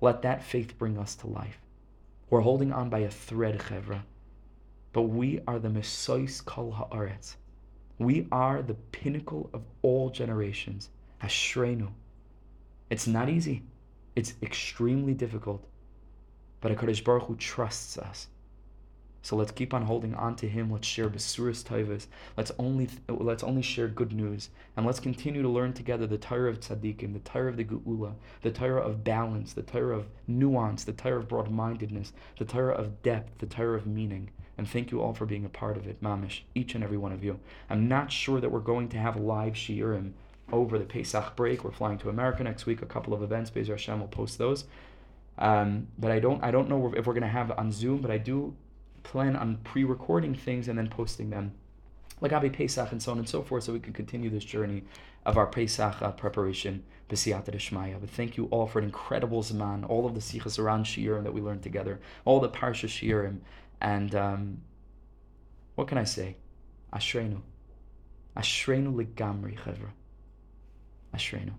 let 0.00 0.22
that 0.22 0.42
faith 0.42 0.76
bring 0.78 0.98
us 0.98 1.14
to 1.16 1.28
life. 1.28 1.58
We're 2.30 2.40
holding 2.40 2.72
on 2.72 2.88
by 2.88 3.00
a 3.00 3.10
thread, 3.10 3.60
chevra. 3.60 4.02
But 4.92 5.02
we 5.02 5.40
are 5.46 5.58
the 5.58 5.68
Mesois 5.68 6.44
Kol 6.44 6.72
Haaretz. 6.72 7.36
We 7.98 8.26
are 8.32 8.62
the 8.62 8.74
pinnacle 8.74 9.50
of 9.52 9.62
all 9.82 10.10
generations. 10.10 10.90
Ashrenu. 11.22 11.92
It's 12.90 13.06
not 13.06 13.28
easy. 13.28 13.62
It's 14.16 14.34
extremely 14.42 15.14
difficult. 15.14 15.64
But 16.60 16.72
HaKadosh 16.72 17.04
Baruch 17.04 17.24
Hu 17.24 17.36
trusts 17.36 17.96
us. 17.96 18.26
So 19.22 19.36
let's 19.36 19.52
keep 19.52 19.72
on 19.72 19.82
holding 19.82 20.14
on 20.14 20.34
to 20.36 20.48
Him. 20.48 20.70
Let's 20.70 20.86
share 20.86 21.08
Besuras 21.08 21.62
Taivas. 21.62 22.06
Let's 22.36 22.50
only 22.58 22.88
let's 23.08 23.44
only 23.44 23.62
share 23.62 23.86
good 23.88 24.12
news, 24.12 24.50
and 24.76 24.84
let's 24.84 25.00
continue 25.00 25.42
to 25.42 25.48
learn 25.48 25.72
together 25.72 26.06
the 26.06 26.18
Torah 26.18 26.50
of 26.50 26.60
Tzaddikim, 26.60 27.12
the 27.12 27.20
Torah 27.20 27.50
of 27.50 27.56
the 27.56 27.64
Geula, 27.64 28.14
the 28.42 28.50
Torah 28.50 28.82
of 28.82 29.04
balance, 29.04 29.52
the 29.52 29.62
Torah 29.62 29.96
of 29.96 30.08
nuance, 30.26 30.84
the 30.84 30.92
Torah 30.92 31.20
of 31.20 31.28
broad-mindedness, 31.28 32.12
the 32.38 32.44
Torah 32.44 32.74
of 32.74 33.02
depth, 33.02 33.38
the 33.38 33.46
Torah 33.46 33.76
of 33.76 33.86
meaning. 33.86 34.30
And 34.58 34.68
thank 34.68 34.90
you 34.90 35.00
all 35.00 35.14
for 35.14 35.24
being 35.24 35.44
a 35.44 35.48
part 35.48 35.76
of 35.76 35.86
it, 35.86 36.02
Mamish, 36.02 36.40
each 36.54 36.74
and 36.74 36.84
every 36.84 36.98
one 36.98 37.12
of 37.12 37.24
you. 37.24 37.38
I'm 37.70 37.88
not 37.88 38.12
sure 38.12 38.40
that 38.40 38.50
we're 38.50 38.60
going 38.60 38.88
to 38.90 38.98
have 38.98 39.16
live 39.16 39.54
shiurim 39.54 40.12
over 40.52 40.78
the 40.78 40.84
Pesach 40.84 41.36
break. 41.36 41.64
We're 41.64 41.72
flying 41.72 41.98
to 41.98 42.10
America 42.10 42.42
next 42.44 42.66
week. 42.66 42.82
A 42.82 42.86
couple 42.86 43.14
of 43.14 43.22
events, 43.22 43.50
Bezer 43.50 43.68
Hashem 43.68 44.00
will 44.00 44.08
post 44.08 44.38
those. 44.38 44.64
Um, 45.38 45.88
but 45.98 46.10
I 46.10 46.18
don't 46.18 46.44
I 46.44 46.50
don't 46.50 46.68
know 46.68 46.92
if 46.94 47.06
we're 47.06 47.14
going 47.14 47.22
to 47.22 47.28
have 47.28 47.50
on 47.52 47.72
Zoom, 47.72 48.02
but 48.02 48.10
I 48.10 48.18
do 48.18 48.54
plan 49.02 49.36
on 49.36 49.58
pre-recording 49.64 50.34
things 50.34 50.68
and 50.68 50.78
then 50.78 50.88
posting 50.88 51.30
them 51.30 51.52
like 52.20 52.32
Abi 52.32 52.50
Pesach 52.50 52.92
and 52.92 53.02
so 53.02 53.10
on 53.10 53.18
and 53.18 53.28
so 53.28 53.42
forth, 53.42 53.64
so 53.64 53.72
we 53.72 53.80
can 53.80 53.92
continue 53.92 54.30
this 54.30 54.44
journey 54.44 54.84
of 55.26 55.36
our 55.36 55.46
Pesach 55.46 56.00
uh, 56.00 56.12
preparation, 56.12 56.84
B'siyata. 57.08 58.00
But 58.00 58.10
thank 58.10 58.36
you 58.36 58.46
all 58.46 58.66
for 58.66 58.78
an 58.78 58.84
incredible 58.84 59.42
Zaman, 59.42 59.84
all 59.84 60.06
of 60.06 60.14
the 60.14 60.20
Sichos 60.20 60.56
HaRan 60.58 60.84
Shiurim 60.84 61.24
that 61.24 61.34
we 61.34 61.40
learned 61.40 61.62
together, 61.62 62.00
all 62.24 62.38
the 62.38 62.48
Parsha 62.48 62.88
Shiurim, 62.88 63.38
and 63.80 64.14
um, 64.14 64.58
what 65.74 65.88
can 65.88 65.98
I 65.98 66.04
say? 66.04 66.36
Ashrenu. 66.92 67.40
Ashrenu 68.36 68.94
legamri, 68.94 69.58
chevra. 69.58 69.90
Ashrenu. 71.14 71.52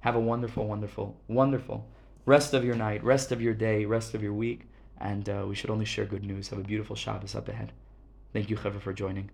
Have 0.00 0.16
a 0.16 0.20
wonderful, 0.20 0.66
wonderful, 0.66 1.18
wonderful 1.28 1.86
rest 2.26 2.54
of 2.54 2.64
your 2.64 2.76
night, 2.76 3.02
rest 3.02 3.32
of 3.32 3.40
your 3.40 3.54
day, 3.54 3.84
rest 3.84 4.14
of 4.14 4.22
your 4.22 4.34
week. 4.34 4.69
And 5.00 5.28
uh, 5.28 5.44
we 5.48 5.54
should 5.54 5.70
only 5.70 5.86
share 5.86 6.04
good 6.04 6.24
news. 6.24 6.48
Have 6.48 6.58
a 6.58 6.62
beautiful 6.62 6.94
Shabbos 6.94 7.34
up 7.34 7.48
ahead. 7.48 7.72
Thank 8.32 8.50
you, 8.50 8.56
Chevra, 8.56 8.80
for 8.80 8.92
joining. 8.92 9.30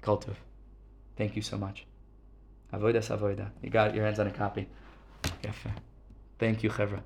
Kol 0.00 0.18
Tuv. 0.18 0.34
Thank 1.16 1.36
you 1.36 1.42
so 1.42 1.56
much. 1.56 1.86
Avoida 2.72 2.96
Savoida. 2.96 3.50
You 3.62 3.70
got 3.70 3.94
your 3.94 4.04
hands 4.04 4.18
on 4.18 4.26
a 4.26 4.32
copy. 4.32 4.68
Thank 6.38 6.62
you, 6.62 6.70
Chevra. 6.70 7.02